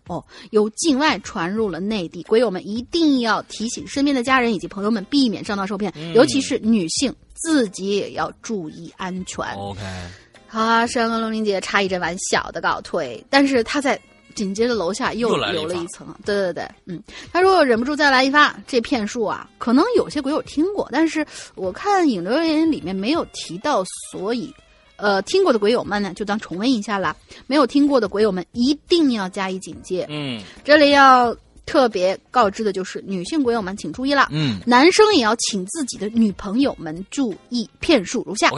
[0.06, 2.22] 哦，由境外传入了内地。
[2.24, 9.44] 鬼友们一定要提醒身边的家人以及朋友们，避免上当受骗，嗯尤其是女性，自己也要注意安全。
[9.54, 9.80] OK，
[10.46, 14.00] 好啊，山河龙玲姐插一阵玩小的告退，但是她在
[14.38, 17.02] 紧接着楼下又留了一层，对对对，嗯，
[17.32, 24.54] 他说忍不住再来一发，这骗术啊，可能有些鬼友听过，但是我看引留言里面没有提到，所以。
[25.00, 27.14] 呃，听过的鬼友们呢，就当重温一下啦。
[27.46, 30.04] 没有听过的鬼友们，一定要加以警戒。
[30.08, 31.32] 嗯这里要
[31.64, 34.26] 特别告知的就是，女性鬼友们请注意了。
[34.32, 38.50] 嗯，男生也要请自己的女朋友们注意骗术如下。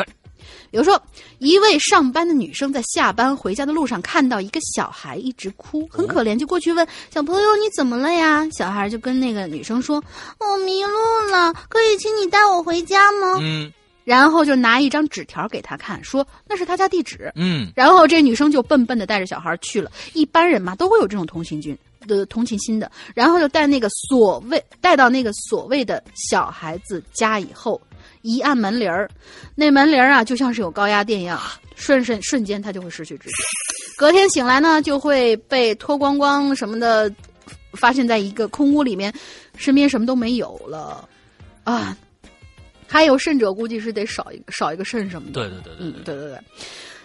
[0.71, 1.01] 比如说，
[1.39, 8.49] 一位上班的女生在下班回家的路上看到一个小孩一直哭，很可怜，就过去问小朋友你怎么了呀？
[8.51, 10.03] 小孩就跟那个女生说
[10.41, 10.91] ：“我迷路
[11.31, 13.73] 了，可以请你带我回家吗？”嗯
[14.03, 17.31] 然后就拿一张纸条给他看，说那是他家地址。
[17.37, 19.93] 嗯，然后这女生就笨笨的带着小孩去了。
[20.15, 21.79] 一般人嘛都会有这种同情心，
[22.09, 27.81] 的同情心的，然后就带那个所谓带到那个所谓的小孩子家以后，
[28.23, 29.09] 一按门铃儿，
[29.55, 31.41] 那门铃儿啊就像是有高压电一样，
[31.75, 33.35] 瞬瞬瞬间他就会失去知觉。
[33.97, 37.13] 隔天醒来呢，就会被脱光光什么的，
[37.73, 39.13] 发现在一个空屋里面，
[39.57, 41.09] 身边什么都没有了，
[41.65, 41.97] 啊，
[42.87, 45.35] 还有甚者估计是得少一个少一个肾什么的。
[45.35, 46.41] 对对对对嗯，对对对对，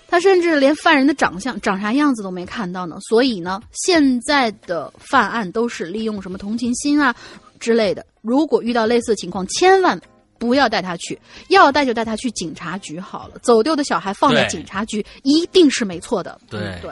[0.07, 2.97] 他甚至连犯人的长相长啥样子都没看到呢。
[3.01, 7.13] 所以呢，现在的犯案都是利用什么同情心啊
[7.59, 8.05] 之类的。
[8.21, 9.99] 如果遇到类似的情况，千万
[10.37, 13.39] 不要带他去，要带就带他去警察局好了。
[13.39, 16.39] 走丢的小孩放在警察局一定是没错的。
[16.49, 16.91] 对嗯对。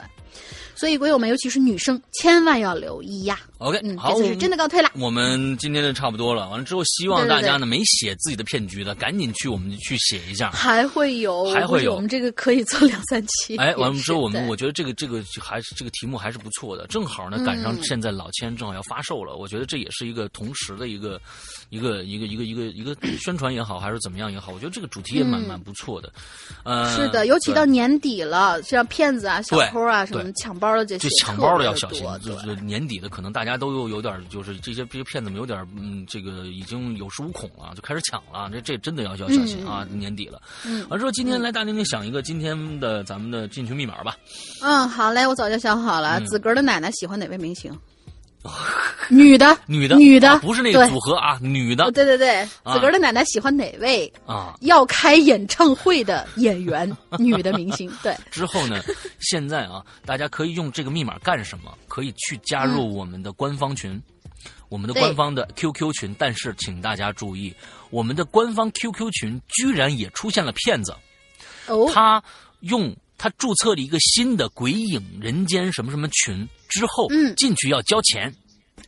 [0.75, 3.39] 所以，鬼友们，尤其是女生，千万要留意呀。
[3.59, 4.89] OK，嗯，好，这次是真的告退了。
[4.95, 10.49] 我们今天的差不多了，完了之后，希望大家呢没写自己的骗局的，赶紧去我们去写一下。
[10.49, 13.55] 还会有，还会有我们这个可以做两三期。
[13.57, 21.21] 哎，完了之后，我们我觉得这个这个还是这个题目还是不错的，正好呢赶上嗯现在老千正好要发售了，我觉得这也是一个同时的一个
[21.73, 26.13] 一个一个一个一个一个 宣传也好，还是怎么样也好，我觉得这个主题也蛮嗯蛮不错的。
[26.63, 39.87] 呃，是的，尤其到年底了，像骗子啊、小偷啊什么对抢包的这些就，抢包的要小心，就是年底的可能大家都有有点就是这些这些骗子们有点嗯，这个已经有恃无恐了，就开始抢了，这这真的要要小心啊！
[39.91, 44.15] 年底了，嗯完之后今天来大宁宁想一个今天的咱们的进群密码吧。
[44.61, 46.19] 嗯，好嘞，我早就想好了。
[46.19, 47.71] 嗯子格的奶奶喜欢哪位明星？
[49.09, 50.31] 女的，女的，女的。
[50.31, 51.85] 啊不是那个组合啊，女的。
[51.85, 52.73] 哦，对对对，啊。
[52.73, 54.11] 子格的奶奶喜欢哪位？
[54.25, 54.53] 啊。
[54.61, 56.89] 要开演唱会的演员？
[57.19, 58.81] 女的明星，对，之后呢，
[59.19, 61.77] 现在啊，大家可以用这个密码干什么？
[61.87, 64.01] 可以去加入我们的官方群，
[64.69, 66.15] 我们的官方的 QQ 群。
[66.17, 67.53] 但是请大家注意，
[67.89, 70.93] 我们的官方 QQ 群居然也出现了骗子，
[71.67, 72.21] 哦，他
[72.61, 78.35] 用他注册了一个新的“鬼影人间”什么什么群之后，嗯进去要交钱。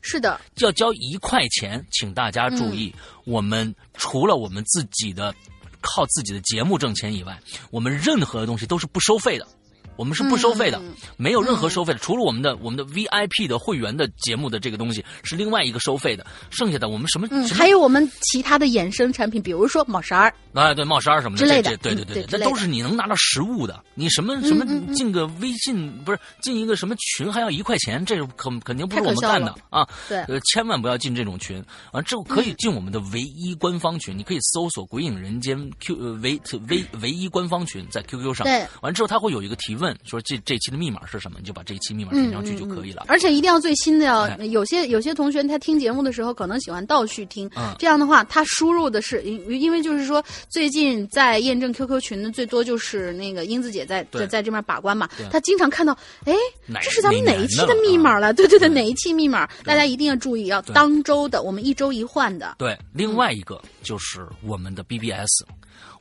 [0.01, 5.33] 是的，要交一块钱，请大家注意，嗯我们除了我们自己的
[5.79, 7.39] 靠自己的节目挣钱以外，
[7.71, 9.47] 我们任何的东西都是不收费的。
[9.95, 23.83] 我们是不收费的，嗯没有任何收费的，除了我们的我们的 VIP 的会员的节目的这个东西是另外一个收费的，剩下的我们什么、嗯，还有我们其他的衍生产品，比如说帽衫儿，哎，对，帽衫儿什么的之类的对嗯对对，这都是你能拿到实物的。
[23.93, 29.87] 你什么什么进个微信不是进一个什么群还要一块钱，这个肯肯定不是我们干的啊。
[30.09, 31.63] 对呃，千万不要进这种群。
[31.91, 36.39] 完之后可以进我们的唯一官方群，你可以搜索“鬼影人间 ”Q 呃唯
[36.69, 38.45] 唯唯一官方群，在 QQ 上。
[38.45, 38.65] 对。
[38.81, 43.05] 完之后他会有一个提问，说这这期的密码是什么，你就把这一期密码填上去就可以了。
[43.07, 44.45] 而且一定要最新的哎哦。
[44.45, 56.33] 有些有些同学他听节目的时候可能喜欢倒序听，嗯这样的话他输入的是因因为就是说最近在验证 QQ 群的最多就是那个英子姐在在在这边把关嘛对，她经常看到哎
[56.81, 58.33] 这是咱们哪哪一期的的密码了？
[58.33, 59.47] 对对对，对哪一期密码？
[59.63, 62.55] 大家一定要注意，要当周的，我们一周一换的。
[62.57, 65.43] 对，另外一个就是我们的 BBS，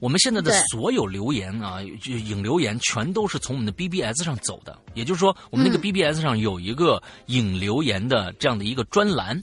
[0.05, 9.43] 我们现在的所有留言啊，就影留言全都是从我们的 BBS 上走的，也就是说，我们那个嗯 BBS 上有一个影留言的这样的一个专栏，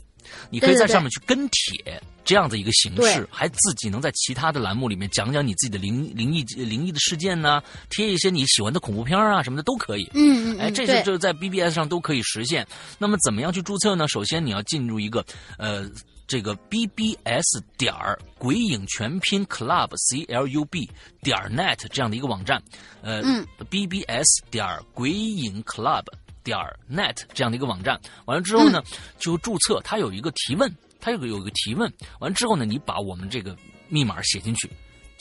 [0.51, 1.99] 你可以在上面去跟帖。
[2.23, 7.59] 这样的一个形式，还自己能在其他的栏目里面讲讲你自己的灵灵异灵异的事件呢、
[7.89, 10.03] 贴一些你喜欢的恐怖片啊什么的都可以。
[10.05, 12.65] 哎，嗯嗯嗯，对这些就是在 BBS 上都可以实现。
[12.99, 14.07] 那么怎么样去注册呢？
[14.07, 15.25] 首先你要进入一个
[15.57, 15.89] 呃
[16.31, 20.89] 这个 BBS 点儿鬼影全拼 Club C L U B
[21.21, 22.63] 点儿 net 这样的一个网站，
[23.01, 26.05] 呃、嗯 BBS 点儿鬼影 Club
[26.41, 27.99] 点儿 net 这样的一个网站。
[28.23, 28.81] 完了之后呢，
[29.19, 31.91] 就注册，它有一个提问，它有个有一个提问。
[32.21, 33.53] 完了之后呢，你把我们这个
[33.89, 34.69] 密码写进去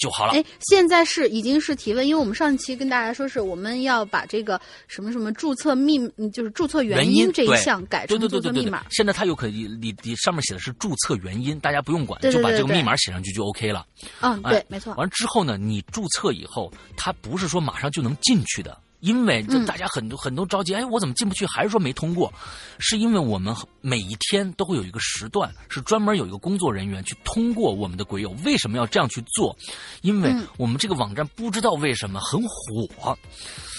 [0.01, 0.33] 就好了。
[0.33, 8.85] 哎，现在是已经是提问，因为我们上期跟大家说是我们要把这个什么什么注册密，嗯就是注册原因这一项改对成对对对对对注册密码。
[8.91, 13.87] 现在它有可以，你你上面写的是注册原因，大家不用管，对对就把这个密码写上去就 OK 了。
[14.21, 14.95] 嗯，哎对，没错。
[14.95, 21.45] 完之后呢，你注册以后，它不是说马上就能进去的，因为这嗯大家很多、很多着急，哎，我怎么进不去？
[21.47, 22.33] 还是说没通过？
[22.79, 28.35] 是因为我们每一天都会有一个时段，是专门有一个工作人员去通过我们的鬼友。
[28.45, 29.57] 为什么要这样去做？
[30.03, 33.19] 因为嗯我们这个网站不知道为什么很火，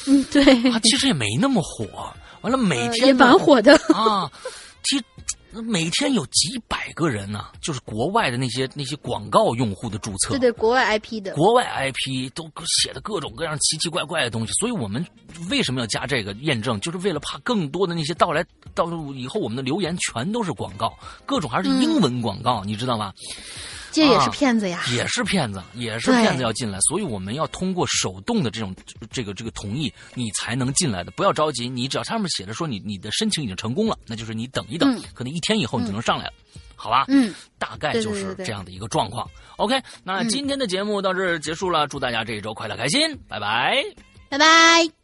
[0.07, 1.87] 嗯，对，它其实也没那么火。
[2.41, 3.75] 完了，每呃天也蛮火的。
[3.93, 4.31] 啊，
[4.83, 5.03] 其实
[5.63, 11.33] 每天有几百个人呢、就是国外的那些那些广告用户的注册对，对，国外 IP 的。
[11.33, 12.49] 国外 IP 都
[12.81, 15.05] 写的各种各样奇奇怪怪的东西，所以我们
[15.49, 23.13] 为什么要加这个验证，就是为了怕更多的那些到来到以后我们的留言全都是广告，各种还是英文广告，你知道吗？
[23.91, 24.83] 这也是啊骗子呀。
[24.91, 28.75] 也是骗子，也是骗子要进来，所以我们要通过手动的这种
[29.11, 31.11] 这个这个同意，你才能进来的。
[31.11, 36.33] 不要着急，你只要上面写着说你你的申请已经成功了，那就是你等一等，嗯可能一天以后你就能上来了，
[36.75, 37.05] 好吧？
[37.07, 39.29] 嗯，大概就是这样的一个状况。
[39.57, 43.83] OK，那嗯今天的节目到这儿结束了，祝大家这一周快乐开心，拜拜。
[44.29, 45.00] 拜拜。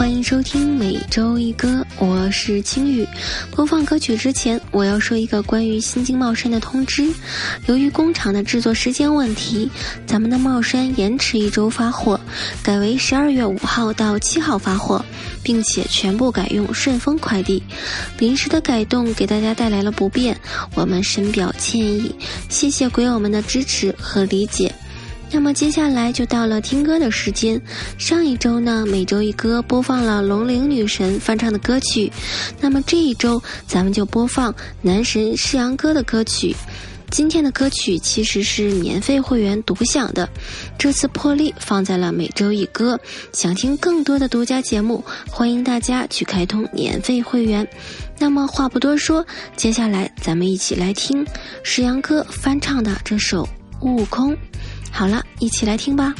[0.00, 3.06] 欢迎收听每周一歌，我是青雨。
[3.50, 7.12] 播放歌曲之前，我要说一个关于新京帽衫的通知。
[7.66, 9.70] 由于工厂的制作时间问题，
[10.06, 12.18] 咱们的帽衫延迟一周发货，
[12.62, 15.04] 改为十二月五号到七号发货，
[15.42, 17.62] 并且全部改用顺丰快递。
[18.18, 20.34] 临时的改动给大家带来了不便，
[20.74, 22.10] 我们深表歉意。
[22.48, 24.74] 谢谢鬼友们的支持和理解。
[25.32, 27.60] 那么接下来就到了听歌的时间。
[27.96, 32.10] 上一周呢，每周一歌播放了龙陵女神翻唱的歌曲，
[32.60, 36.54] 那么这一周咱们就播放男神施阳哥的歌曲。
[37.10, 40.28] 今天的歌曲其实是免费会员独享的，
[40.78, 42.98] 这次破例放在了每周一歌。
[43.32, 47.66] 想听更多的独家节目，欢迎大家去开通免费会员。
[48.18, 49.26] 那么话不多说，
[49.56, 51.26] 接下来咱们一起来听
[51.64, 53.42] 石阳哥翻唱的这首
[53.80, 54.32] 《悟空》。
[54.90, 56.14] 好了，一起来听吧。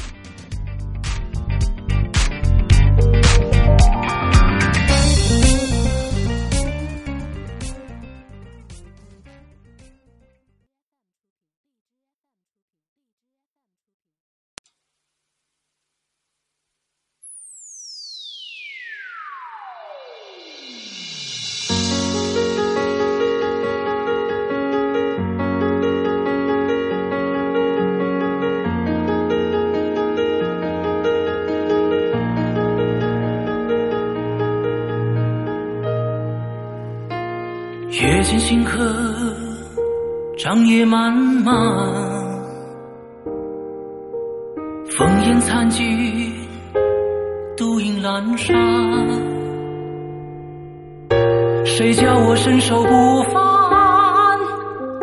[52.31, 54.39] 我身手不凡？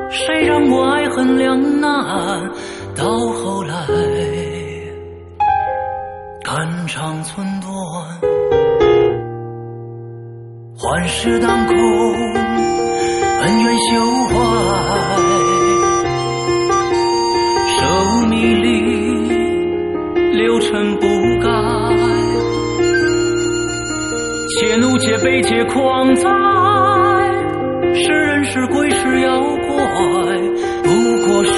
[0.10, 1.92] 谁让我爱恨两难？
[2.96, 3.76] 到后来，
[6.42, 7.70] 肝肠寸断。
[10.78, 11.76] 幻世当空，
[13.42, 14.00] 恩怨休
[14.30, 14.36] 怀，
[17.76, 17.76] 舍
[18.08, 18.68] 吾迷离，
[20.32, 21.06] 六尘不
[21.44, 21.52] 改。
[24.48, 26.30] 且怒且悲且狂哉，
[28.04, 29.78] 是人是鬼是妖怪，
[30.84, 30.90] 不
[31.26, 31.52] 过是